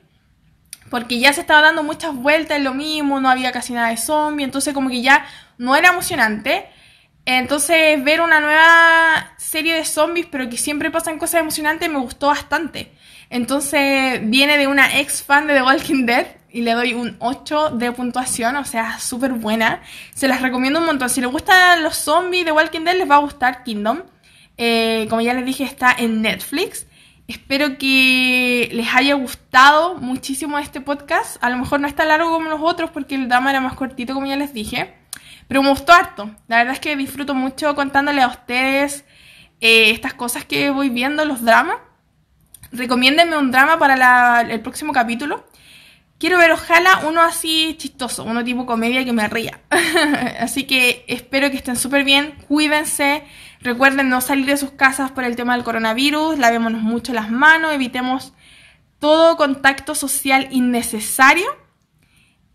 porque 0.89 1.19
ya 1.19 1.33
se 1.33 1.41
estaba 1.41 1.61
dando 1.61 1.83
muchas 1.83 2.15
vueltas 2.15 2.57
en 2.57 2.63
lo 2.63 2.73
mismo, 2.73 3.19
no 3.19 3.29
había 3.29 3.51
casi 3.51 3.73
nada 3.73 3.89
de 3.89 3.97
zombie, 3.97 4.43
entonces 4.43 4.73
como 4.73 4.89
que 4.89 5.01
ya 5.01 5.25
no 5.57 5.75
era 5.75 5.89
emocionante. 5.89 6.69
Entonces 7.25 8.03
ver 8.03 8.21
una 8.21 8.39
nueva 8.39 9.33
serie 9.37 9.73
de 9.73 9.83
zombies, 9.83 10.27
pero 10.29 10.47
que 10.47 10.57
siempre 10.57 10.91
pasan 10.91 11.17
cosas 11.17 11.41
emocionantes, 11.41 11.89
me 11.89 11.97
gustó 11.97 12.27
bastante. 12.27 12.91
Entonces 13.31 14.19
viene 14.23 14.57
de 14.59 14.67
una 14.67 14.99
ex 14.99 15.23
fan 15.23 15.47
de 15.47 15.55
The 15.55 15.63
Walking 15.63 16.05
Dead 16.05 16.27
y 16.51 16.61
le 16.61 16.73
doy 16.73 16.93
un 16.93 17.17
8 17.19 17.71
de 17.71 17.91
puntuación, 17.91 18.55
o 18.55 18.63
sea, 18.63 18.99
súper 18.99 19.33
buena. 19.33 19.81
Se 20.13 20.27
las 20.27 20.41
recomiendo 20.41 20.79
un 20.79 20.85
montón. 20.85 21.09
Si 21.09 21.19
les 21.19 21.29
gustan 21.29 21.83
los 21.83 21.97
zombies 21.97 22.45
de 22.45 22.51
Walking 22.51 22.81
Dead, 22.81 22.95
les 22.95 23.09
va 23.09 23.15
a 23.15 23.19
gustar 23.19 23.63
Kingdom. 23.63 24.03
Eh, 24.57 25.07
como 25.09 25.21
ya 25.21 25.33
les 25.33 25.45
dije, 25.45 25.63
está 25.63 25.93
en 25.97 26.21
Netflix. 26.21 26.87
Espero 27.27 27.77
que 27.77 28.69
les 28.71 28.93
haya 28.93 29.15
gustado 29.15 29.95
muchísimo 29.95 30.59
este 30.59 30.81
podcast. 30.81 31.43
A 31.43 31.49
lo 31.49 31.57
mejor 31.57 31.79
no 31.79 31.87
está 31.87 32.05
largo 32.05 32.29
como 32.29 32.49
los 32.49 32.61
otros 32.61 32.91
porque 32.91 33.15
el 33.15 33.27
drama 33.27 33.49
era 33.49 33.61
más 33.61 33.73
cortito, 33.73 34.13
como 34.13 34.27
ya 34.27 34.35
les 34.35 34.53
dije. 34.53 34.93
Pero 35.47 35.63
me 35.63 35.69
gustó 35.69 35.93
harto. 35.93 36.29
La 36.47 36.57
verdad 36.57 36.73
es 36.73 36.79
que 36.79 36.95
disfruto 36.95 37.33
mucho 37.33 37.75
contándole 37.75 38.21
a 38.21 38.27
ustedes 38.27 39.05
eh, 39.61 39.91
estas 39.91 40.13
cosas 40.13 40.45
que 40.45 40.69
voy 40.69 40.89
viendo, 40.89 41.25
los 41.25 41.43
dramas. 41.43 41.77
Recomiéndenme 42.71 43.37
un 43.37 43.51
drama 43.51 43.79
para 43.79 44.41
el 44.41 44.59
próximo 44.61 44.93
capítulo. 44.93 45.45
Quiero 46.17 46.37
ver, 46.37 46.51
ojalá, 46.51 47.01
uno 47.07 47.21
así 47.21 47.75
chistoso, 47.77 48.23
uno 48.23 48.43
tipo 48.43 48.65
comedia 48.65 49.03
que 49.03 49.11
me 49.11 49.27
ría. 49.27 49.59
así 50.39 50.63
que 50.63 51.03
espero 51.07 51.51
que 51.51 51.57
estén 51.57 51.75
súper 51.75 52.03
bien, 52.03 52.35
cuídense, 52.47 53.23
recuerden 53.61 54.09
no 54.09 54.21
salir 54.21 54.45
de 54.45 54.57
sus 54.57 54.71
casas 54.71 55.11
por 55.11 55.23
el 55.23 55.35
tema 55.35 55.55
del 55.55 55.63
coronavirus, 55.63 56.37
lavémonos 56.37 56.81
mucho 56.81 57.13
las 57.13 57.29
manos, 57.29 57.73
evitemos 57.73 58.33
todo 58.99 59.37
contacto 59.37 59.95
social 59.95 60.47
innecesario. 60.51 61.45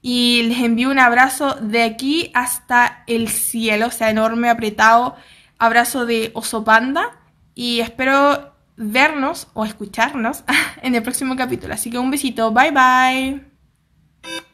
Y 0.02 0.44
les 0.44 0.58
envío 0.60 0.90
un 0.90 0.98
abrazo 0.98 1.56
de 1.60 1.82
aquí 1.82 2.30
hasta 2.34 3.04
el 3.06 3.28
cielo, 3.28 3.88
o 3.88 3.90
sea, 3.90 4.08
enorme, 4.08 4.48
apretado, 4.48 5.14
abrazo 5.58 6.06
de 6.06 6.30
oso 6.34 6.64
panda. 6.64 7.20
Y 7.54 7.80
espero 7.80 8.54
vernos 8.76 9.48
o 9.52 9.64
escucharnos 9.64 10.42
en 10.82 10.94
el 10.94 11.02
próximo 11.02 11.36
capítulo. 11.36 11.74
Así 11.74 11.90
que 11.90 11.98
un 11.98 12.10
besito, 12.10 12.50
bye 12.50 12.70
bye. 12.72 14.49